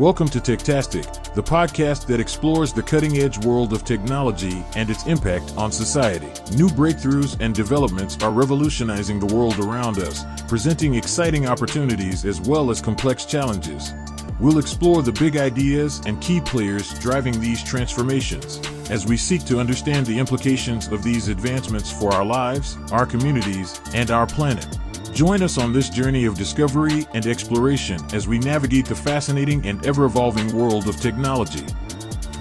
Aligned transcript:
Welcome 0.00 0.28
to 0.30 0.38
Techtastic, 0.38 1.34
the 1.34 1.42
podcast 1.42 2.06
that 2.06 2.20
explores 2.20 2.72
the 2.72 2.82
cutting 2.82 3.18
edge 3.18 3.36
world 3.44 3.74
of 3.74 3.84
technology 3.84 4.64
and 4.74 4.88
its 4.88 5.06
impact 5.06 5.52
on 5.58 5.70
society. 5.70 6.28
New 6.56 6.68
breakthroughs 6.68 7.38
and 7.38 7.54
developments 7.54 8.16
are 8.22 8.30
revolutionizing 8.30 9.20
the 9.20 9.34
world 9.34 9.58
around 9.58 9.98
us, 9.98 10.24
presenting 10.48 10.94
exciting 10.94 11.46
opportunities 11.46 12.24
as 12.24 12.40
well 12.40 12.70
as 12.70 12.80
complex 12.80 13.26
challenges. 13.26 13.92
We'll 14.40 14.58
explore 14.58 15.02
the 15.02 15.12
big 15.12 15.36
ideas 15.36 16.00
and 16.06 16.18
key 16.22 16.40
players 16.40 16.98
driving 17.00 17.38
these 17.38 17.62
transformations 17.62 18.58
as 18.88 19.04
we 19.04 19.18
seek 19.18 19.44
to 19.44 19.60
understand 19.60 20.06
the 20.06 20.18
implications 20.18 20.88
of 20.88 21.02
these 21.02 21.28
advancements 21.28 21.92
for 21.92 22.10
our 22.14 22.24
lives, 22.24 22.78
our 22.90 23.04
communities, 23.04 23.78
and 23.92 24.10
our 24.10 24.26
planet. 24.26 24.66
Join 25.12 25.42
us 25.42 25.58
on 25.58 25.72
this 25.72 25.90
journey 25.90 26.24
of 26.24 26.36
discovery 26.36 27.06
and 27.14 27.26
exploration 27.26 28.00
as 28.14 28.28
we 28.28 28.38
navigate 28.38 28.86
the 28.86 28.94
fascinating 28.94 29.66
and 29.66 29.84
ever 29.84 30.04
evolving 30.04 30.56
world 30.56 30.88
of 30.88 31.00
technology. 31.00 31.66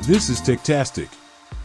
This 0.03 0.29
is 0.29 0.39
Techtastic 0.39 1.09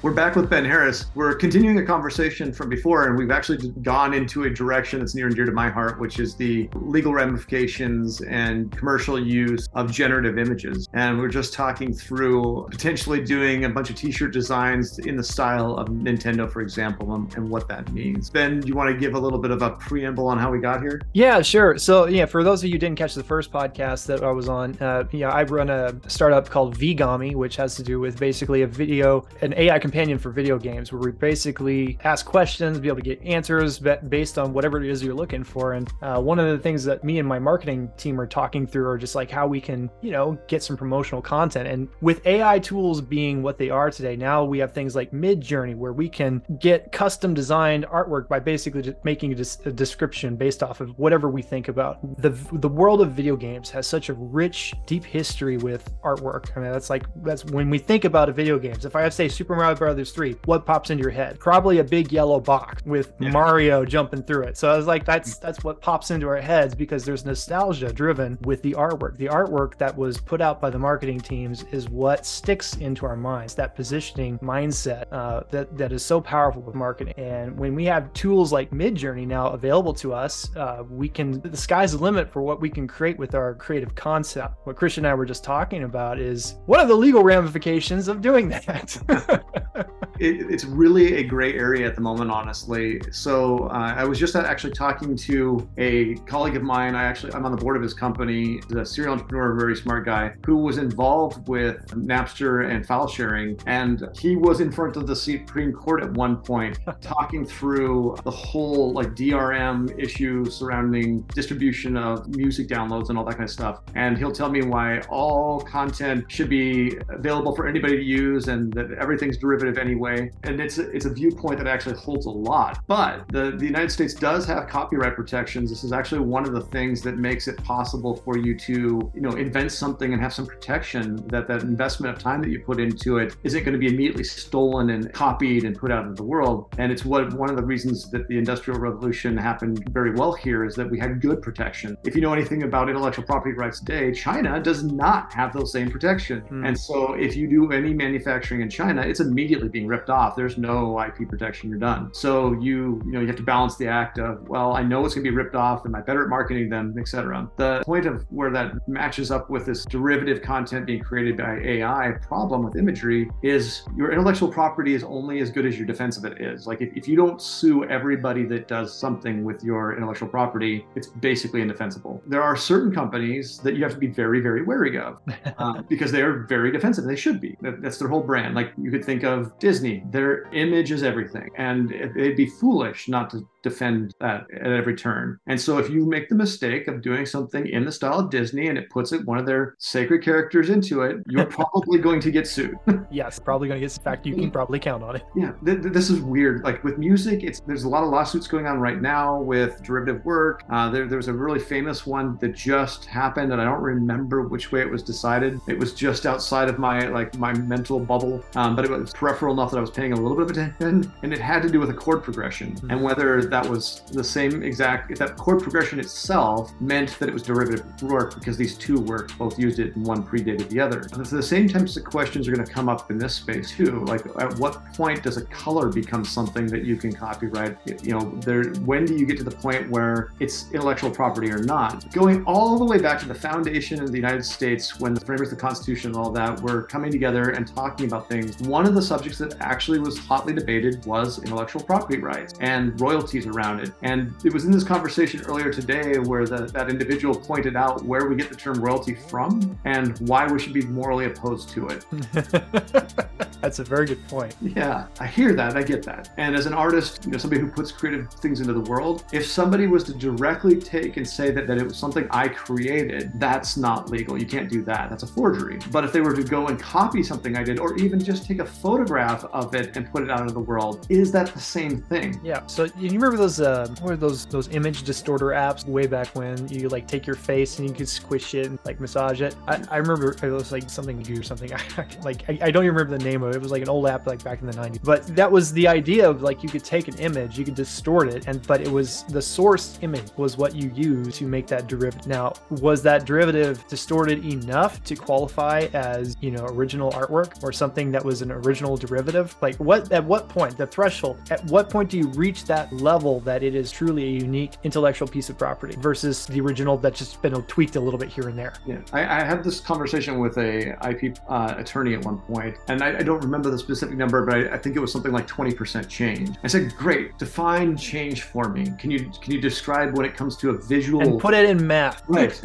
we're 0.04 0.10
back 0.10 0.36
with 0.36 0.50
Ben 0.50 0.66
Harris. 0.66 1.06
We're 1.14 1.34
continuing 1.34 1.78
a 1.78 1.82
conversation 1.82 2.52
from 2.52 2.68
before, 2.68 3.08
and 3.08 3.16
we've 3.16 3.30
actually 3.30 3.70
gone 3.80 4.12
into 4.12 4.44
a 4.44 4.50
direction 4.50 4.98
that's 4.98 5.14
near 5.14 5.28
and 5.28 5.34
dear 5.34 5.46
to 5.46 5.50
my 5.50 5.70
heart, 5.70 5.98
which 5.98 6.18
is 6.18 6.34
the 6.34 6.68
legal 6.74 7.14
ramifications 7.14 8.20
and 8.20 8.70
commercial 8.70 9.18
use 9.18 9.66
of 9.72 9.90
generative 9.90 10.36
images. 10.36 10.90
And 10.92 11.18
we're 11.18 11.28
just 11.28 11.54
talking 11.54 11.94
through 11.94 12.68
potentially 12.70 13.24
doing 13.24 13.64
a 13.64 13.70
bunch 13.70 13.88
of 13.88 13.96
t 13.96 14.12
shirt 14.12 14.34
designs 14.34 14.98
in 14.98 15.16
the 15.16 15.24
style 15.24 15.74
of 15.78 15.88
Nintendo, 15.88 16.52
for 16.52 16.60
example, 16.60 17.14
and, 17.14 17.34
and 17.34 17.48
what 17.48 17.66
that 17.68 17.90
means. 17.90 18.28
Ben, 18.28 18.60
do 18.60 18.68
you 18.68 18.74
want 18.74 18.90
to 18.90 18.98
give 18.98 19.14
a 19.14 19.18
little 19.18 19.38
bit 19.38 19.52
of 19.52 19.62
a 19.62 19.70
preamble 19.70 20.26
on 20.26 20.36
how 20.36 20.50
we 20.50 20.58
got 20.58 20.82
here? 20.82 21.00
Yeah, 21.14 21.40
sure. 21.40 21.78
So, 21.78 22.08
yeah, 22.08 22.26
for 22.26 22.44
those 22.44 22.62
of 22.62 22.66
you 22.66 22.74
who 22.74 22.78
didn't 22.78 22.98
catch 22.98 23.14
the 23.14 23.24
first 23.24 23.50
podcast 23.50 24.04
that 24.08 24.22
I 24.22 24.32
was 24.32 24.50
on, 24.50 24.76
uh, 24.82 25.04
yeah, 25.12 25.30
I 25.30 25.44
run 25.44 25.70
a 25.70 25.98
startup 26.10 26.50
called 26.50 26.76
Vgami, 26.76 27.34
which 27.34 27.56
has 27.56 27.74
to 27.76 27.82
do 27.82 28.00
with 28.00 28.20
basically 28.20 28.60
a 28.60 28.66
video, 28.66 29.26
an 29.40 29.54
AI 29.56 29.78
companion 29.94 30.18
for 30.18 30.32
video 30.32 30.58
games 30.58 30.92
where 30.92 31.00
we 31.00 31.12
basically 31.12 31.96
ask 32.02 32.26
questions, 32.26 32.80
be 32.80 32.88
able 32.88 32.96
to 32.96 33.02
get 33.02 33.22
answers 33.22 33.78
based 33.78 34.38
on 34.38 34.52
whatever 34.52 34.82
it 34.82 34.90
is 34.90 35.04
you're 35.04 35.14
looking 35.14 35.44
for. 35.44 35.74
And 35.74 35.88
uh, 36.02 36.20
one 36.20 36.40
of 36.40 36.48
the 36.48 36.58
things 36.58 36.82
that 36.82 37.04
me 37.04 37.20
and 37.20 37.28
my 37.28 37.38
marketing 37.38 37.88
team 37.96 38.20
are 38.20 38.26
talking 38.26 38.66
through 38.66 38.88
are 38.88 38.98
just 38.98 39.14
like 39.14 39.30
how 39.30 39.46
we 39.46 39.60
can, 39.60 39.88
you 40.02 40.10
know, 40.10 40.36
get 40.48 40.64
some 40.64 40.76
promotional 40.76 41.22
content. 41.22 41.68
And 41.68 41.88
with 42.00 42.26
AI 42.26 42.58
tools 42.58 43.00
being 43.00 43.40
what 43.40 43.56
they 43.56 43.70
are 43.70 43.88
today, 43.88 44.16
now 44.16 44.42
we 44.42 44.58
have 44.58 44.72
things 44.72 44.96
like 44.96 45.12
Midjourney 45.12 45.76
where 45.76 45.92
we 45.92 46.08
can 46.08 46.42
get 46.58 46.90
custom 46.90 47.32
designed 47.32 47.86
artwork 47.86 48.28
by 48.28 48.40
basically 48.40 48.82
just 48.82 48.96
making 49.04 49.32
a, 49.38 49.44
a 49.68 49.70
description 49.70 50.34
based 50.34 50.64
off 50.64 50.80
of 50.80 50.98
whatever 50.98 51.30
we 51.30 51.40
think 51.40 51.68
about. 51.68 52.00
The 52.20 52.30
the 52.54 52.68
world 52.68 53.00
of 53.00 53.12
video 53.12 53.36
games 53.36 53.70
has 53.70 53.86
such 53.86 54.08
a 54.08 54.14
rich, 54.14 54.74
deep 54.86 55.04
history 55.04 55.56
with 55.56 55.88
artwork. 56.02 56.56
I 56.56 56.60
mean, 56.60 56.72
that's 56.72 56.90
like 56.90 57.06
that's 57.22 57.44
when 57.44 57.70
we 57.70 57.78
think 57.78 58.04
about 58.04 58.28
a 58.28 58.32
video 58.32 58.58
games. 58.58 58.84
If 58.84 58.96
I 58.96 59.02
have 59.02 59.14
say 59.14 59.28
Super 59.28 59.54
Mario 59.54 59.83
Brothers 59.84 60.12
3, 60.12 60.36
what 60.46 60.64
pops 60.64 60.88
into 60.88 61.02
your 61.02 61.10
head? 61.10 61.38
Probably 61.38 61.78
a 61.78 61.84
big 61.84 62.10
yellow 62.10 62.40
box 62.40 62.82
with 62.86 63.12
yeah. 63.20 63.30
Mario 63.30 63.84
jumping 63.84 64.22
through 64.22 64.44
it. 64.44 64.56
So 64.56 64.70
I 64.70 64.76
was 64.76 64.86
like, 64.86 65.04
that's 65.04 65.36
that's 65.36 65.62
what 65.62 65.80
pops 65.80 66.10
into 66.10 66.26
our 66.26 66.40
heads 66.40 66.74
because 66.74 67.04
there's 67.04 67.24
nostalgia 67.24 67.92
driven 67.92 68.38
with 68.42 68.62
the 68.62 68.72
artwork. 68.72 69.18
The 69.18 69.26
artwork 69.26 69.76
that 69.76 69.94
was 69.94 70.18
put 70.18 70.40
out 70.40 70.60
by 70.60 70.70
the 70.70 70.78
marketing 70.78 71.20
teams 71.20 71.64
is 71.70 71.88
what 71.88 72.24
sticks 72.24 72.76
into 72.76 73.04
our 73.04 73.14
minds. 73.14 73.54
That 73.54 73.76
positioning 73.76 74.38
mindset 74.38 75.04
uh, 75.12 75.42
that 75.50 75.76
that 75.76 75.92
is 75.92 76.02
so 76.02 76.20
powerful 76.20 76.62
with 76.62 76.74
marketing. 76.74 77.14
And 77.18 77.56
when 77.58 77.74
we 77.74 77.84
have 77.84 78.10
tools 78.14 78.52
like 78.52 78.70
Midjourney 78.70 79.26
now 79.26 79.48
available 79.48 79.92
to 79.94 80.14
us, 80.14 80.48
uh, 80.56 80.82
we 80.88 81.08
can. 81.08 81.40
The 81.42 81.56
sky's 81.56 81.92
the 81.92 81.98
limit 81.98 82.32
for 82.32 82.40
what 82.40 82.60
we 82.60 82.70
can 82.70 82.88
create 82.88 83.18
with 83.18 83.34
our 83.34 83.54
creative 83.54 83.94
concept. 83.94 84.54
What 84.64 84.76
Christian 84.76 85.04
and 85.04 85.10
I 85.10 85.14
were 85.14 85.26
just 85.26 85.44
talking 85.44 85.82
about 85.82 86.18
is 86.18 86.56
what 86.66 86.80
are 86.80 86.86
the 86.86 86.94
legal 86.94 87.22
ramifications 87.22 88.08
of 88.08 88.22
doing 88.22 88.48
that? 88.48 88.96
it, 89.74 90.50
it's 90.50 90.64
really 90.64 91.16
a 91.16 91.22
gray 91.22 91.54
area 91.54 91.86
at 91.86 91.94
the 91.94 92.00
moment, 92.00 92.30
honestly. 92.30 93.00
So 93.10 93.68
uh, 93.68 93.94
I 93.96 94.04
was 94.04 94.18
just 94.18 94.36
actually 94.36 94.72
talking 94.72 95.16
to 95.16 95.68
a 95.78 96.14
colleague 96.26 96.56
of 96.56 96.62
mine. 96.62 96.94
I 96.94 97.04
actually 97.04 97.32
I'm 97.34 97.44
on 97.44 97.52
the 97.52 97.58
board 97.58 97.76
of 97.76 97.82
his 97.82 97.94
company, 97.94 98.60
the 98.68 98.84
serial 98.84 99.14
entrepreneur, 99.14 99.54
very 99.54 99.76
smart 99.76 100.04
guy, 100.04 100.34
who 100.46 100.56
was 100.56 100.78
involved 100.78 101.48
with 101.48 101.86
Napster 101.88 102.70
and 102.70 102.86
file 102.86 103.08
sharing, 103.08 103.58
and 103.66 104.08
he 104.16 104.36
was 104.36 104.60
in 104.60 104.70
front 104.70 104.96
of 104.96 105.06
the 105.06 105.16
Supreme 105.16 105.72
Court 105.72 106.02
at 106.02 106.12
one 106.12 106.36
point, 106.36 106.78
talking 107.00 107.44
through 107.44 108.16
the 108.24 108.30
whole 108.30 108.92
like 108.92 109.14
DRM 109.14 109.98
issue 109.98 110.44
surrounding 110.44 111.22
distribution 111.34 111.96
of 111.96 112.28
music 112.28 112.68
downloads 112.68 113.08
and 113.08 113.18
all 113.18 113.24
that 113.24 113.32
kind 113.32 113.44
of 113.44 113.50
stuff. 113.50 113.80
And 113.94 114.16
he'll 114.16 114.32
tell 114.32 114.50
me 114.50 114.62
why 114.62 115.00
all 115.08 115.60
content 115.60 116.30
should 116.30 116.48
be 116.48 116.96
available 117.08 117.54
for 117.54 117.66
anybody 117.66 117.96
to 117.96 118.02
use, 118.02 118.48
and 118.48 118.72
that 118.74 118.92
everything's 119.00 119.36
derivative 119.36 119.53
anyway 119.62 119.94
anyway, 119.94 120.30
and 120.42 120.60
it's 120.60 120.78
a, 120.78 120.90
it's 120.90 121.04
a 121.04 121.10
viewpoint 121.10 121.58
that 121.58 121.66
actually 121.66 121.96
holds 121.96 122.26
a 122.26 122.30
lot. 122.30 122.82
But 122.86 123.26
the, 123.28 123.52
the 123.56 123.64
United 123.64 123.90
States 123.90 124.14
does 124.14 124.46
have 124.46 124.68
copyright 124.68 125.14
protections. 125.14 125.70
This 125.70 125.84
is 125.84 125.92
actually 125.92 126.20
one 126.20 126.44
of 126.44 126.52
the 126.52 126.60
things 126.60 127.02
that 127.02 127.16
makes 127.16 127.48
it 127.48 127.62
possible 127.64 128.16
for 128.16 128.36
you 128.36 128.56
to 128.58 129.10
you 129.14 129.20
know 129.20 129.30
invent 129.30 129.72
something 129.72 130.12
and 130.12 130.22
have 130.22 130.32
some 130.32 130.46
protection 130.46 131.26
that 131.28 131.48
that 131.48 131.62
investment 131.62 132.14
of 132.14 132.22
time 132.22 132.40
that 132.42 132.50
you 132.50 132.60
put 132.60 132.80
into 132.80 133.18
it 133.18 133.36
isn't 133.44 133.64
going 133.64 133.72
to 133.72 133.78
be 133.78 133.88
immediately 133.88 134.24
stolen 134.24 134.90
and 134.90 135.12
copied 135.12 135.64
and 135.64 135.76
put 135.76 135.90
out 135.90 136.04
into 136.04 136.16
the 136.16 136.24
world. 136.24 136.68
And 136.78 136.90
it's 136.92 137.04
what 137.04 137.32
one 137.32 137.50
of 137.50 137.56
the 137.56 137.64
reasons 137.64 138.10
that 138.10 138.28
the 138.28 138.38
Industrial 138.38 138.78
Revolution 138.78 139.36
happened 139.36 139.84
very 139.90 140.12
well 140.12 140.32
here 140.32 140.64
is 140.64 140.74
that 140.74 140.90
we 140.90 140.98
had 140.98 141.20
good 141.20 141.42
protection. 141.42 141.96
If 142.04 142.14
you 142.14 142.20
know 142.20 142.32
anything 142.32 142.62
about 142.64 142.88
intellectual 142.88 143.24
property 143.24 143.54
rights 143.54 143.80
today, 143.80 144.12
China 144.12 144.60
does 144.60 144.82
not 144.82 145.32
have 145.32 145.52
those 145.52 145.72
same 145.72 145.90
protection. 145.90 146.42
Mm. 146.50 146.68
And 146.68 146.78
so 146.78 147.14
if 147.14 147.36
you 147.36 147.48
do 147.48 147.72
any 147.72 147.94
manufacturing 147.94 148.60
in 148.60 148.70
China, 148.70 149.02
it's 149.02 149.20
immediately 149.44 149.68
being 149.68 149.86
ripped 149.86 150.08
off, 150.08 150.36
there's 150.36 150.56
no 150.56 150.98
IP 150.98 151.28
protection. 151.28 151.68
You're 151.68 151.78
done. 151.78 152.12
So 152.14 152.54
you 152.54 153.02
you 153.04 153.12
know 153.12 153.20
you 153.20 153.26
have 153.26 153.36
to 153.36 153.42
balance 153.42 153.76
the 153.76 153.86
act 153.86 154.18
of 154.18 154.48
well, 154.48 154.72
I 154.72 154.82
know 154.82 155.04
it's 155.04 155.14
going 155.14 155.24
to 155.24 155.30
be 155.30 155.36
ripped 155.36 155.54
off. 155.54 155.84
Am 155.84 155.94
I 155.94 156.00
better 156.00 156.22
at 156.22 156.30
marketing 156.30 156.70
them, 156.70 156.94
etc. 156.98 157.50
The 157.56 157.82
point 157.84 158.06
of 158.06 158.24
where 158.30 158.50
that 158.52 158.88
matches 158.88 159.30
up 159.30 159.50
with 159.50 159.66
this 159.66 159.84
derivative 159.84 160.40
content 160.40 160.86
being 160.86 161.02
created 161.02 161.36
by 161.36 161.58
AI 161.58 162.12
problem 162.26 162.64
with 162.64 162.76
imagery 162.76 163.30
is 163.42 163.82
your 163.94 164.12
intellectual 164.12 164.48
property 164.48 164.94
is 164.94 165.04
only 165.04 165.40
as 165.40 165.50
good 165.50 165.66
as 165.66 165.76
your 165.76 165.86
defense 165.86 166.16
of 166.16 166.24
it 166.24 166.40
is. 166.40 166.66
Like 166.66 166.80
if, 166.80 166.96
if 166.96 167.06
you 167.06 167.16
don't 167.16 167.42
sue 167.42 167.84
everybody 167.84 168.44
that 168.46 168.66
does 168.66 168.98
something 168.98 169.44
with 169.44 169.62
your 169.62 169.94
intellectual 169.94 170.28
property, 170.28 170.86
it's 170.94 171.08
basically 171.08 171.60
indefensible. 171.60 172.22
There 172.26 172.42
are 172.42 172.56
certain 172.56 172.94
companies 172.94 173.58
that 173.58 173.74
you 173.74 173.82
have 173.82 173.92
to 173.92 173.98
be 173.98 174.06
very 174.06 174.40
very 174.40 174.62
wary 174.62 174.98
of 174.98 175.18
uh, 175.58 175.82
because 175.82 176.10
they 176.12 176.22
are 176.22 176.44
very 176.44 176.72
defensive. 176.72 177.04
They 177.04 177.16
should 177.16 177.42
be. 177.42 177.58
That's 177.60 177.98
their 177.98 178.08
whole 178.08 178.22
brand. 178.22 178.54
Like 178.54 178.72
you 178.78 178.90
could 178.90 179.04
think 179.04 179.22
of 179.22 179.33
Disney 179.34 179.58
Disney, 179.58 180.04
their 180.10 180.44
image 180.52 180.90
is 180.90 181.02
everything. 181.02 181.50
And 181.56 181.90
they'd 182.14 182.36
be 182.36 182.46
foolish 182.46 183.08
not 183.08 183.30
to 183.30 183.46
defend 183.64 184.14
that 184.20 184.46
at 184.54 184.70
every 184.70 184.94
turn. 184.94 185.38
And 185.46 185.60
so 185.60 185.78
if 185.78 185.90
you 185.90 186.06
make 186.06 186.28
the 186.28 186.34
mistake 186.36 186.86
of 186.86 187.02
doing 187.02 187.26
something 187.26 187.66
in 187.66 187.84
the 187.84 187.90
style 187.90 188.20
of 188.20 188.30
Disney 188.30 188.68
and 188.68 188.78
it 188.78 188.90
puts 188.90 189.12
it 189.12 189.24
one 189.24 189.38
of 189.38 189.46
their 189.46 189.74
sacred 189.78 190.22
characters 190.22 190.70
into 190.70 191.02
it, 191.02 191.16
you're 191.28 191.46
probably 191.60 191.98
going 191.98 192.20
to 192.20 192.30
get 192.30 192.46
sued. 192.46 192.76
yes, 193.10 193.38
probably 193.38 193.68
going 193.68 193.80
to 193.80 193.84
get. 193.84 193.90
Sued. 193.90 194.00
In 194.00 194.04
fact, 194.04 194.26
you 194.26 194.34
can 194.34 194.50
probably 194.50 194.78
count 194.78 195.02
on 195.02 195.16
it. 195.16 195.22
Yeah, 195.34 195.52
th- 195.64 195.82
th- 195.82 195.92
this 195.92 196.10
is 196.10 196.20
weird. 196.20 196.62
Like 196.62 196.84
with 196.84 196.98
music, 196.98 197.42
it's 197.42 197.60
there's 197.60 197.84
a 197.84 197.88
lot 197.88 198.04
of 198.04 198.10
lawsuits 198.10 198.46
going 198.46 198.66
on 198.66 198.78
right 198.78 199.00
now 199.00 199.40
with 199.40 199.82
derivative 199.82 200.24
work. 200.24 200.62
Uh, 200.70 200.90
there, 200.90 201.06
there 201.06 201.16
was 201.16 201.28
a 201.28 201.32
really 201.32 201.58
famous 201.58 202.06
one 202.06 202.36
that 202.40 202.54
just 202.54 203.06
happened, 203.06 203.52
and 203.52 203.60
I 203.60 203.64
don't 203.64 203.82
remember 203.82 204.46
which 204.46 204.70
way 204.70 204.80
it 204.80 204.90
was 204.90 205.02
decided. 205.02 205.60
It 205.66 205.78
was 205.78 205.94
just 205.94 206.26
outside 206.26 206.68
of 206.68 206.78
my 206.78 207.08
like 207.08 207.36
my 207.38 207.54
mental 207.54 207.98
bubble, 207.98 208.44
um, 208.56 208.76
but 208.76 208.84
it 208.84 208.90
was 208.90 209.12
peripheral 209.12 209.54
enough 209.54 209.70
that 209.70 209.78
I 209.78 209.80
was 209.80 209.90
paying 209.90 210.12
a 210.12 210.16
little 210.16 210.36
bit 210.36 210.44
of 210.44 210.50
attention, 210.50 211.12
and 211.22 211.32
it 211.32 211.40
had 211.40 211.62
to 211.62 211.70
do 211.70 211.80
with 211.80 211.90
a 211.90 211.94
chord 211.94 212.22
progression 212.22 212.72
mm-hmm. 212.72 212.90
and 212.90 213.02
whether 213.02 213.42
that 213.54 213.70
was 213.70 214.00
the 214.10 214.24
same 214.24 214.64
exact, 214.64 215.12
if 215.12 215.18
that 215.20 215.36
chord 215.36 215.62
progression 215.62 216.00
itself 216.00 216.72
meant 216.80 217.16
that 217.20 217.28
it 217.28 217.32
was 217.32 217.44
derivative 217.44 217.84
work 218.02 218.34
because 218.34 218.56
these 218.56 218.76
two 218.76 218.98
works 218.98 219.32
both 219.34 219.56
used 219.60 219.78
it 219.78 219.94
and 219.94 220.04
one 220.04 220.24
predated 220.24 220.68
the 220.70 220.80
other. 220.80 221.02
And 221.12 221.24
so 221.24 221.36
the 221.36 221.42
same 221.42 221.68
types 221.68 221.96
of 221.96 222.02
questions 222.02 222.48
are 222.48 222.52
going 222.52 222.66
to 222.66 222.72
come 222.72 222.88
up 222.88 223.12
in 223.12 223.16
this 223.16 223.36
space 223.36 223.70
too. 223.70 224.04
Like 224.06 224.26
at 224.40 224.58
what 224.58 224.84
point 224.94 225.22
does 225.22 225.36
a 225.36 225.44
color 225.44 225.88
become 225.88 226.24
something 226.24 226.66
that 226.66 226.82
you 226.84 226.96
can 226.96 227.12
copyright? 227.12 227.78
You 228.02 228.14
know, 228.14 228.24
there, 228.40 228.64
when 228.90 229.04
do 229.04 229.14
you 229.14 229.24
get 229.24 229.36
to 229.36 229.44
the 229.44 229.56
point 229.56 229.88
where 229.88 230.32
it's 230.40 230.72
intellectual 230.72 231.12
property 231.12 231.52
or 231.52 231.62
not? 231.62 232.12
Going 232.12 232.44
all 232.46 232.76
the 232.76 232.84
way 232.84 232.98
back 232.98 233.20
to 233.20 233.28
the 233.28 233.36
foundation 233.36 234.02
of 234.02 234.10
the 234.10 234.18
United 234.18 234.44
States 234.44 234.98
when 234.98 235.14
the 235.14 235.20
framers 235.20 235.52
of 235.52 235.58
the 235.58 235.62
Constitution 235.62 236.10
and 236.10 236.16
all 236.16 236.32
that 236.32 236.60
were 236.60 236.82
coming 236.82 237.12
together 237.12 237.50
and 237.50 237.68
talking 237.68 238.06
about 238.06 238.28
things, 238.28 238.58
one 238.62 238.84
of 238.84 238.96
the 238.96 239.02
subjects 239.02 239.38
that 239.38 239.54
actually 239.60 240.00
was 240.00 240.18
hotly 240.18 240.52
debated 240.52 241.06
was 241.06 241.38
intellectual 241.38 241.82
property 241.84 242.18
rights 242.18 242.54
and 242.58 243.00
royalties 243.00 243.43
around 243.46 243.80
it 243.80 243.84
it. 243.84 243.94
And 244.02 244.34
it 244.44 244.52
was 244.52 244.64
in 244.64 244.72
this 244.72 244.82
conversation 244.82 245.42
earlier 245.42 245.72
today 245.72 246.18
where 246.18 246.46
the, 246.46 246.66
that 246.66 246.90
individual 246.90 247.34
pointed 247.34 247.76
out 247.76 248.04
where 248.04 248.26
we 248.26 248.34
get 248.34 248.48
the 248.48 248.56
term 248.56 248.80
royalty 248.80 249.14
from 249.14 249.78
and 249.84 250.18
why 250.18 250.46
we 250.46 250.58
should 250.58 250.72
be 250.72 250.82
morally 250.82 251.26
opposed 251.26 251.68
to 251.70 251.88
it. 251.88 252.04
That's 253.60 253.78
a 253.78 253.84
very 253.84 254.06
good 254.06 254.26
point. 254.28 254.54
Yeah, 254.60 255.06
I 255.20 255.26
hear 255.26 255.54
that. 255.54 255.76
I 255.76 255.82
get 255.82 256.02
that. 256.02 256.30
And 256.36 256.54
as 256.54 256.66
an 256.66 256.74
artist, 256.74 257.24
you 257.24 257.30
know, 257.30 257.38
somebody 257.38 257.62
who 257.62 257.68
puts 257.68 257.92
creative 257.92 258.30
things 258.30 258.60
into 258.60 258.74
the 258.74 258.80
world, 258.80 259.24
if 259.32 259.46
somebody 259.46 259.86
was 259.86 260.04
to 260.04 260.14
directly 260.14 260.78
take 260.78 261.16
and 261.16 261.26
say 261.26 261.50
that, 261.50 261.66
that 261.66 261.78
it 261.78 261.84
was 261.84 261.96
something 261.96 262.26
I 262.30 262.48
created, 262.48 263.32
that's 263.40 263.76
not 263.76 264.10
legal. 264.10 264.38
You 264.38 264.46
can't 264.46 264.68
do 264.68 264.82
that. 264.82 265.08
That's 265.08 265.22
a 265.22 265.26
forgery. 265.26 265.78
But 265.90 266.04
if 266.04 266.12
they 266.12 266.20
were 266.20 266.34
to 266.34 266.42
go 266.42 266.66
and 266.68 266.78
copy 266.78 267.22
something 267.22 267.56
I 267.56 267.62
did, 267.62 267.78
or 267.78 267.96
even 267.96 268.20
just 268.22 268.44
take 268.44 268.58
a 268.58 268.66
photograph 268.66 269.44
of 269.46 269.74
it 269.74 269.96
and 269.96 270.10
put 270.10 270.22
it 270.22 270.30
out 270.30 270.40
into 270.40 270.52
the 270.52 270.60
world, 270.60 271.06
is 271.08 271.32
that 271.32 271.46
the 271.54 271.60
same 271.60 272.02
thing? 272.02 272.38
Yeah. 272.44 272.66
So 272.66 272.84
you 272.98 273.10
remember 273.12 273.33
those 273.36 273.60
uh, 273.60 273.86
what 274.00 274.20
those 274.20 274.46
those 274.46 274.68
image 274.68 275.02
distorter 275.02 275.46
apps 275.46 275.86
way 275.86 276.06
back 276.06 276.28
when 276.34 276.68
you 276.68 276.88
like 276.88 277.06
take 277.06 277.26
your 277.26 277.36
face 277.36 277.78
and 277.78 277.88
you 277.88 277.94
could 277.94 278.08
squish 278.08 278.54
it 278.54 278.66
and 278.66 278.78
like 278.84 279.00
massage 279.00 279.40
it? 279.40 279.56
I, 279.66 279.82
I 279.90 279.96
remember 279.98 280.32
it 280.32 280.42
was 280.50 280.72
like 280.72 280.88
something 280.88 281.24
or 281.32 281.42
something. 281.42 281.70
like 282.22 282.48
I, 282.48 282.58
I 282.62 282.70
don't 282.70 282.84
even 282.84 282.94
remember 282.94 283.18
the 283.18 283.24
name 283.24 283.42
of 283.42 283.50
it. 283.50 283.56
It 283.56 283.62
was 283.62 283.72
like 283.72 283.82
an 283.82 283.88
old 283.88 284.06
app 284.06 284.26
like 284.26 284.42
back 284.42 284.60
in 284.60 284.66
the 284.66 284.72
90s. 284.72 285.00
But 285.02 285.26
that 285.36 285.50
was 285.50 285.72
the 285.72 285.88
idea 285.88 286.28
of 286.28 286.42
like 286.42 286.62
you 286.62 286.68
could 286.68 286.84
take 286.84 287.08
an 287.08 287.18
image, 287.18 287.58
you 287.58 287.64
could 287.64 287.74
distort 287.74 288.28
it, 288.28 288.46
and 288.46 288.64
but 288.66 288.80
it 288.80 288.90
was 288.90 289.24
the 289.24 289.42
source 289.42 289.98
image 290.02 290.30
was 290.36 290.56
what 290.56 290.74
you 290.74 290.90
use 290.94 291.38
to 291.38 291.46
make 291.46 291.66
that 291.68 291.86
derivative. 291.86 292.26
Now, 292.26 292.54
was 292.70 293.02
that 293.02 293.24
derivative 293.24 293.86
distorted 293.88 294.44
enough 294.44 295.02
to 295.04 295.16
qualify 295.16 295.88
as 295.92 296.36
you 296.40 296.50
know 296.50 296.64
original 296.66 297.10
artwork 297.12 297.62
or 297.62 297.72
something 297.72 298.10
that 298.12 298.24
was 298.24 298.42
an 298.42 298.52
original 298.52 298.96
derivative? 298.96 299.54
Like 299.60 299.76
what 299.76 300.10
at 300.12 300.24
what 300.24 300.48
point 300.48 300.76
the 300.76 300.86
threshold? 300.86 301.38
At 301.50 301.64
what 301.66 301.90
point 301.90 302.10
do 302.10 302.18
you 302.18 302.28
reach 302.28 302.64
that 302.66 302.92
level 302.92 303.23
that 303.24 303.62
it 303.62 303.74
is 303.74 303.90
truly 303.90 304.24
a 304.24 304.30
unique 304.40 304.72
intellectual 304.84 305.26
piece 305.28 305.48
of 305.50 305.58
property 305.58 305.96
versus 305.98 306.46
the 306.46 306.60
original 306.60 306.96
that's 306.96 307.18
just 307.18 307.40
been 307.42 307.54
tweaked 307.62 307.96
a 307.96 308.00
little 308.00 308.18
bit 308.18 308.28
here 308.28 308.48
and 308.48 308.58
there? 308.58 308.74
Yeah, 308.86 308.98
I, 309.12 309.22
I 309.22 309.44
had 309.44 309.64
this 309.64 309.80
conversation 309.80 310.38
with 310.38 310.56
a 310.58 310.96
IP 311.08 311.38
uh, 311.48 311.74
attorney 311.76 312.14
at 312.14 312.24
one 312.24 312.38
point, 312.38 312.76
and 312.88 313.02
I, 313.02 313.18
I, 313.18 313.22
don't 313.22 313.42
remember 313.42 313.70
the 313.70 313.78
specific 313.78 314.16
number, 314.16 314.44
but 314.44 314.54
I, 314.54 314.74
I 314.74 314.78
think 314.78 314.96
it 314.96 315.00
was 315.00 315.12
something 315.12 315.32
like 315.32 315.46
20% 315.46 316.08
change. 316.08 316.56
I 316.62 316.66
said, 316.66 316.94
"Great, 316.96 317.36
define 317.38 317.96
change 317.96 318.42
for 318.42 318.68
me. 318.68 318.92
Can 318.98 319.10
you 319.10 319.30
can 319.40 319.52
you 319.52 319.60
describe 319.60 320.16
when 320.16 320.26
it 320.26 320.36
comes 320.36 320.56
to 320.58 320.70
a 320.70 320.78
visual 320.78 321.22
and 321.22 321.40
put 321.40 321.54
it 321.54 321.68
in 321.68 321.86
math? 321.86 322.22
Right, 322.28 322.50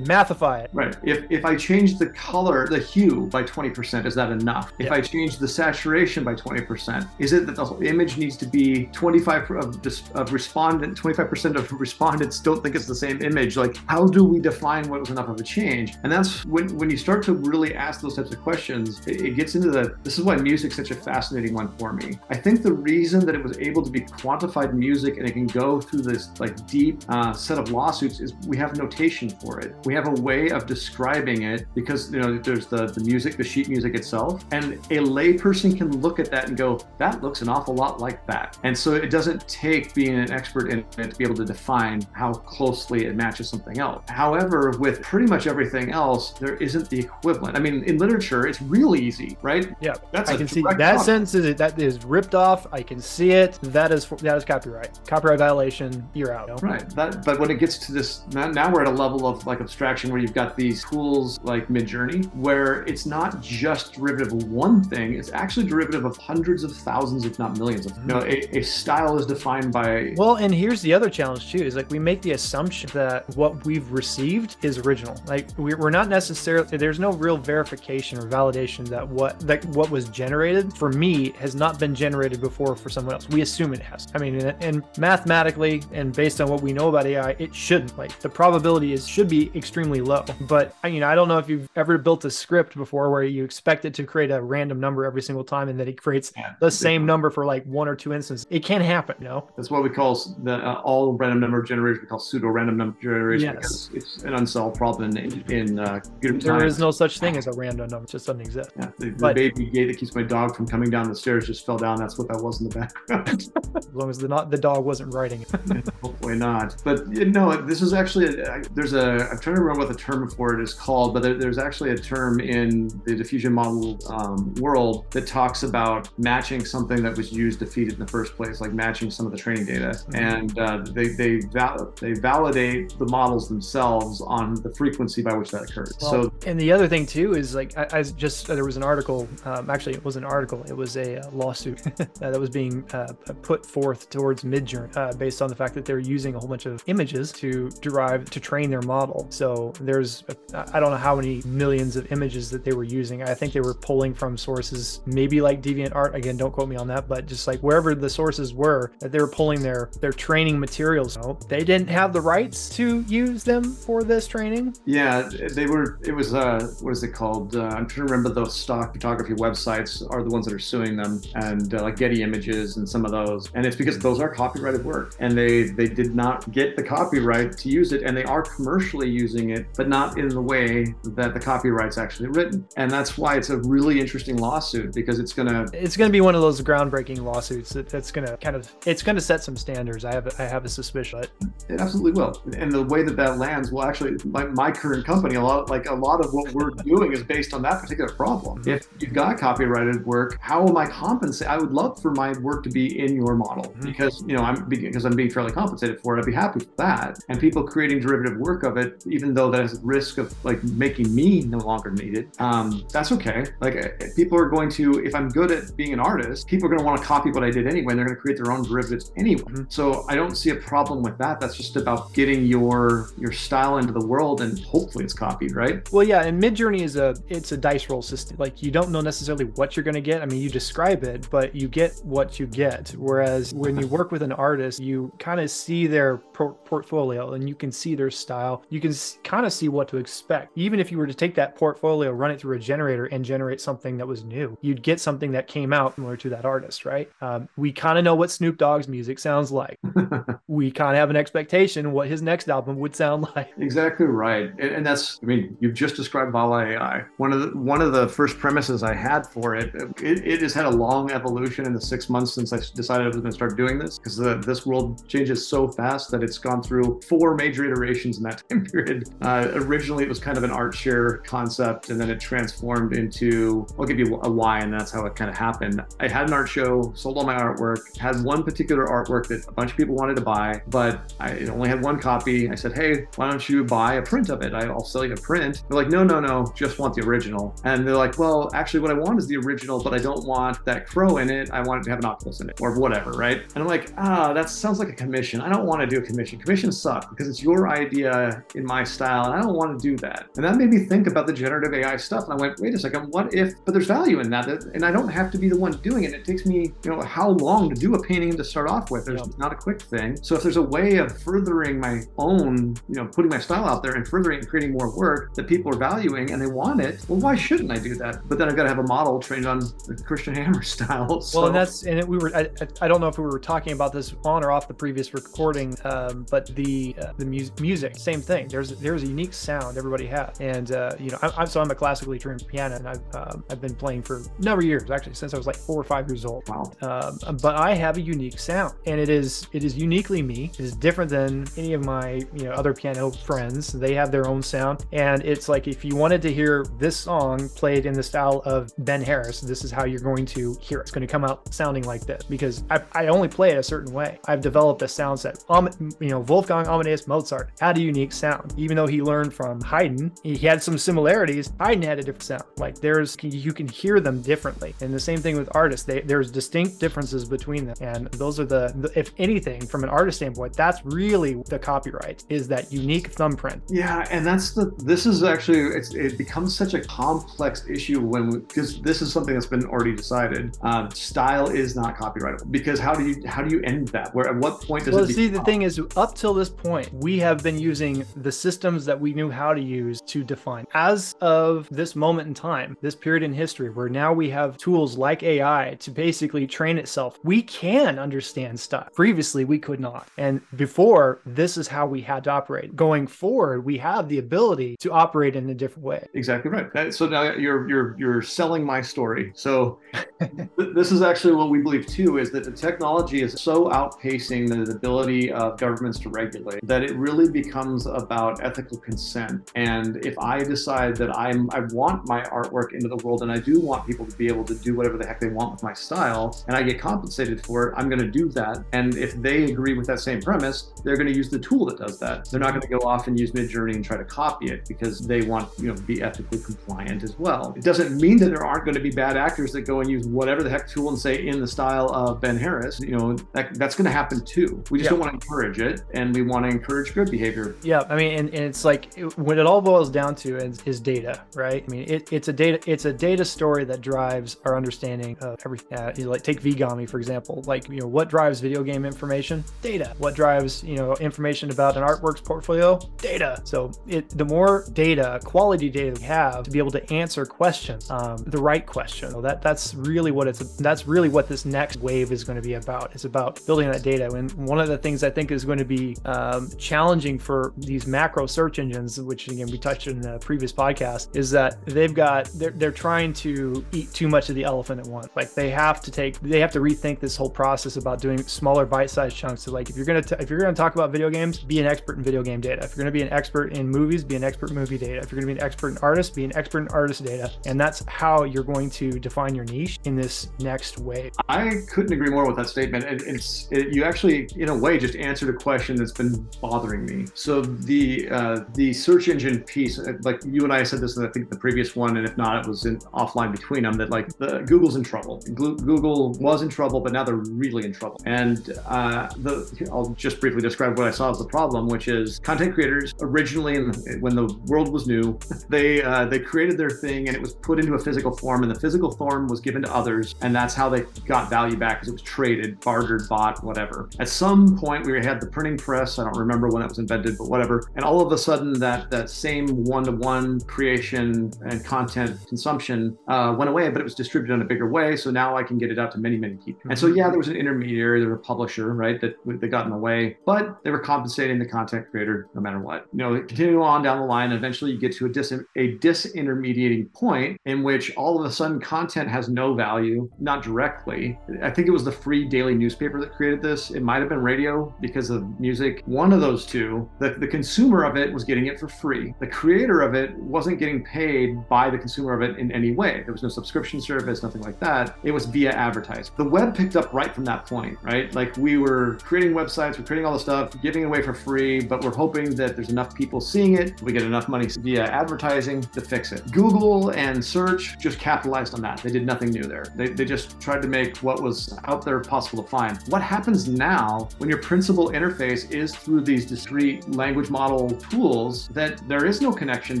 mathify 0.00 0.64
it. 0.64 0.70
Right. 0.72 0.96
If 1.02 1.24
if 1.30 1.44
I 1.44 1.56
change 1.56 1.98
the 1.98 2.06
color, 2.08 2.66
the 2.66 2.78
hue 2.78 3.26
by 3.26 3.42
20%, 3.42 4.06
is 4.06 4.14
that 4.14 4.30
enough? 4.30 4.72
If 4.78 4.86
yeah. 4.86 4.94
I 4.94 5.00
change 5.00 5.38
the 5.38 5.48
saturation 5.48 6.24
by 6.24 6.34
20%, 6.34 7.08
is 7.18 7.32
it 7.32 7.46
that 7.46 7.56
the 7.56 7.64
whole 7.64 7.82
image 7.82 8.16
needs 8.16 8.36
to 8.38 8.46
be 8.46 8.86
25 9.24 9.50
of, 9.50 10.16
of 10.16 10.32
respondent, 10.32 11.00
25% 11.00 11.56
of 11.56 11.72
respondents 11.72 12.40
don't 12.40 12.62
think 12.62 12.74
it's 12.74 12.86
the 12.86 12.94
same 12.94 13.22
image? 13.22 13.56
Like, 13.56 13.76
how 13.86 14.06
do 14.06 14.24
we 14.24 14.38
define 14.38 14.88
what 14.88 15.00
was 15.00 15.10
enough 15.10 15.28
of 15.28 15.40
a 15.40 15.42
change? 15.42 15.94
And 16.02 16.12
that's 16.12 16.44
when 16.44 16.76
when 16.76 16.90
you 16.90 16.96
start 16.96 17.24
to 17.24 17.34
really 17.34 17.74
ask 17.74 18.00
those 18.00 18.16
types 18.16 18.32
of 18.32 18.40
questions, 18.42 19.06
it, 19.06 19.22
it 19.22 19.30
gets 19.36 19.54
into 19.54 19.70
the. 19.70 19.96
This 20.02 20.18
is 20.18 20.24
why 20.24 20.36
music's 20.36 20.76
such 20.76 20.90
a 20.90 20.94
fascinating 20.94 21.54
one 21.54 21.74
for 21.78 21.92
me. 21.92 22.18
I 22.30 22.36
think 22.36 22.62
the 22.62 22.72
reason 22.72 23.24
that 23.26 23.34
it 23.34 23.42
was 23.42 23.58
able 23.58 23.82
to 23.82 23.90
be 23.90 24.02
quantified 24.02 24.72
music 24.74 25.16
and 25.18 25.26
it 25.28 25.32
can 25.32 25.46
go 25.46 25.80
through 25.80 26.02
this 26.02 26.28
like 26.38 26.66
deep 26.66 27.02
uh, 27.08 27.32
set 27.32 27.58
of 27.58 27.70
lawsuits 27.70 28.20
is 28.20 28.34
we 28.46 28.56
have 28.56 28.76
notation 28.76 29.30
for 29.30 29.60
it. 29.60 29.74
We 29.84 29.94
have 29.94 30.06
a 30.06 30.20
way 30.22 30.50
of 30.50 30.66
describing 30.66 31.42
it 31.42 31.66
because 31.74 32.12
you 32.12 32.20
know 32.20 32.38
there's 32.38 32.66
the 32.66 32.86
the 32.86 33.00
music, 33.00 33.36
the 33.36 33.44
sheet 33.44 33.68
music 33.68 33.94
itself, 33.94 34.44
and 34.52 34.74
a 34.90 34.98
layperson 34.98 35.76
can 35.76 36.00
look 36.00 36.18
at 36.18 36.30
that 36.30 36.48
and 36.48 36.56
go, 36.56 36.80
that 36.98 37.22
looks 37.22 37.42
an 37.42 37.48
awful 37.48 37.74
lot 37.74 38.00
like 38.00 38.26
that. 38.26 38.58
And 38.62 38.76
so 38.76 38.94
it 38.94 39.10
doesn't 39.14 39.46
take 39.46 39.94
being 39.94 40.18
an 40.18 40.32
expert 40.32 40.72
in 40.72 40.80
it 40.98 41.12
to 41.12 41.16
be 41.16 41.22
able 41.22 41.36
to 41.36 41.44
define 41.44 42.04
how 42.14 42.32
closely 42.32 43.04
it 43.04 43.14
matches 43.14 43.48
something 43.48 43.78
else. 43.78 44.02
However, 44.08 44.72
with 44.80 45.02
pretty 45.02 45.26
much 45.26 45.46
everything 45.46 45.92
else, 45.92 46.32
there 46.32 46.56
isn't 46.56 46.90
the 46.90 46.98
equivalent. 46.98 47.56
I 47.56 47.60
mean, 47.60 47.84
in 47.84 47.98
literature, 47.98 48.48
it's 48.48 48.60
real 48.60 48.96
easy, 48.96 49.38
right? 49.40 49.72
Yeah, 49.80 49.94
that's 50.10 50.30
I 50.30 50.36
can 50.36 50.48
see 50.48 50.62
that 50.62 51.00
sentence 51.02 51.32
is 51.32 51.54
that 51.54 51.80
is 51.80 52.04
ripped 52.04 52.34
off. 52.34 52.66
I 52.72 52.82
can 52.82 53.00
see 53.00 53.30
it. 53.30 53.56
That 53.62 53.92
is 53.92 54.08
that 54.08 54.36
is 54.36 54.44
copyright. 54.44 54.98
Copyright 55.06 55.38
violation. 55.38 56.08
You're 56.12 56.32
out. 56.32 56.48
Know? 56.48 56.56
Right. 56.56 56.88
That. 56.96 57.24
But 57.24 57.38
when 57.38 57.52
it 57.52 57.60
gets 57.60 57.78
to 57.86 57.92
this, 57.92 58.24
now, 58.32 58.48
now 58.48 58.72
we're 58.72 58.82
at 58.82 58.88
a 58.88 58.96
level 59.04 59.28
of 59.28 59.46
like 59.46 59.60
abstraction 59.60 60.10
where 60.10 60.20
you've 60.20 60.34
got 60.34 60.56
these 60.56 60.84
tools 60.84 61.38
like 61.44 61.68
Midjourney, 61.68 62.34
where 62.34 62.82
it's 62.88 63.06
not 63.06 63.40
just 63.40 63.92
derivative 63.92 64.32
of 64.32 64.50
one 64.50 64.82
thing. 64.82 65.14
It's 65.14 65.30
actually 65.30 65.66
derivative 65.68 66.04
of 66.04 66.16
hundreds 66.16 66.64
of 66.64 66.76
thousands, 66.76 67.24
if 67.24 67.38
not 67.38 67.56
millions. 67.58 67.86
Of. 67.86 67.96
You 67.98 68.06
know, 68.06 68.22
a, 68.22 68.58
a 68.58 68.62
style 68.62 69.03
is 69.18 69.26
defined 69.26 69.72
by. 69.72 70.14
Well, 70.16 70.36
and 70.36 70.54
here's 70.54 70.82
the 70.82 70.92
other 70.94 71.10
challenge 71.10 71.50
too: 71.50 71.58
is 71.58 71.76
like 71.76 71.90
we 71.90 71.98
make 71.98 72.22
the 72.22 72.32
assumption 72.32 72.90
that 72.94 73.28
what 73.36 73.64
we've 73.64 73.90
received 73.92 74.56
is 74.62 74.78
original. 74.78 75.20
Like 75.26 75.48
we're 75.58 75.90
not 75.90 76.08
necessarily. 76.08 76.76
There's 76.76 76.98
no 76.98 77.12
real 77.12 77.36
verification 77.36 78.18
or 78.18 78.22
validation 78.22 78.88
that 78.88 79.06
what 79.06 79.38
that 79.40 79.64
what 79.66 79.90
was 79.90 80.08
generated 80.08 80.76
for 80.76 80.90
me 80.90 81.30
has 81.32 81.54
not 81.54 81.78
been 81.78 81.94
generated 81.94 82.40
before 82.40 82.76
for 82.76 82.88
someone 82.88 83.14
else. 83.14 83.28
We 83.28 83.42
assume 83.42 83.74
it 83.74 83.80
has. 83.82 84.08
I 84.14 84.18
mean, 84.18 84.36
and, 84.36 84.62
and 84.62 84.84
mathematically 84.98 85.82
and 85.92 86.12
based 86.12 86.40
on 86.40 86.48
what 86.48 86.62
we 86.62 86.72
know 86.72 86.88
about 86.88 87.06
AI, 87.06 87.30
it 87.38 87.54
shouldn't. 87.54 87.96
Like 87.98 88.18
the 88.20 88.28
probability 88.28 88.92
is 88.92 89.06
should 89.06 89.28
be 89.28 89.50
extremely 89.54 90.00
low. 90.00 90.24
But 90.42 90.74
you 90.84 91.00
know, 91.00 91.08
I 91.08 91.14
don't 91.14 91.28
know 91.28 91.38
if 91.38 91.48
you've 91.48 91.68
ever 91.76 91.98
built 91.98 92.24
a 92.24 92.30
script 92.30 92.76
before 92.76 93.10
where 93.10 93.22
you 93.22 93.44
expect 93.44 93.84
it 93.84 93.94
to 93.94 94.04
create 94.04 94.30
a 94.30 94.40
random 94.40 94.80
number 94.80 95.04
every 95.04 95.22
single 95.22 95.44
time 95.44 95.68
and 95.68 95.78
then 95.78 95.88
it 95.88 96.00
creates 96.00 96.32
yeah, 96.36 96.54
the 96.60 96.70
same 96.70 97.06
number 97.06 97.30
for 97.30 97.44
like 97.44 97.64
one 97.64 97.88
or 97.88 97.96
two 97.96 98.12
instances. 98.12 98.46
It 98.50 98.64
can't 98.64 98.84
happen, 98.84 98.93
you 99.18 99.24
know. 99.24 99.48
That's 99.56 99.70
what 99.70 99.82
we 99.82 99.90
call 99.90 100.14
the 100.42 100.54
uh, 100.54 100.80
all 100.84 101.12
random 101.12 101.40
number 101.40 101.62
generation. 101.62 102.02
We 102.02 102.08
call 102.08 102.18
pseudo 102.18 102.48
random 102.48 102.76
number 102.76 103.00
generation. 103.00 103.56
yes. 103.60 103.90
it's 103.92 104.22
an 104.24 104.34
unsolved 104.34 104.76
problem 104.76 105.16
in, 105.16 105.44
in 105.50 105.78
uh, 105.78 106.00
computer 106.20 106.58
There 106.58 106.64
is 106.64 106.78
no 106.78 106.90
such 106.90 107.18
thing 107.18 107.36
as 107.36 107.46
a 107.46 107.52
random 107.52 107.88
number; 107.88 108.04
it 108.04 108.10
just 108.10 108.26
doesn't 108.26 108.40
exist. 108.40 108.70
Yeah, 108.78 108.90
the, 108.98 109.10
the 109.10 109.34
baby 109.34 109.66
gate 109.66 109.86
that 109.86 109.98
keeps 109.98 110.14
my 110.14 110.22
dog 110.22 110.56
from 110.56 110.66
coming 110.66 110.90
down 110.90 111.08
the 111.08 111.16
stairs 111.16 111.46
just 111.46 111.64
fell 111.66 111.78
down. 111.78 111.98
That's 111.98 112.18
what 112.18 112.28
that 112.28 112.42
was 112.42 112.60
in 112.60 112.68
the 112.68 112.78
background. 112.78 113.28
as 113.76 113.88
long 113.94 114.10
as 114.10 114.18
the 114.18 114.28
not 114.28 114.50
the 114.50 114.58
dog 114.58 114.84
wasn't 114.84 115.12
writing 115.14 115.42
it. 115.42 115.88
hopefully 116.02 116.36
not. 116.36 116.76
But 116.84 117.06
you 117.12 117.26
no, 117.26 117.50
know, 117.50 117.62
this 117.62 117.82
is 117.82 117.92
actually 117.92 118.40
a, 118.40 118.62
there's 118.74 118.92
a 118.92 119.28
I'm 119.30 119.38
trying 119.38 119.56
to 119.56 119.62
remember 119.62 119.80
what 119.80 119.88
the 119.88 119.98
term 119.98 120.28
for 120.30 120.58
it 120.58 120.62
is 120.62 120.74
called, 120.74 121.14
but 121.14 121.22
there, 121.22 121.34
there's 121.34 121.58
actually 121.58 121.90
a 121.90 121.98
term 121.98 122.40
in 122.40 122.88
the 123.04 123.14
diffusion 123.14 123.52
model 123.52 123.98
um, 124.08 124.54
world 124.54 125.10
that 125.10 125.26
talks 125.26 125.62
about 125.62 126.08
matching 126.18 126.64
something 126.64 127.02
that 127.02 127.16
was 127.16 127.32
used 127.32 127.58
to 127.60 127.66
feed 127.66 127.88
it 127.88 127.94
in 127.94 127.98
the 127.98 128.06
first 128.06 128.34
place, 128.36 128.60
like 128.60 128.72
matching 128.84 129.10
some 129.10 129.26
of 129.26 129.32
the 129.32 129.38
training 129.38 129.64
data, 129.64 129.92
mm-hmm. 129.92 130.16
and 130.16 130.58
uh, 130.58 130.84
they 130.92 131.08
they 131.08 131.40
val- 131.52 131.92
they 132.00 132.12
validate 132.12 132.98
the 132.98 133.06
models 133.06 133.48
themselves 133.48 134.20
on 134.20 134.54
the 134.62 134.72
frequency 134.74 135.22
by 135.22 135.34
which 135.34 135.50
that 135.50 135.62
occurs. 135.62 135.92
Well, 136.00 136.10
so 136.10 136.32
and 136.46 136.60
the 136.60 136.70
other 136.70 136.88
thing 136.88 137.06
too 137.06 137.34
is 137.34 137.54
like 137.54 137.76
I, 137.76 137.86
I 137.98 138.02
just 138.02 138.46
there 138.46 138.64
was 138.64 138.76
an 138.76 138.82
article, 138.82 139.28
um, 139.44 139.70
actually 139.70 139.94
it 139.94 140.04
was 140.04 140.16
an 140.16 140.24
article, 140.24 140.62
it 140.68 140.76
was 140.76 140.96
a 140.96 141.20
uh, 141.20 141.30
lawsuit 141.30 141.82
that 142.20 142.38
was 142.38 142.50
being 142.50 142.84
uh, 142.92 143.12
put 143.42 143.64
forth 143.64 144.10
towards 144.10 144.44
Midjourney 144.44 144.94
uh, 144.96 145.12
based 145.14 145.40
on 145.40 145.48
the 145.48 145.56
fact 145.56 145.74
that 145.74 145.84
they're 145.84 145.98
using 145.98 146.34
a 146.34 146.38
whole 146.38 146.48
bunch 146.48 146.66
of 146.66 146.82
images 146.86 147.32
to 147.32 147.70
derive 147.80 148.30
to 148.30 148.40
train 148.40 148.70
their 148.70 148.82
model. 148.82 149.26
So 149.30 149.72
there's 149.80 150.24
I 150.52 150.78
don't 150.80 150.90
know 150.90 150.96
how 151.08 151.16
many 151.16 151.42
millions 151.46 151.96
of 151.96 152.10
images 152.12 152.50
that 152.50 152.64
they 152.64 152.72
were 152.72 152.84
using. 152.84 153.22
I 153.22 153.34
think 153.34 153.52
they 153.52 153.60
were 153.60 153.74
pulling 153.74 154.14
from 154.14 154.36
sources 154.36 155.00
maybe 155.06 155.40
like 155.40 155.62
DeviantArt. 155.62 156.14
Again, 156.14 156.36
don't 156.36 156.52
quote 156.52 156.68
me 156.68 156.76
on 156.76 156.86
that, 156.88 157.08
but 157.08 157.26
just 157.26 157.46
like 157.46 157.60
wherever 157.60 157.94
the 157.94 158.10
sources 158.10 158.52
were 158.52 158.73
that 159.00 159.12
they 159.12 159.18
were 159.18 159.28
pulling 159.28 159.60
their 159.62 159.90
their 160.00 160.12
training 160.12 160.58
materials. 160.58 161.14
So 161.14 161.38
they 161.48 161.64
didn't 161.64 161.88
have 161.88 162.12
the 162.12 162.20
rights 162.20 162.68
to 162.70 163.00
use 163.02 163.44
them 163.44 163.64
for 163.72 164.02
this 164.02 164.26
training. 164.26 164.76
Yeah, 164.84 165.28
they 165.52 165.66
were. 165.66 165.98
It 166.04 166.12
was 166.12 166.34
uh, 166.34 166.68
what 166.80 166.92
is 166.92 167.02
it 167.02 167.12
called? 167.12 167.56
Uh, 167.56 167.62
I'm 167.64 167.86
trying 167.86 168.06
to 168.06 168.12
remember 168.12 168.30
those 168.30 168.54
stock 168.54 168.92
photography 168.92 169.34
websites 169.34 170.06
are 170.10 170.22
the 170.22 170.30
ones 170.30 170.46
that 170.46 170.54
are 170.54 170.58
suing 170.58 170.96
them, 170.96 171.22
and 171.34 171.74
uh, 171.74 171.82
like 171.82 171.96
Getty 171.96 172.22
Images 172.22 172.76
and 172.76 172.88
some 172.88 173.04
of 173.04 173.10
those. 173.10 173.50
And 173.54 173.66
it's 173.66 173.76
because 173.76 173.98
those 173.98 174.20
are 174.20 174.28
copyrighted 174.28 174.84
work, 174.84 175.14
and 175.20 175.36
they 175.36 175.64
they 175.64 175.86
did 175.86 176.14
not 176.14 176.50
get 176.52 176.76
the 176.76 176.82
copyright 176.82 177.56
to 177.58 177.68
use 177.68 177.92
it, 177.92 178.02
and 178.02 178.16
they 178.16 178.24
are 178.24 178.42
commercially 178.42 179.08
using 179.08 179.50
it, 179.50 179.66
but 179.76 179.88
not 179.88 180.18
in 180.18 180.28
the 180.28 180.40
way 180.40 180.94
that 181.04 181.34
the 181.34 181.40
copyright's 181.40 181.98
actually 181.98 182.28
written. 182.28 182.66
And 182.76 182.90
that's 182.90 183.16
why 183.18 183.36
it's 183.36 183.50
a 183.50 183.58
really 183.58 184.00
interesting 184.00 184.36
lawsuit 184.36 184.94
because 184.94 185.18
it's 185.18 185.32
gonna 185.32 185.66
it's 185.72 185.96
gonna 185.96 186.10
be 186.10 186.20
one 186.20 186.34
of 186.34 186.40
those 186.40 186.60
groundbreaking 186.60 187.22
lawsuits 187.22 187.70
that, 187.70 187.88
that's 187.88 188.10
gonna 188.10 188.36
kind 188.38 188.56
of 188.56 188.63
it's 188.86 189.02
gonna 189.02 189.20
set 189.20 189.42
some 189.42 189.56
standards. 189.56 190.04
I 190.04 190.12
have 190.14 190.34
I 190.38 190.44
have 190.44 190.64
a 190.64 190.68
suspicion. 190.68 191.24
It 191.68 191.80
absolutely 191.80 192.12
will, 192.12 192.40
and 192.56 192.70
the 192.70 192.82
way 192.82 193.02
that 193.02 193.16
that 193.16 193.38
lands 193.38 193.72
will 193.72 193.82
actually 193.82 194.16
like 194.24 194.50
my 194.52 194.70
current 194.70 195.04
company 195.06 195.36
a 195.36 195.42
lot 195.42 195.70
like 195.70 195.86
a 195.88 195.94
lot 195.94 196.24
of 196.24 196.32
what 196.32 196.52
we're 196.52 196.70
doing 196.84 197.12
is 197.12 197.22
based 197.22 197.54
on 197.54 197.62
that 197.62 197.80
particular 197.80 198.12
problem. 198.12 198.58
Mm-hmm. 198.58 198.70
If 198.70 198.88
you've 199.00 199.12
got 199.12 199.38
copyrighted 199.38 200.04
work, 200.04 200.38
how 200.40 200.66
am 200.66 200.76
I 200.76 200.86
compensated? 200.86 201.48
I 201.48 201.58
would 201.58 201.72
love 201.72 202.00
for 202.00 202.12
my 202.12 202.32
work 202.40 202.62
to 202.64 202.70
be 202.70 202.98
in 202.98 203.14
your 203.14 203.34
model 203.34 203.64
mm-hmm. 203.64 203.86
because 203.86 204.22
you 204.26 204.36
know 204.36 204.42
I'm 204.42 204.68
because 204.68 205.04
I'm 205.04 205.16
being 205.16 205.30
fairly 205.30 205.52
compensated 205.52 206.00
for 206.00 206.16
it. 206.16 206.20
I'd 206.20 206.26
be 206.26 206.32
happy 206.32 206.60
with 206.60 206.76
that. 206.76 207.18
And 207.28 207.40
people 207.40 207.62
creating 207.62 208.00
derivative 208.00 208.38
work 208.38 208.62
of 208.62 208.76
it, 208.76 209.04
even 209.06 209.34
though 209.34 209.50
that 209.50 209.62
has 209.62 209.80
risk 209.82 210.18
of 210.18 210.32
like 210.44 210.62
making 210.64 211.14
me 211.14 211.42
no 211.42 211.58
longer 211.58 211.90
needed, 211.90 212.30
um, 212.38 212.84
that's 212.92 213.12
okay. 213.12 213.44
Like 213.60 213.76
uh, 213.76 214.06
people 214.16 214.38
are 214.38 214.48
going 214.48 214.70
to, 214.70 215.04
if 215.04 215.14
I'm 215.14 215.28
good 215.28 215.50
at 215.50 215.76
being 215.76 215.92
an 215.92 216.00
artist, 216.00 216.46
people 216.46 216.66
are 216.66 216.68
going 216.68 216.80
to 216.80 216.84
want 216.84 217.00
to 217.00 217.06
copy 217.06 217.30
what 217.30 217.44
I 217.44 217.50
did 217.50 217.66
anyway, 217.66 217.92
and 217.92 217.98
they're 217.98 218.06
going 218.06 218.16
to 218.16 218.20
create 218.20 218.36
their 218.42 218.52
own 218.52 218.53
derivatives 218.62 219.12
anyway. 219.16 219.42
Mm-hmm. 219.42 219.64
So 219.68 220.04
I 220.08 220.14
don't 220.14 220.36
see 220.36 220.50
a 220.50 220.56
problem 220.56 221.02
with 221.02 221.18
that. 221.18 221.40
That's 221.40 221.56
just 221.56 221.76
about 221.76 222.12
getting 222.12 222.44
your 222.46 223.08
your 223.18 223.32
style 223.32 223.78
into 223.78 223.92
the 223.92 224.04
world, 224.06 224.40
and 224.40 224.58
hopefully 224.60 225.04
it's 225.04 225.14
copied, 225.14 225.54
right? 225.54 225.90
Well, 225.92 226.06
yeah. 226.06 226.22
And 226.22 226.42
Midjourney 226.42 226.82
is 226.82 226.96
a 226.96 227.16
it's 227.28 227.52
a 227.52 227.56
dice 227.56 227.88
roll 227.88 228.02
system. 228.02 228.36
Like 228.38 228.62
you 228.62 228.70
don't 228.70 228.90
know 228.90 229.00
necessarily 229.00 229.44
what 229.44 229.76
you're 229.76 229.84
going 229.84 229.94
to 229.94 230.00
get. 230.00 230.22
I 230.22 230.26
mean, 230.26 230.40
you 230.40 230.50
describe 230.50 231.04
it, 231.04 231.28
but 231.30 231.54
you 231.54 231.68
get 231.68 232.00
what 232.02 232.38
you 232.38 232.46
get. 232.46 232.94
Whereas 232.96 233.52
when 233.52 233.78
you 233.78 233.86
work 233.86 234.12
with 234.12 234.22
an 234.22 234.32
artist, 234.32 234.80
you 234.80 235.12
kind 235.18 235.40
of 235.40 235.50
see 235.50 235.86
their 235.86 236.18
por- 236.18 236.54
portfolio 236.54 237.32
and 237.32 237.48
you 237.48 237.54
can 237.54 237.72
see 237.72 237.94
their 237.94 238.10
style. 238.10 238.64
You 238.68 238.80
can 238.80 238.94
kind 239.22 239.46
of 239.46 239.52
see 239.52 239.68
what 239.68 239.88
to 239.88 239.96
expect. 239.96 240.52
Even 240.56 240.80
if 240.80 240.90
you 240.92 240.98
were 240.98 241.06
to 241.06 241.14
take 241.14 241.34
that 241.36 241.56
portfolio, 241.56 242.10
run 242.12 242.30
it 242.30 242.40
through 242.40 242.56
a 242.56 242.58
generator, 242.58 243.06
and 243.06 243.24
generate 243.24 243.60
something 243.60 243.96
that 243.96 244.06
was 244.06 244.24
new, 244.24 244.56
you'd 244.60 244.82
get 244.82 245.00
something 245.00 245.32
that 245.32 245.46
came 245.46 245.72
out 245.72 245.94
similar 245.94 246.16
to 246.16 246.28
that 246.30 246.44
artist, 246.44 246.84
right? 246.84 247.10
Um, 247.20 247.48
we 247.56 247.72
kind 247.72 247.98
of 247.98 248.04
know 248.04 248.14
what 248.14 248.30
Snoop 248.34 248.58
Dogg's 248.58 248.88
music 248.88 249.18
sounds 249.18 249.50
like. 249.50 249.78
we 250.48 250.70
kind 250.70 250.90
of 250.90 250.96
have 250.96 251.10
an 251.10 251.16
expectation 251.16 251.92
what 251.92 252.08
his 252.08 252.22
next 252.22 252.48
album 252.48 252.78
would 252.78 252.94
sound 252.94 253.26
like. 253.36 253.52
Exactly 253.58 254.06
right, 254.06 254.50
and, 254.58 254.70
and, 254.70 254.86
that's 254.86 255.18
I 255.22 255.26
mean 255.26 255.56
you've 255.60 255.74
just 255.74 255.96
described 255.96 256.32
Volley 256.32 256.74
AI. 256.74 257.04
One 257.16 257.32
of 257.32 257.40
the 257.40 257.56
one 257.56 257.80
of 257.80 257.92
the 257.92 258.08
first 258.08 258.38
premises 258.38 258.82
I 258.82 258.94
had 258.94 259.26
for 259.26 259.54
it, 259.54 259.74
it, 260.02 260.26
it 260.26 260.42
has 260.42 260.52
had 260.52 260.66
a 260.66 260.70
long 260.70 261.10
evolution 261.10 261.66
in 261.66 261.72
the 261.72 261.80
six 261.80 262.10
months 262.10 262.34
since 262.34 262.52
I 262.52 262.58
decided 262.74 263.04
I 263.04 263.06
was 263.08 263.16
going 263.16 263.30
to 263.30 263.32
start 263.32 263.56
doing 263.56 263.78
this 263.78 263.98
because 263.98 264.18
this 264.44 264.66
world 264.66 265.08
changes 265.08 265.46
so 265.46 265.68
fast 265.68 266.10
that 266.10 266.22
it's 266.22 266.38
gone 266.38 266.62
through 266.62 267.00
four 267.08 267.34
major 267.34 267.64
iterations 267.64 268.18
in 268.18 268.24
that 268.24 268.42
time 268.50 268.66
period. 268.66 269.08
Uh, 269.22 269.48
originally, 269.54 270.04
it 270.04 270.08
was 270.08 270.18
kind 270.18 270.36
of 270.36 270.44
an 270.44 270.50
art 270.50 270.74
share 270.74 271.18
concept, 271.18 271.90
and 271.90 272.00
then 272.00 272.10
it 272.10 272.20
transformed 272.20 272.96
into 272.96 273.66
I'll 273.78 273.86
give 273.86 273.98
you 273.98 274.20
a 274.22 274.30
why, 274.30 274.60
and 274.60 274.72
that's 274.72 274.90
how 274.90 275.06
it 275.06 275.14
kind 275.14 275.30
of 275.30 275.36
happened. 275.36 275.84
I 276.00 276.08
had 276.08 276.28
an 276.28 276.32
art 276.32 276.48
show, 276.48 276.92
sold 276.94 277.18
all 277.18 277.24
my 277.24 277.36
artwork, 277.36 277.96
had 277.96 278.23
one 278.24 278.42
particular 278.42 278.86
artwork 278.86 279.26
that 279.28 279.46
a 279.48 279.52
bunch 279.52 279.70
of 279.70 279.76
people 279.76 279.94
wanted 279.94 280.16
to 280.16 280.22
buy, 280.22 280.62
but 280.68 281.14
I 281.20 281.38
only 281.46 281.68
had 281.68 281.82
one 281.82 281.98
copy. 281.98 282.50
I 282.50 282.54
said, 282.54 282.72
hey, 282.72 283.06
why 283.16 283.30
don't 283.30 283.48
you 283.48 283.64
buy 283.64 283.94
a 283.94 284.02
print 284.02 284.30
of 284.30 284.42
it? 284.42 284.54
I'll 284.54 284.84
sell 284.84 285.04
you 285.04 285.12
a 285.12 285.16
print. 285.16 285.62
They're 285.68 285.76
like, 285.76 285.88
no, 285.88 286.04
no, 286.04 286.20
no, 286.20 286.52
just 286.56 286.78
want 286.78 286.94
the 286.94 287.02
original. 287.02 287.54
And 287.64 287.86
they're 287.86 287.96
like, 287.96 288.18
well, 288.18 288.50
actually, 288.54 288.80
what 288.80 288.90
I 288.90 288.94
want 288.94 289.18
is 289.18 289.26
the 289.26 289.36
original, 289.36 289.82
but 289.82 289.94
I 289.94 289.98
don't 289.98 290.24
want 290.26 290.64
that 290.64 290.86
crow 290.86 291.18
in 291.18 291.30
it. 291.30 291.50
I 291.50 291.60
want 291.60 291.80
it 291.80 291.84
to 291.84 291.90
have 291.90 291.98
an 291.98 292.06
octopus 292.06 292.40
in 292.40 292.48
it 292.48 292.60
or 292.60 292.78
whatever, 292.78 293.12
right? 293.12 293.42
And 293.54 293.58
I'm 293.58 293.66
like, 293.66 293.92
ah, 293.98 294.32
that 294.32 294.48
sounds 294.48 294.78
like 294.78 294.88
a 294.88 294.94
commission. 294.94 295.40
I 295.40 295.48
don't 295.48 295.66
want 295.66 295.80
to 295.80 295.86
do 295.86 295.98
a 295.98 296.02
commission. 296.02 296.38
Commissions 296.38 296.80
suck 296.80 297.10
because 297.10 297.28
it's 297.28 297.42
your 297.42 297.68
idea 297.68 298.44
in 298.54 298.64
my 298.64 298.84
style, 298.84 299.26
and 299.26 299.34
I 299.34 299.40
don't 299.40 299.54
want 299.54 299.78
to 299.78 299.82
do 299.82 299.96
that. 299.98 300.28
And 300.36 300.44
that 300.44 300.56
made 300.56 300.70
me 300.70 300.80
think 300.80 301.06
about 301.06 301.26
the 301.26 301.32
generative 301.32 301.74
AI 301.74 301.96
stuff. 301.96 302.24
And 302.24 302.32
I 302.32 302.36
went, 302.36 302.58
wait 302.60 302.74
a 302.74 302.78
second, 302.78 303.08
what 303.10 303.34
if, 303.34 303.52
but 303.64 303.72
there's 303.72 303.86
value 303.86 304.20
in 304.20 304.30
that. 304.30 304.48
And 304.74 304.84
I 304.84 304.90
don't 304.90 305.08
have 305.08 305.30
to 305.32 305.38
be 305.38 305.48
the 305.48 305.56
one 305.56 305.72
doing 305.78 306.04
it. 306.04 306.12
It 306.12 306.24
takes 306.24 306.46
me, 306.46 306.72
you 306.84 306.90
know, 306.90 307.00
how 307.02 307.30
long 307.30 307.68
to 307.70 307.74
do 307.74 307.94
a 307.94 308.02
painting 308.02 308.13
to 308.22 308.44
start 308.44 308.68
off 308.68 308.90
with? 308.90 309.06
There's 309.06 309.20
yeah. 309.20 309.32
not 309.38 309.52
a 309.52 309.56
quick 309.56 309.80
thing. 309.82 310.16
So 310.22 310.34
if 310.36 310.42
there's 310.42 310.56
a 310.56 310.62
way 310.62 310.96
of 310.96 311.20
furthering 311.22 311.80
my 311.80 312.02
own, 312.18 312.76
you 312.88 312.96
know, 312.96 313.06
putting 313.06 313.30
my 313.30 313.38
style 313.38 313.64
out 313.64 313.82
there 313.82 313.94
and 313.94 314.06
furthering 314.06 314.40
and 314.40 314.48
creating 314.48 314.72
more 314.72 314.94
work 314.96 315.34
that 315.34 315.46
people 315.46 315.72
are 315.72 315.78
valuing 315.78 316.30
and 316.30 316.40
they 316.40 316.46
want 316.46 316.80
it, 316.80 317.04
well, 317.08 317.18
why 317.18 317.34
shouldn't 317.34 317.70
I 317.70 317.78
do 317.78 317.94
that? 317.96 318.28
But 318.28 318.38
then 318.38 318.48
I've 318.48 318.56
got 318.56 318.64
to 318.64 318.68
have 318.68 318.78
a 318.78 318.84
model 318.84 319.18
trained 319.18 319.46
on 319.46 319.60
the 319.60 320.02
Christian 320.04 320.34
Hammer 320.36 320.62
style. 320.62 321.20
So. 321.20 321.40
Well, 321.40 321.46
and 321.48 321.56
that's, 321.56 321.84
and 321.84 322.02
we 322.04 322.18
were, 322.18 322.34
I, 322.36 322.48
I 322.80 322.88
don't 322.88 323.00
know 323.00 323.08
if 323.08 323.18
we 323.18 323.24
were 323.24 323.38
talking 323.38 323.72
about 323.72 323.92
this 323.92 324.14
on 324.24 324.44
or 324.44 324.50
off 324.50 324.68
the 324.68 324.74
previous 324.74 325.14
recording, 325.14 325.76
um, 325.84 326.26
but 326.30 326.54
the, 326.54 326.94
uh, 327.00 327.12
the 327.16 327.26
mu- 327.26 327.48
music, 327.60 327.96
same 327.96 328.20
thing. 328.20 328.48
There's, 328.48 328.70
there's 328.78 329.02
a 329.02 329.06
unique 329.06 329.34
sound 329.34 329.76
everybody 329.76 330.06
has. 330.06 330.40
And, 330.40 330.72
uh, 330.72 330.92
you 330.98 331.10
know, 331.10 331.18
I'm, 331.22 331.32
I'm, 331.38 331.46
so 331.46 331.60
I'm 331.60 331.70
a 331.70 331.74
classically 331.74 332.18
trained 332.18 332.46
piano 332.46 332.76
and 332.76 332.88
I've, 332.88 333.14
um, 333.14 333.44
I've 333.50 333.60
been 333.60 333.74
playing 333.74 334.02
for 334.02 334.18
a 334.18 334.42
number 334.42 334.60
of 334.60 334.66
years, 334.66 334.90
actually, 334.90 335.14
since 335.14 335.34
I 335.34 335.36
was 335.36 335.46
like 335.46 335.56
four 335.56 335.80
or 335.80 335.84
five 335.84 336.08
years 336.08 336.24
old. 336.24 336.48
Wow. 336.48 336.72
Um, 336.82 337.36
but 337.42 337.56
I 337.56 337.74
have 337.74 337.96
a 337.96 338.00
unique 338.04 338.38
sound 338.38 338.74
and 338.86 339.00
it 339.00 339.08
is, 339.08 339.46
it 339.52 339.64
is 339.64 339.76
uniquely 339.76 340.22
me. 340.22 340.50
It 340.54 340.60
is 340.60 340.74
different 340.74 341.10
than 341.10 341.46
any 341.56 341.72
of 341.72 341.84
my, 341.84 342.22
you 342.34 342.44
know, 342.44 342.52
other 342.52 342.72
piano 342.72 343.10
friends. 343.10 343.72
They 343.72 343.94
have 343.94 344.10
their 344.10 344.26
own 344.26 344.42
sound. 344.42 344.84
And 344.92 345.22
it's 345.24 345.48
like, 345.48 345.66
if 345.68 345.84
you 345.84 345.96
wanted 345.96 346.22
to 346.22 346.32
hear 346.32 346.64
this 346.78 346.96
song 346.96 347.48
played 347.50 347.86
in 347.86 347.94
the 347.94 348.02
style 348.02 348.42
of 348.44 348.72
Ben 348.78 349.02
Harris, 349.02 349.40
this 349.40 349.64
is 349.64 349.70
how 349.70 349.84
you're 349.84 350.00
going 350.00 350.26
to 350.26 350.56
hear 350.60 350.78
it. 350.78 350.82
It's 350.82 350.90
going 350.90 351.06
to 351.06 351.10
come 351.10 351.24
out 351.24 351.52
sounding 351.52 351.84
like 351.84 352.06
this 352.06 352.22
because 352.24 352.64
I, 352.70 352.82
I 352.92 353.06
only 353.08 353.28
play 353.28 353.50
it 353.50 353.58
a 353.58 353.62
certain 353.62 353.92
way. 353.92 354.18
I've 354.26 354.40
developed 354.40 354.82
a 354.82 354.88
sound 354.88 355.18
set. 355.20 355.44
Um, 355.48 355.68
you 356.00 356.10
know, 356.10 356.20
Wolfgang 356.20 356.66
Amadeus 356.66 357.06
Mozart 357.06 357.50
had 357.60 357.78
a 357.78 357.80
unique 357.80 358.12
sound, 358.12 358.54
even 358.56 358.76
though 358.76 358.86
he 358.86 359.02
learned 359.02 359.32
from 359.32 359.60
Haydn. 359.60 360.12
He 360.22 360.36
had 360.36 360.62
some 360.62 360.78
similarities. 360.78 361.52
Haydn 361.60 361.82
had 361.82 361.98
a 361.98 362.02
different 362.02 362.22
sound. 362.22 362.44
Like 362.56 362.76
there's, 362.80 363.16
you 363.22 363.52
can 363.52 363.68
hear 363.68 364.00
them 364.00 364.22
differently. 364.22 364.74
And 364.80 364.92
the 364.92 365.00
same 365.00 365.20
thing 365.20 365.36
with 365.36 365.48
artists. 365.54 365.86
They, 365.86 366.00
there's 366.00 366.30
distinct 366.30 366.80
differences 366.80 367.24
between 367.24 367.66
them. 367.66 367.76
And 367.80 367.93
those 368.12 368.40
are 368.40 368.44
the, 368.44 368.90
if 368.94 369.12
anything, 369.18 369.66
from 369.66 369.84
an 369.84 369.90
artist 369.90 370.18
standpoint, 370.18 370.54
that's 370.54 370.84
really 370.84 371.34
the 371.48 371.58
copyright 371.58 372.24
is 372.28 372.48
that 372.48 372.72
unique 372.72 373.08
thumbprint. 373.08 373.62
Yeah. 373.68 374.06
And 374.10 374.26
that's 374.26 374.52
the, 374.52 374.72
this 374.78 375.06
is 375.06 375.22
actually, 375.22 375.60
it 375.60 376.18
becomes 376.18 376.56
such 376.56 376.74
a 376.74 376.80
complex 376.80 377.66
issue 377.68 378.00
when, 378.00 378.40
because 378.40 378.80
this 378.82 379.02
is 379.02 379.12
something 379.12 379.34
that's 379.34 379.46
been 379.46 379.64
already 379.64 379.94
decided. 379.94 380.56
Um, 380.62 380.90
style 380.90 381.48
is 381.48 381.76
not 381.76 381.96
copyrightable 381.96 382.50
because 382.50 382.78
how 382.78 382.94
do 382.94 383.06
you, 383.08 383.22
how 383.26 383.42
do 383.42 383.54
you 383.54 383.62
end 383.62 383.88
that? 383.88 384.14
Where, 384.14 384.28
at 384.28 384.36
what 384.36 384.62
point 384.62 384.84
does 384.84 384.94
well, 384.94 385.04
it 385.04 385.14
see, 385.14 385.28
the 385.28 385.42
thing 385.44 385.62
is, 385.62 385.80
up 385.96 386.14
till 386.14 386.34
this 386.34 386.50
point, 386.50 386.92
we 386.94 387.18
have 387.18 387.42
been 387.42 387.58
using 387.58 388.04
the 388.16 388.32
systems 388.32 388.84
that 388.86 388.98
we 388.98 389.12
knew 389.12 389.30
how 389.30 389.52
to 389.54 389.60
use 389.60 390.00
to 390.02 390.24
define. 390.24 390.66
As 390.74 391.14
of 391.20 391.68
this 391.70 391.96
moment 391.96 392.28
in 392.28 392.34
time, 392.34 392.76
this 392.80 392.94
period 392.94 393.22
in 393.22 393.32
history, 393.32 393.70
where 393.70 393.88
now 393.88 394.12
we 394.12 394.30
have 394.30 394.56
tools 394.56 394.96
like 394.96 395.22
AI 395.22 395.76
to 395.80 395.90
basically 395.90 396.46
train 396.46 396.78
itself, 396.78 397.18
we 397.24 397.42
can 397.42 397.83
understand 397.86 398.58
stuff. 398.58 398.92
Previously, 398.94 399.44
we 399.44 399.58
could 399.58 399.80
not. 399.80 400.08
And 400.18 400.40
before, 400.56 401.20
this 401.26 401.56
is 401.56 401.68
how 401.68 401.86
we 401.86 402.00
had 402.00 402.24
to 402.24 402.30
operate. 402.30 402.74
Going 402.76 403.06
forward, 403.06 403.64
we 403.64 403.78
have 403.78 404.08
the 404.08 404.18
ability 404.18 404.76
to 404.80 404.92
operate 404.92 405.36
in 405.36 405.48
a 405.50 405.54
different 405.54 405.84
way. 405.84 406.06
Exactly 406.14 406.50
right. 406.50 406.94
So 406.94 407.06
now 407.06 407.32
you're 407.32 407.68
you're 407.68 407.96
you're 407.98 408.22
selling 408.22 408.64
my 408.64 408.80
story. 408.80 409.32
So 409.34 409.80
this 410.56 410.92
is 410.92 411.02
actually 411.02 411.34
what 411.34 411.50
we 411.50 411.60
believe 411.60 411.86
too 411.86 412.18
is 412.18 412.30
that 412.32 412.44
the 412.44 412.52
technology 412.52 413.22
is 413.22 413.40
so 413.40 413.66
outpacing 413.66 414.48
the 414.48 414.72
ability 414.72 415.32
of 415.32 415.58
governments 415.58 415.98
to 416.00 416.08
regulate 416.08 416.60
that 416.66 416.82
it 416.82 416.96
really 416.96 417.30
becomes 417.30 417.86
about 417.86 418.42
ethical 418.44 418.78
consent. 418.78 419.50
And 419.54 420.04
if 420.04 420.18
I 420.18 420.42
decide 420.42 420.96
that 420.96 421.16
I'm 421.16 421.48
I 421.52 421.60
want 421.72 422.06
my 422.08 422.22
artwork 422.24 422.72
into 422.72 422.88
the 422.88 422.96
world 422.96 423.22
and 423.22 423.30
I 423.30 423.38
do 423.38 423.60
want 423.60 423.86
people 423.86 424.06
to 424.06 424.16
be 424.16 424.26
able 424.26 424.44
to 424.44 424.54
do 424.54 424.74
whatever 424.74 424.96
the 424.96 425.06
heck 425.06 425.20
they 425.20 425.28
want 425.28 425.52
with 425.52 425.62
my 425.62 425.72
style 425.72 426.42
and 426.48 426.56
I 426.56 426.62
get 426.62 426.78
compensated 426.78 427.44
for 427.44 427.68
it, 427.68 427.73
I'm 427.76 427.88
going 427.88 428.00
to 428.00 428.10
do 428.10 428.28
that. 428.30 428.64
And 428.72 428.96
if 428.96 429.14
they 429.20 429.44
agree 429.44 429.74
with 429.74 429.86
that 429.86 430.00
same 430.00 430.20
premise, 430.20 430.72
they're 430.82 430.96
going 430.96 431.06
to 431.06 431.16
use 431.16 431.30
the 431.30 431.38
tool 431.38 431.66
that 431.66 431.78
does 431.78 431.98
that. 432.00 432.30
They're 432.30 432.40
not 432.40 432.50
going 432.50 432.62
to 432.62 432.68
go 432.68 432.78
off 432.78 433.06
and 433.06 433.18
use 433.18 433.32
Midjourney 433.32 433.74
and 433.74 433.84
try 433.84 433.96
to 433.96 434.04
copy 434.04 434.46
it 434.46 434.66
because 434.66 435.00
they 435.00 435.22
want, 435.22 435.48
you 435.58 435.68
know, 435.68 435.74
be 435.82 436.02
ethically 436.02 436.38
compliant 436.38 437.02
as 437.02 437.18
well. 437.18 437.54
It 437.56 437.64
doesn't 437.64 437.96
mean 438.00 438.18
that 438.18 438.30
there 438.30 438.44
aren't 438.44 438.64
going 438.64 438.74
to 438.74 438.80
be 438.80 438.90
bad 438.90 439.16
actors 439.16 439.52
that 439.52 439.62
go 439.62 439.80
and 439.80 439.90
use 439.90 440.06
whatever 440.06 440.42
the 440.42 440.50
heck 440.50 440.68
tool 440.68 440.88
and 440.88 440.98
say 440.98 441.26
in 441.26 441.40
the 441.40 441.48
style 441.48 441.88
of 441.90 442.20
Ben 442.20 442.36
Harris. 442.36 442.80
You 442.80 442.96
know, 442.96 443.16
that, 443.32 443.54
that's 443.54 443.74
going 443.74 443.86
to 443.86 443.90
happen 443.90 444.24
too. 444.24 444.62
We 444.70 444.78
just 444.78 444.84
yeah. 444.84 444.90
don't 444.90 445.00
want 445.00 445.10
to 445.10 445.14
encourage 445.14 445.58
it 445.58 445.82
and 445.92 446.14
we 446.14 446.22
want 446.22 446.44
to 446.44 446.50
encourage 446.50 446.94
good 446.94 447.10
behavior. 447.10 447.56
Yeah. 447.62 447.82
I 447.88 447.96
mean, 447.96 448.18
and, 448.18 448.28
and 448.30 448.44
it's 448.44 448.64
like 448.64 448.94
when 449.16 449.38
it 449.38 449.46
all 449.46 449.60
boils 449.60 449.90
down 449.90 450.14
to 450.16 450.36
is, 450.36 450.62
is 450.64 450.80
data, 450.80 451.24
right? 451.34 451.64
I 451.66 451.70
mean, 451.70 451.84
it, 451.88 452.12
it's 452.12 452.28
a 452.28 452.32
data, 452.32 452.60
it's 452.70 452.84
a 452.84 452.92
data 452.92 453.24
story 453.24 453.64
that 453.64 453.80
drives 453.80 454.36
our 454.44 454.56
understanding 454.56 455.16
of 455.20 455.38
everything. 455.44 455.78
Uh, 455.78 455.92
like 455.98 456.22
take 456.22 456.40
Vgami, 456.40 456.88
for 456.88 456.98
example, 456.98 457.42
like, 457.46 457.63
you 457.68 457.80
know, 457.80 457.86
what 457.86 458.08
drives 458.08 458.40
video 458.40 458.62
game 458.62 458.84
information? 458.84 459.44
Data. 459.62 459.94
What 459.98 460.14
drives, 460.14 460.62
you 460.62 460.76
know, 460.76 460.94
information 460.96 461.50
about 461.50 461.76
an 461.76 461.82
artworks 461.82 462.22
portfolio? 462.24 462.78
Data. 462.98 463.40
So 463.44 463.72
it, 463.86 464.08
the 464.10 464.24
more 464.24 464.66
data, 464.72 465.20
quality 465.24 465.70
data 465.70 465.96
we 465.98 466.06
have 466.06 466.44
to 466.44 466.50
be 466.50 466.58
able 466.58 466.70
to 466.72 466.92
answer 466.92 467.24
questions, 467.24 467.90
um, 467.90 468.18
the 468.26 468.38
right 468.38 468.64
question. 468.66 469.10
So 469.10 469.20
that 469.20 469.42
that's 469.42 469.74
really 469.74 470.10
what 470.10 470.28
it's, 470.28 470.56
that's 470.56 470.86
really 470.86 471.08
what 471.08 471.28
this 471.28 471.44
next 471.44 471.78
wave 471.78 472.12
is 472.12 472.24
going 472.24 472.36
to 472.36 472.42
be 472.42 472.54
about. 472.54 472.92
It's 472.94 473.04
about 473.04 473.44
building 473.46 473.70
that 473.70 473.82
data. 473.82 474.10
And 474.12 474.32
one 474.34 474.60
of 474.60 474.68
the 474.68 474.78
things 474.78 475.02
I 475.02 475.10
think 475.10 475.30
is 475.30 475.44
going 475.44 475.58
to 475.58 475.64
be 475.64 475.96
um, 476.04 476.50
challenging 476.58 477.18
for 477.18 477.52
these 477.56 477.86
macro 477.86 478.26
search 478.26 478.58
engines, 478.58 479.00
which 479.00 479.28
again, 479.28 479.48
we 479.50 479.58
touched 479.58 479.86
in 479.86 480.00
the 480.00 480.18
previous 480.18 480.52
podcast, 480.52 481.16
is 481.16 481.30
that 481.30 481.64
they've 481.66 481.94
got, 481.94 482.26
they're, 482.34 482.50
they're 482.50 482.72
trying 482.72 483.12
to 483.14 483.64
eat 483.72 483.92
too 483.92 484.08
much 484.08 484.28
of 484.28 484.34
the 484.34 484.44
elephant 484.44 484.80
at 484.80 484.86
once. 484.86 485.08
Like 485.16 485.34
they 485.34 485.50
have 485.50 485.80
to 485.82 485.90
take, 485.90 486.20
they 486.20 486.40
have 486.40 486.52
to 486.52 486.60
rethink 486.60 487.00
this 487.00 487.16
whole 487.16 487.30
process 487.30 487.53
about 487.76 488.00
doing 488.00 488.18
smaller 488.18 488.66
bite-sized 488.66 489.16
chunks. 489.16 489.42
So 489.42 489.52
like 489.52 489.70
if 489.70 489.76
you're 489.76 489.86
gonna 489.86 490.02
t- 490.02 490.16
if 490.18 490.28
you're 490.28 490.40
gonna 490.40 490.54
talk 490.54 490.74
about 490.74 490.90
video 490.90 491.08
games, 491.10 491.38
be 491.38 491.60
an 491.60 491.66
expert 491.66 491.96
in 491.98 492.02
video 492.02 492.22
game 492.22 492.40
data. 492.40 492.62
If 492.64 492.76
you're 492.76 492.84
gonna 492.84 492.92
be 492.92 493.02
an 493.02 493.12
expert 493.12 493.56
in 493.56 493.68
movies, 493.68 494.04
be 494.04 494.16
an 494.16 494.24
expert 494.24 494.50
in 494.50 494.56
movie 494.56 494.78
data. 494.78 494.98
If 494.98 495.10
you're 495.10 495.20
gonna 495.20 495.32
be 495.32 495.38
an 495.38 495.44
expert 495.44 495.68
in 495.68 495.78
artists, 495.78 496.14
be 496.14 496.24
an 496.24 496.36
expert 496.36 496.60
in 496.60 496.68
artist 496.68 497.04
data. 497.04 497.30
And 497.46 497.58
that's 497.58 497.84
how 497.86 498.24
you're 498.24 498.44
going 498.44 498.70
to 498.70 498.90
define 498.98 499.34
your 499.34 499.44
niche 499.46 499.78
in 499.84 499.96
this 499.96 500.30
next 500.40 500.78
wave. 500.78 501.12
I 501.28 501.60
couldn't 501.70 501.92
agree 501.92 502.10
more 502.10 502.26
with 502.26 502.36
that 502.36 502.48
statement. 502.48 502.84
It, 502.84 503.02
it's 503.06 503.48
it, 503.50 503.74
you 503.74 503.84
actually 503.84 504.28
in 504.36 504.48
a 504.48 504.56
way 504.56 504.78
just 504.78 504.96
answered 504.96 505.28
a 505.34 505.38
question 505.38 505.76
that's 505.76 505.92
been 505.92 506.28
bothering 506.40 506.84
me. 506.86 507.06
So 507.14 507.40
the 507.40 508.08
uh, 508.10 508.44
the 508.54 508.72
search 508.72 509.08
engine 509.08 509.42
piece, 509.42 509.78
uh, 509.78 509.94
like 510.02 510.20
you 510.24 510.44
and 510.44 510.52
I 510.52 510.62
said 510.62 510.80
this 510.80 510.96
in 510.96 511.04
I 511.04 511.08
think 511.08 511.30
the 511.30 511.38
previous 511.38 511.76
one, 511.76 511.96
and 511.96 512.06
if 512.06 512.16
not, 512.16 512.44
it 512.44 512.48
was 512.48 512.66
in 512.66 512.78
offline 512.92 513.32
between 513.32 513.62
them. 513.62 513.74
That 513.74 513.90
like 513.90 514.08
the 514.18 514.40
Google's 514.40 514.76
in 514.76 514.84
trouble. 514.84 515.22
Google 515.34 516.12
was 516.14 516.42
in 516.42 516.48
trouble, 516.48 516.80
but 516.80 516.92
now 516.92 517.04
they're 517.04 517.16
really 517.38 517.64
in 517.64 517.72
trouble. 517.72 518.00
And 518.06 518.50
uh, 518.66 519.08
the 519.18 519.68
I'll 519.72 519.90
just 519.90 520.20
briefly 520.20 520.40
describe 520.40 520.78
what 520.78 520.86
I 520.86 520.90
saw 520.90 521.10
as 521.10 521.18
the 521.18 521.24
problem, 521.24 521.68
which 521.68 521.88
is 521.88 522.18
content 522.20 522.54
creators 522.54 522.94
originally, 523.00 523.58
when 524.00 524.14
the 524.14 524.32
world 524.46 524.72
was 524.72 524.86
new, 524.86 525.18
they 525.48 525.82
uh, 525.82 526.06
they 526.06 526.18
created 526.18 526.58
their 526.58 526.70
thing 526.70 527.08
and 527.08 527.16
it 527.16 527.20
was 527.20 527.34
put 527.34 527.58
into 527.58 527.74
a 527.74 527.78
physical 527.78 528.16
form, 528.16 528.42
and 528.42 528.54
the 528.54 528.60
physical 528.60 528.90
form 528.90 529.28
was 529.28 529.40
given 529.40 529.62
to 529.62 529.74
others, 529.74 530.14
and 530.22 530.34
that's 530.34 530.54
how 530.54 530.68
they 530.68 530.82
got 531.06 531.30
value 531.30 531.56
back 531.56 531.80
because 531.80 531.88
it 531.88 531.92
was 531.92 532.02
traded, 532.02 532.60
bartered, 532.60 533.08
bought, 533.08 533.42
whatever. 533.44 533.88
At 533.98 534.08
some 534.08 534.56
point, 534.58 534.86
we 534.86 535.04
had 535.04 535.20
the 535.20 535.26
printing 535.26 535.56
press. 535.56 535.98
I 535.98 536.04
don't 536.04 536.16
remember 536.16 536.48
when 536.48 536.60
that 536.60 536.68
was 536.68 536.78
invented, 536.78 537.18
but 537.18 537.28
whatever. 537.28 537.70
And 537.76 537.84
all 537.84 538.00
of 538.00 538.12
a 538.12 538.18
sudden, 538.18 538.58
that 538.60 538.90
that 538.90 539.10
same 539.10 539.64
one-to-one 539.64 540.40
creation 540.42 541.32
and 541.42 541.64
content 541.64 542.18
consumption 542.28 542.96
uh, 543.08 543.34
went 543.36 543.50
away, 543.50 543.68
but 543.70 543.80
it 543.80 543.84
was 543.84 543.94
distributed 543.94 544.34
in 544.34 544.42
a 544.42 544.44
bigger 544.44 544.68
way. 544.68 544.96
So 544.96 545.10
now 545.10 545.36
I 545.36 545.42
can 545.42 545.58
get 545.58 545.70
it 545.70 545.78
out 545.78 545.92
to 545.92 545.98
many, 545.98 546.16
many 546.16 546.36
people. 546.36 546.62
And 546.70 546.78
so 546.78 546.86
yeah, 546.86 547.08
there 547.08 547.18
was 547.18 547.23
an 547.28 547.36
intermediary, 547.36 548.00
there 548.00 548.08
was 548.08 548.18
a 548.18 548.22
publisher, 548.22 548.74
right, 548.74 549.00
that 549.00 549.16
that 549.24 549.48
got 549.48 549.64
in 549.64 549.70
the 549.70 549.76
way, 549.76 550.16
but 550.26 550.62
they 550.64 550.70
were 550.70 550.78
compensating 550.78 551.38
the 551.38 551.46
content 551.46 551.86
creator 551.90 552.28
no 552.34 552.40
matter 552.40 552.58
what. 552.58 552.86
You 552.92 552.98
know, 552.98 553.20
continue 553.20 553.62
on 553.62 553.82
down 553.82 553.98
the 554.00 554.06
line, 554.06 554.32
eventually 554.32 554.72
you 554.72 554.78
get 554.78 554.94
to 554.96 555.06
a 555.06 555.08
dis 555.08 555.32
a 555.32 555.76
disintermediating 555.78 556.92
point 556.92 557.40
in 557.44 557.62
which 557.62 557.94
all 557.96 558.18
of 558.18 558.24
a 558.24 558.32
sudden 558.32 558.60
content 558.60 559.08
has 559.08 559.28
no 559.28 559.54
value, 559.54 560.10
not 560.18 560.42
directly. 560.42 561.18
I 561.42 561.50
think 561.50 561.68
it 561.68 561.70
was 561.70 561.84
the 561.84 561.92
free 561.92 562.26
daily 562.26 562.54
newspaper 562.54 563.00
that 563.00 563.12
created 563.12 563.42
this. 563.42 563.70
It 563.70 563.82
might 563.82 564.00
have 564.00 564.08
been 564.08 564.22
radio 564.22 564.74
because 564.80 565.10
of 565.10 565.38
music. 565.40 565.82
One 565.86 566.12
of 566.12 566.20
those 566.20 566.46
two. 566.46 566.88
The, 566.98 567.10
the 567.10 567.26
consumer 567.26 567.84
of 567.84 567.96
it 567.96 568.12
was 568.12 568.24
getting 568.24 568.46
it 568.46 568.58
for 568.58 568.68
free. 568.68 569.14
The 569.20 569.26
creator 569.26 569.80
of 569.80 569.94
it 569.94 570.14
wasn't 570.16 570.58
getting 570.58 570.84
paid 570.84 571.48
by 571.48 571.70
the 571.70 571.78
consumer 571.78 572.14
of 572.14 572.22
it 572.22 572.38
in 572.38 572.50
any 572.52 572.72
way. 572.72 573.02
There 573.04 573.12
was 573.12 573.22
no 573.22 573.28
subscription 573.28 573.80
service, 573.80 574.22
nothing 574.22 574.42
like 574.42 574.58
that. 574.60 574.96
It 575.02 575.12
was 575.12 575.26
via 575.26 575.52
advertising. 575.52 576.14
The 576.16 576.24
web 576.24 576.56
picked 576.56 576.76
up 576.76 576.92
right 576.92 577.13
from 577.14 577.24
that 577.24 577.46
point, 577.46 577.78
right? 577.82 578.14
Like 578.14 578.36
we 578.36 578.58
were 578.58 578.98
creating 579.02 579.32
websites, 579.32 579.78
we're 579.78 579.84
creating 579.84 580.06
all 580.06 580.14
the 580.14 580.18
stuff, 580.18 580.60
giving 580.62 580.84
away 580.84 581.02
for 581.02 581.14
free, 581.14 581.60
but 581.60 581.82
we're 581.82 581.94
hoping 581.94 582.34
that 582.36 582.56
there's 582.56 582.70
enough 582.70 582.94
people 582.94 583.20
seeing 583.20 583.54
it, 583.54 583.80
we 583.82 583.92
get 583.92 584.02
enough 584.02 584.28
money 584.28 584.46
via 584.58 584.84
advertising 584.84 585.62
to 585.62 585.80
fix 585.80 586.12
it. 586.12 586.30
Google 586.32 586.90
and 586.90 587.24
search 587.24 587.78
just 587.78 587.98
capitalized 587.98 588.54
on 588.54 588.60
that. 588.62 588.82
They 588.82 588.90
did 588.90 589.06
nothing 589.06 589.30
new 589.30 589.44
there. 589.44 589.64
They, 589.76 589.88
they 589.88 590.04
just 590.04 590.40
tried 590.40 590.62
to 590.62 590.68
make 590.68 590.96
what 590.98 591.22
was 591.22 591.56
out 591.64 591.84
there 591.84 592.00
possible 592.00 592.42
to 592.42 592.48
find. 592.48 592.78
What 592.88 593.02
happens 593.02 593.48
now 593.48 594.08
when 594.18 594.28
your 594.28 594.40
principal 594.42 594.90
interface 594.90 595.50
is 595.50 595.74
through 595.74 596.02
these 596.02 596.26
discrete 596.26 596.88
language 596.90 597.30
model 597.30 597.70
tools 597.70 598.48
that 598.48 598.86
there 598.88 599.04
is 599.06 599.20
no 599.20 599.32
connection 599.32 599.80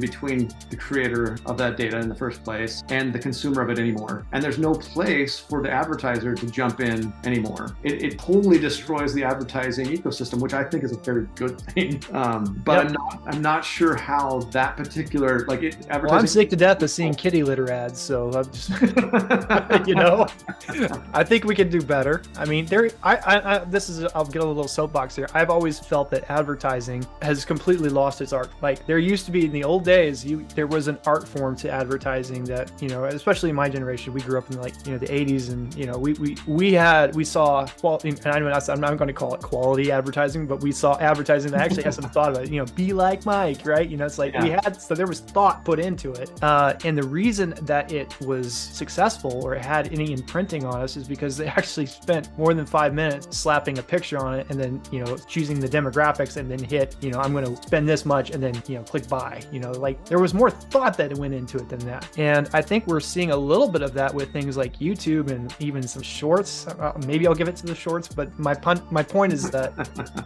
between 0.00 0.48
the 0.70 0.76
creator 0.76 1.36
of 1.46 1.58
that 1.58 1.76
data 1.76 1.98
in 1.98 2.08
the 2.08 2.14
first 2.14 2.44
place 2.44 2.82
and 2.88 3.12
the 3.12 3.18
consumer 3.18 3.62
of 3.62 3.70
it 3.70 3.78
anymore. 3.78 4.26
And 4.32 4.42
there's 4.42 4.58
no 4.58 4.74
place 4.74 5.38
for 5.38 5.62
the 5.62 5.70
advertiser 5.70 6.34
to 6.34 6.46
jump 6.50 6.80
in 6.80 7.12
anymore. 7.26 7.76
It, 7.82 8.02
it 8.02 8.18
totally 8.18 8.58
destroys 8.58 9.14
the 9.14 9.24
advertising 9.24 9.86
ecosystem, 9.86 10.40
which 10.40 10.54
I 10.54 10.64
think 10.64 10.84
is 10.84 10.92
a 10.92 10.98
very 10.98 11.26
good 11.34 11.60
thing. 11.60 12.02
Um, 12.12 12.60
but 12.64 12.72
yep. 12.72 12.86
I'm 12.86 12.92
not 12.92 13.34
I'm 13.34 13.42
not 13.42 13.64
sure 13.64 13.94
how 13.94 14.40
that 14.50 14.76
particular 14.76 15.46
like 15.46 15.62
it 15.62 15.74
advertising. 15.74 16.04
Well, 16.04 16.14
I'm 16.14 16.26
sick 16.26 16.50
to 16.50 16.56
death 16.56 16.82
of 16.82 16.90
seeing 16.90 17.14
kitty 17.14 17.42
litter 17.42 17.70
ads, 17.70 18.00
so 18.00 18.30
I'm 18.32 18.44
just 18.50 18.70
you 19.86 19.94
know, 19.94 20.26
I 21.12 21.24
think 21.24 21.44
we 21.44 21.54
can 21.54 21.68
do 21.70 21.80
better. 21.82 22.22
I 22.36 22.44
mean, 22.44 22.66
there. 22.66 22.90
I, 23.02 23.16
I, 23.16 23.54
I 23.54 23.58
this 23.64 23.88
is 23.88 24.04
I'll 24.14 24.24
get 24.24 24.42
a 24.42 24.44
little 24.44 24.68
soapbox 24.68 25.16
here. 25.16 25.28
I've 25.34 25.50
always 25.50 25.78
felt 25.78 26.10
that 26.10 26.30
advertising 26.30 27.06
has 27.22 27.44
completely 27.44 27.88
lost 27.88 28.20
its 28.20 28.32
art. 28.32 28.50
Like 28.62 28.86
there 28.86 28.98
used 28.98 29.26
to 29.26 29.32
be 29.32 29.46
in 29.46 29.52
the 29.52 29.64
old 29.64 29.84
days, 29.84 30.24
you 30.24 30.46
there 30.54 30.66
was 30.66 30.88
an 30.88 30.98
art 31.06 31.26
form 31.26 31.56
to 31.56 31.70
advertising 31.70 32.44
that 32.44 32.70
you 32.80 32.88
know, 32.88 33.04
especially 33.04 33.50
in 33.50 33.56
my 33.56 33.68
generation, 33.68 34.12
we 34.12 34.20
grew 34.20 34.38
up 34.38 34.50
in 34.50 34.60
like 34.60 34.74
you 34.86 34.92
know 34.92 34.98
the 34.98 35.06
80s, 35.06 35.50
and 35.50 35.74
you 35.74 35.86
know 35.86 35.98
we 35.98 36.14
we 36.14 36.36
we 36.46 36.72
had 36.72 37.13
we 37.14 37.24
saw 37.24 37.66
quality. 37.66 38.10
And 38.10 38.26
I 38.26 38.38
know 38.38 38.50
I'm 38.50 38.80
not 38.80 38.96
going 38.96 39.08
to 39.08 39.14
call 39.14 39.34
it 39.34 39.42
quality 39.42 39.90
advertising, 39.90 40.46
but 40.46 40.62
we 40.62 40.72
saw 40.72 40.98
advertising 40.98 41.52
that 41.52 41.60
actually 41.60 41.84
has 41.84 41.96
some 41.96 42.10
thought 42.10 42.30
about 42.30 42.44
it. 42.44 42.50
You 42.50 42.60
know, 42.60 42.66
be 42.74 42.92
like 42.92 43.24
Mike, 43.24 43.64
right? 43.64 43.88
You 43.88 43.96
know, 43.96 44.06
it's 44.06 44.18
like 44.18 44.34
yeah. 44.34 44.42
we 44.42 44.50
had 44.50 44.80
so 44.80 44.94
there 44.94 45.06
was 45.06 45.20
thought 45.20 45.64
put 45.64 45.78
into 45.78 46.12
it, 46.12 46.30
uh, 46.42 46.74
and 46.84 46.96
the 46.96 47.06
reason 47.06 47.54
that 47.62 47.92
it 47.92 48.18
was 48.20 48.52
successful 48.52 49.44
or 49.44 49.54
it 49.54 49.64
had 49.64 49.92
any 49.92 50.12
imprinting 50.12 50.64
on 50.64 50.80
us 50.80 50.96
is 50.96 51.06
because 51.06 51.36
they 51.36 51.46
actually 51.58 51.86
spent 51.86 52.36
more 52.38 52.54
than 52.54 52.66
five 52.66 52.94
minutes 52.94 53.36
slapping 53.36 53.78
a 53.78 53.82
picture 53.82 54.18
on 54.18 54.34
it 54.38 54.46
and 54.50 54.60
then 54.60 54.80
you 54.90 55.04
know 55.04 55.16
choosing 55.16 55.60
the 55.60 55.68
demographics 55.68 56.36
and 56.36 56.50
then 56.50 56.58
hit 56.58 56.96
you 57.00 57.10
know 57.10 57.20
I'm 57.20 57.32
going 57.32 57.44
to 57.44 57.62
spend 57.62 57.88
this 57.88 58.04
much 58.04 58.30
and 58.30 58.42
then 58.42 58.62
you 58.66 58.76
know 58.76 58.82
click 58.82 59.08
buy. 59.08 59.40
You 59.52 59.60
know, 59.60 59.72
like 59.72 60.04
there 60.06 60.18
was 60.18 60.34
more 60.34 60.50
thought 60.50 60.96
that 60.98 61.14
went 61.14 61.34
into 61.34 61.58
it 61.58 61.68
than 61.68 61.80
that, 61.80 62.08
and 62.18 62.48
I 62.52 62.62
think 62.62 62.86
we're 62.86 63.00
seeing 63.00 63.30
a 63.30 63.36
little 63.36 63.68
bit 63.68 63.82
of 63.82 63.94
that 63.94 64.12
with 64.12 64.32
things 64.32 64.56
like 64.56 64.78
YouTube 64.78 65.30
and 65.30 65.54
even 65.58 65.82
some 65.82 66.02
shorts. 66.02 66.66
Uh, 66.66 66.92
maybe 67.06 67.26
I'll 67.26 67.34
give 67.34 67.48
it 67.48 67.56
to 67.56 67.66
the 67.66 67.74
shorts, 67.74 68.08
but 68.08 68.36
my 68.38 68.54
pun- 68.54 68.82
my 68.90 69.02
point 69.02 69.32
is 69.32 69.50
that 69.50 69.72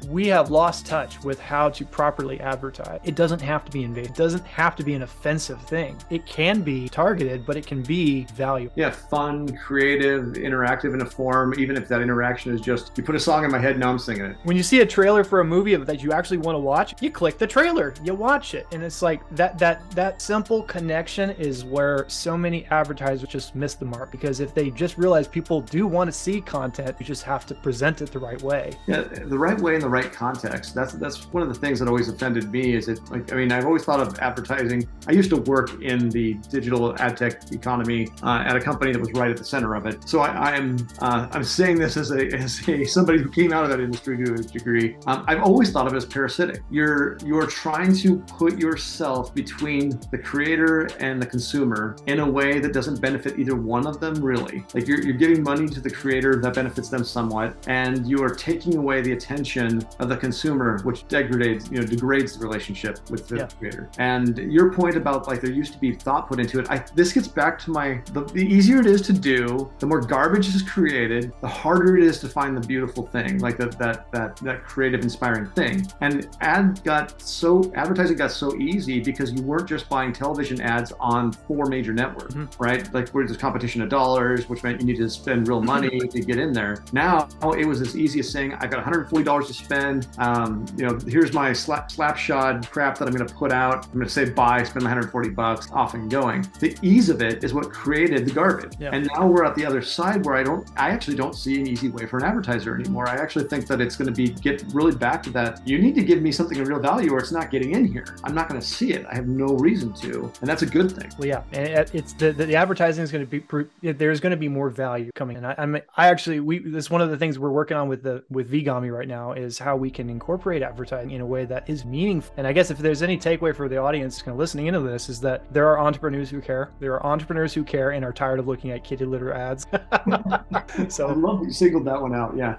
we 0.09 0.27
have 0.29 0.51
lost 0.51 0.87
touch 0.87 1.23
with 1.23 1.41
how 1.41 1.71
to 1.71 1.85
properly 1.85 2.41
advertise. 2.41 3.01
It 3.05 3.15
doesn't 3.15 3.41
have 3.41 3.65
to 3.65 3.73
be 3.73 3.83
invasive. 3.83 4.11
It 4.11 4.17
doesn't 4.17 4.45
have 4.45 4.77
to 4.77 4.83
be 4.83 4.95
an 4.95 5.03
offensive 5.03 5.61
thing. 5.63 5.97
It 6.11 6.27
can 6.27 6.63
be 6.63 6.89
targeted, 6.89 7.45
but 7.47 7.57
it 7.57 7.67
can 7.67 7.83
be 7.83 8.25
valuable. 8.35 8.73
Yeah, 8.77 8.91
fun, 8.91 9.57
creative, 9.57 10.35
interactive 10.35 10.95
in 10.95 11.03
a 11.03 11.07
form, 11.07 11.55
even 11.59 11.77
if 11.77 11.89
that 11.89 12.01
interaction 12.01 12.55
is 12.55 12.61
just 12.61 12.93
you 12.97 13.03
put 13.03 13.15
a 13.15 13.21
song 13.21 13.45
in 13.45 13.51
my 13.51 13.59
head, 13.59 13.79
now 13.79 13.91
I'm 13.91 13.99
singing 13.99 14.25
it. 14.25 14.37
When 14.45 14.57
you 14.57 14.63
see 14.63 14.81
a 14.81 14.87
trailer 14.87 15.25
for 15.25 15.41
a 15.41 15.45
movie 15.45 15.75
that 15.77 16.03
you 16.03 16.13
actually 16.13 16.39
want 16.39 16.57
to 16.57 16.61
watch, 16.61 17.01
you 17.03 17.11
click 17.11 17.39
the 17.39 17.47
trailer, 17.47 17.95
you 18.03 18.15
watch 18.15 18.55
it. 18.55 18.67
And 18.73 18.83
it's 18.83 19.03
like 19.03 19.21
that 19.33 19.59
that 19.59 19.91
that 19.93 20.23
simple 20.23 20.63
connection 20.63 21.31
is 21.31 21.65
where 21.65 22.05
so 22.09 22.37
many 22.37 22.67
advertisers 22.67 23.29
just 23.29 23.55
miss 23.55 23.75
the 23.75 23.85
mark 23.85 24.11
because 24.11 24.41
if 24.41 24.55
they 24.55 24.71
just 24.71 24.97
realize 24.99 25.27
people 25.29 25.61
do 25.61 25.87
want 25.87 26.09
to 26.09 26.13
see 26.13 26.41
content, 26.41 26.68
you 26.77 27.07
just 27.07 27.23
have 27.23 27.47
to 27.47 27.55
present 27.55 28.03
it 28.03 28.13
the 28.13 28.19
right 28.19 28.41
way. 28.43 28.73
Yeah, 28.87 29.03
the 29.03 29.39
right 29.39 29.59
way 29.59 29.75
in 29.75 29.81
the 29.81 29.89
right 29.89 30.13
context. 30.13 30.75
That's 30.75 30.93
that's 30.95 31.25
one 31.33 31.43
of 31.43 31.49
the 31.49 31.55
things 31.55 31.79
that 31.79 31.89
always 31.89 32.09
offended 32.09 32.51
me 32.51 32.75
is 32.75 32.89
it 32.89 33.01
like 33.11 33.33
I 33.33 33.37
mean 33.37 33.53
I've 33.53 33.67
always 33.67 33.85
thought 33.85 34.01
of 34.01 34.19
advertising. 34.19 34.89
I 35.07 35.13
used 35.13 35.31
to 35.31 35.37
work 35.37 35.83
in 35.83 36.09
the 36.11 36.35
digital 36.51 36.95
ad 37.01 37.17
tech 37.17 37.53
economy 37.53 38.09
uh, 38.23 38.45
at 38.47 38.57
a 38.57 38.61
company 38.61 38.93
that 38.93 39.01
was 39.01 39.13
right 39.13 39.31
at 39.31 39.37
the 39.37 39.45
center 39.45 39.75
of 39.75 39.87
it. 39.87 40.09
So 40.09 40.21
I, 40.21 40.57
am 40.57 40.77
I'm, 40.77 40.89
uh, 41.01 41.29
I'm 41.33 41.45
saying 41.45 41.79
this 41.79 41.97
as 41.97 42.11
a 42.11 42.27
as 42.35 42.69
a 42.69 42.85
somebody 42.85 43.23
who 43.23 43.31
came 43.31 43.53
out 43.53 43.65
of 43.65 43.71
that 43.71 43.81
industry 43.81 44.17
to 44.25 44.35
a 44.35 44.39
degree. 44.39 44.97
Um, 45.07 45.25
I've 45.27 45.43
always 45.43 45.71
thought 45.71 45.87
of 45.87 45.93
it 45.95 45.97
as 45.97 46.07
parasitic. 46.07 46.63
You're 46.71 47.19
you're 47.25 47.47
trying 47.47 47.95
to 47.97 48.19
put 48.39 48.59
yourself 48.59 49.35
between 49.35 49.99
the 50.11 50.19
creator 50.19 50.89
and 51.01 51.21
the 51.21 51.27
consumer 51.27 51.97
in 52.07 52.21
a 52.21 52.29
way 52.29 52.59
that 52.61 52.73
doesn't 52.73 53.01
benefit 53.01 53.39
either 53.39 53.55
one 53.55 53.87
of 53.87 54.01
them 54.01 54.15
really. 54.23 54.65
Like 54.75 54.87
you're 54.87 55.03
you're 55.03 55.17
giving 55.17 55.43
money 55.43 55.69
to 55.69 55.81
the 55.81 55.91
creator 55.91 56.41
that 56.41 56.55
benefits 56.59 56.89
them 56.89 57.05
somewhat, 57.05 57.49
and 57.69 57.95
you 58.11 58.19
are 58.27 58.35
taking 58.49 58.77
away 58.77 59.01
the 59.01 59.13
attention 59.13 59.71
of 60.01 60.09
the 60.09 60.17
consumer, 60.17 60.81
which 60.83 61.07
degrades 61.07 61.71
you 61.71 61.79
know 61.79 61.87
degrades 61.87 62.31
the 62.37 62.43
relationship 62.47 62.99
with 63.11 63.29
the 63.29 63.37
yeah. 63.37 63.49
creator. 63.59 63.89
And 63.99 64.37
your 64.57 64.73
point 64.73 64.97
about 64.97 65.29
like 65.29 65.41
there 65.41 65.53
used 65.53 65.73
to 65.77 65.81
be 65.87 65.91
thought 65.95 66.29
put 66.29 66.41
into 66.41 66.59
it, 66.61 66.67
I 66.69 66.85
this 66.95 67.13
gets 67.13 67.29
back 67.29 67.59
to 67.65 67.71
my 67.71 68.03
the, 68.13 68.23
the 68.39 68.45
easier 68.57 68.79
it 68.81 68.87
is 68.87 69.03
to 69.03 69.13
do, 69.13 69.71
the 69.79 69.87
more 69.87 70.01
garbage 70.01 70.49
is 70.55 70.63
created, 70.63 71.33
the 71.41 71.53
harder 71.63 71.97
it 71.97 72.05
is 72.05 72.19
to 72.21 72.29
find 72.29 72.57
the 72.57 72.67
beautiful 72.67 73.07
thing, 73.07 73.39
like 73.39 73.57
that 73.59 73.79
that 73.79 74.11
that 74.13 74.37
that 74.39 74.65
creative, 74.65 75.03
inspiring 75.03 75.47
thing. 75.61 75.87
And 76.01 76.29
ad 76.41 76.83
got 76.85 77.21
so 77.23 77.71
advertising 77.75 78.17
got 78.17 78.33
so 78.33 78.49
easy 78.57 79.01
because 79.01 79.33
you 79.33 79.43
weren't 79.43 79.69
just 79.69 79.89
buying 79.89 80.13
television 80.13 80.61
ads 80.61 80.93
on 80.99 81.33
four 81.33 81.67
major 81.67 81.93
networks, 81.93 82.35
mm-hmm. 82.35 82.63
right? 82.63 82.83
Like 82.93 83.11
where 83.11 83.25
there's 83.27 83.39
competition 83.39 83.81
of 83.83 83.89
dollars, 83.89 84.49
which 84.49 84.63
meant 84.65 84.81
you 84.81 84.87
need 84.87 84.97
to 84.97 85.09
spend 85.09 85.47
real 85.47 85.63
money 85.63 85.99
to 86.15 86.21
get 86.21 86.38
in 86.39 86.53
there. 86.53 86.85
Now 86.93 87.29
it 87.57 87.67
was 87.67 87.81
as 87.81 87.97
easy 87.97 88.21
as 88.21 88.31
saying, 88.31 88.55
I 88.55 88.67
got 88.67 88.85
$140 88.85 89.47
to 89.47 89.55
spend. 89.55 90.09
Um, 90.19 90.67
you 90.77 90.87
know, 90.87 90.99
here's 91.07 91.33
my 91.33 91.53
slap 91.53 91.91
slapshod 91.91 92.69
crap 92.71 92.99
that 92.99 93.09
I'm 93.09 93.15
going 93.15 93.27
to 93.27 93.35
put 93.35 93.53
out. 93.53 93.87
I'm 93.87 93.93
going 93.93 94.07
to 94.07 94.13
say 94.13 94.31
buy, 94.31 94.63
spend 94.63 94.85
140 94.85 95.31
bucks, 95.31 95.71
off 95.73 95.95
and 95.95 96.11
going. 96.11 96.47
The 96.61 96.77
ease 96.83 97.09
of 97.09 97.23
it 97.23 97.45
is 97.45 97.55
what 97.55 97.71
created 97.71 98.27
the 98.27 98.33
garbage. 98.33 98.75
Yeah. 98.79 98.91
And 98.93 99.09
now 99.15 99.27
we're 99.27 99.45
at 99.45 99.55
the 99.55 99.65
other 99.65 99.83
side 99.83 100.25
where 100.25 100.37
I 100.37 100.43
don't, 100.43 100.69
I 100.77 100.91
actually 100.91 101.17
don't 101.17 101.35
see 101.35 101.61
an 101.61 101.67
easy 101.67 101.89
way 101.89 102.07
for 102.07 102.19
an 102.19 102.25
advertiser 102.25 102.75
anymore. 102.75 103.09
I 103.09 103.17
actually 103.17 103.47
think 103.47 103.67
that 103.67 103.81
it's 103.81 103.97
going 103.97 104.13
to 104.13 104.15
be 104.15 104.29
get 104.29 104.65
really 104.73 104.95
back 104.95 105.23
to 105.25 105.31
that. 105.31 105.67
You 105.67 105.79
need 105.79 105.95
to 105.95 106.03
give 106.03 106.23
me 106.23 106.33
something 106.33 106.59
of 106.61 106.69
real 106.69 106.81
value, 106.81 107.13
or 107.13 107.19
it's 107.19 107.33
not 107.33 107.51
getting 107.51 107.75
in 107.75 107.87
here. 107.87 108.17
I'm 108.25 108.35
not 108.35 108.49
going 108.49 108.61
to 108.61 108.67
see 108.67 108.93
it. 108.93 109.07
I 109.11 109.15
have 109.15 109.27
no 109.27 109.47
reason 109.57 109.93
to, 109.95 110.33
and 110.41 110.49
that's 110.49 110.63
a 110.63 110.67
good 110.67 110.93
thing. 110.93 111.11
Well, 111.19 111.29
yeah, 111.29 111.43
and 111.53 111.91
it's 111.93 112.13
the 112.13 112.33
the 112.33 112.57
advertising 112.57 113.05
is 113.05 113.13
going 113.13 113.27
to 113.27 113.41
be 113.81 113.93
there's 113.93 114.21
going 114.21 114.31
to 114.31 114.37
be 114.37 114.49
more 114.49 114.71
value 114.71 115.11
coming. 115.15 115.37
And 115.37 115.47
I, 115.47 115.55
I'm 115.59 115.77
I 115.97 116.09
actually 116.09 116.28
we 116.29 116.59
this 116.59 116.91
one 116.91 117.01
of 117.01 117.11
the 117.11 117.17
things 117.17 117.39
we're 117.39 117.51
working 117.51 117.77
on 117.77 117.89
with 117.89 118.03
the 118.03 118.25
with 118.31 118.51
Vgami 118.51 118.93
right 118.95 119.09
now 119.09 119.33
is 119.33 119.59
how 119.59 119.77
we 119.77 119.91
can 119.91 120.09
incorporate 120.09 120.63
advertising 120.63 121.11
in 121.11 121.21
a 121.21 121.27
way 121.27 121.45
that 121.47 121.69
is 121.69 121.85
meaningful. 121.85 122.35
And 122.37 122.47
I 122.47 122.53
guess 122.53 122.71
if 122.71 122.79
there's 122.79 123.03
any 123.03 123.17
takeaway 123.17 123.55
for 123.55 123.69
the 123.69 123.79
audience 123.79 124.23
kind 124.23 124.33
of 124.33 124.39
listening 124.39 124.67
into 124.67 124.81
this 124.81 125.09
is 125.09 125.21
that 125.21 125.53
there 125.53 125.69
are 125.69 125.81
entrepreneurs 125.81 126.31
who 126.31 126.41
care. 126.41 126.71
There 126.81 126.93
are 126.95 127.05
entrepreneurs 127.07 127.55
who 127.55 127.65
care 127.65 127.91
and 127.91 128.05
are 128.05 128.13
tired 128.13 128.39
of 128.39 128.47
looking 128.47 128.71
at 128.71 128.85
kitty 128.85 129.05
litter 129.05 129.33
ads. 129.33 129.67
so 130.89 131.09
I 131.09 131.13
love 131.13 131.43
you 131.45 131.53
singled 131.53 131.85
that 131.87 132.01
one 132.01 132.15
out. 132.15 132.37
Yeah. 132.37 132.59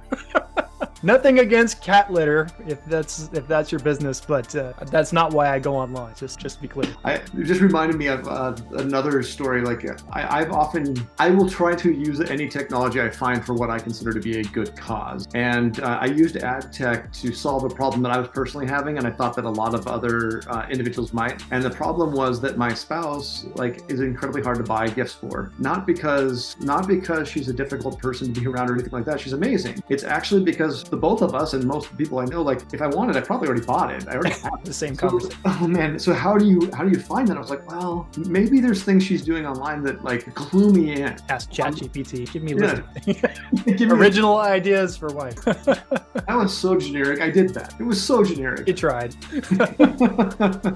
Nothing 1.02 1.40
against 1.40 1.82
cat 1.82 2.12
litter, 2.12 2.50
if 2.68 2.84
that's 2.86 3.30
if 3.32 3.48
that's 3.48 3.72
your 3.72 3.80
business, 3.80 4.20
but 4.20 4.54
uh, 4.56 4.74
that's 4.88 5.14
not 5.14 5.34
why 5.34 5.50
I 5.50 5.60
go 5.60 5.76
online. 5.76 6.14
Just 6.16 6.40
just 6.40 6.58
to 6.58 6.62
be 6.62 6.68
clear. 6.68 6.94
I 7.06 7.14
it 7.14 7.44
just 7.44 7.62
reminded 7.62 7.98
me 7.98 8.08
of 8.08 8.28
uh, 8.28 8.56
another 8.74 9.24
story. 9.24 9.62
Like 9.62 9.86
I, 10.12 10.42
I've 10.42 10.52
often 10.52 10.96
I 11.18 11.30
will 11.30 11.50
try 11.50 11.74
to 11.76 11.92
use 11.92 12.20
any 12.20 12.50
technology 12.50 13.00
I 13.00 13.10
find 13.10 13.46
for 13.46 13.54
what 13.54 13.70
I 13.70 13.80
consider 13.80 14.12
to 14.12 14.20
be 14.20 14.40
a 14.40 14.44
good 14.44 14.76
cause, 14.76 15.26
and 15.34 15.80
uh, 15.80 16.00
I 16.02 16.08
used 16.08 16.36
ad 16.36 16.74
tech 16.74 17.14
to 17.14 17.32
solve 17.34 17.64
a 17.64 17.70
problem 17.70 18.02
that 18.04 18.12
I 18.12 18.20
was 18.20 18.28
personally 18.28 18.68
having, 18.68 18.98
and 18.98 19.08
I 19.08 19.12
thought 19.12 19.36
that 19.38 19.46
a 19.46 19.50
lot 19.50 19.74
of 19.74 19.88
other 19.88 20.42
uh, 20.50 20.68
individuals 20.70 21.14
might. 21.14 21.42
And 21.52 21.64
the 21.64 21.70
problem 21.70 22.12
was 22.12 22.42
that 22.42 22.58
my 22.58 22.74
spouse 22.74 23.46
like 23.56 23.90
is 23.90 24.02
incredibly 24.02 24.42
hard 24.42 24.58
to 24.58 24.64
buy 24.64 24.90
gifts 24.90 25.14
for, 25.14 25.54
not 25.60 25.88
because 25.88 26.58
not 26.60 26.88
because 26.88 27.30
she's 27.30 27.48
a 27.48 27.54
difficult 27.54 28.00
person 28.00 28.34
to 28.34 28.42
be 28.42 28.48
around 28.48 28.70
or 28.70 28.74
anything 28.74 28.92
like 28.92 29.06
that. 29.06 29.22
She's 29.22 29.34
amazing. 29.34 29.82
It's 29.88 30.04
actually 30.04 30.44
because 30.44 30.89
the 30.90 30.98
both 30.98 31.22
of 31.22 31.34
us 31.36 31.54
and 31.54 31.64
most 31.64 31.96
people 31.98 32.20
I 32.20 32.26
know, 32.26 32.42
like 32.42 32.62
if 32.74 32.82
I 32.82 32.88
wanted, 32.88 33.16
I 33.16 33.22
probably 33.22 33.48
already 33.48 33.66
bought 33.66 33.92
it. 33.94 34.08
I 34.08 34.14
already 34.16 34.40
have 34.42 34.64
the 34.64 34.74
same 34.74 34.96
so, 34.96 35.08
conversation. 35.10 35.40
Oh 35.46 35.68
man, 35.68 36.00
so 36.00 36.14
how 36.14 36.38
do 36.38 36.46
you 36.46 36.70
how 36.74 36.84
do 36.84 36.90
you 36.90 37.00
find 37.00 37.28
that? 37.28 37.38
I 37.38 37.40
was 37.40 37.50
like, 37.50 37.70
well, 37.70 38.08
maybe 38.18 38.60
there's 38.60 38.84
things 38.84 39.04
she's 39.04 39.22
doing 39.24 39.46
online 39.46 39.84
that 39.84 40.04
like 40.04 40.34
clue 40.36 40.74
me 40.74 40.94
in. 41.02 41.16
Ask 41.30 41.50
um, 41.60 41.74
ChatGPT. 41.74 42.32
Give 42.32 42.44
me 42.44 42.54
Yeah. 42.56 42.82
list 43.06 43.24
Give 43.66 43.92
of 43.92 43.98
me- 43.98 44.04
original 44.06 44.38
ideas 44.38 44.98
for 44.98 45.08
wife. 45.10 45.36
that 45.46 46.26
was 46.28 46.56
so 46.56 46.78
generic. 46.78 47.22
I 47.22 47.30
did 47.30 47.54
that. 47.54 47.74
It 47.80 47.84
was 47.84 48.04
so 48.04 48.24
generic. 48.24 48.68
you 48.68 48.74
tried. 48.74 49.14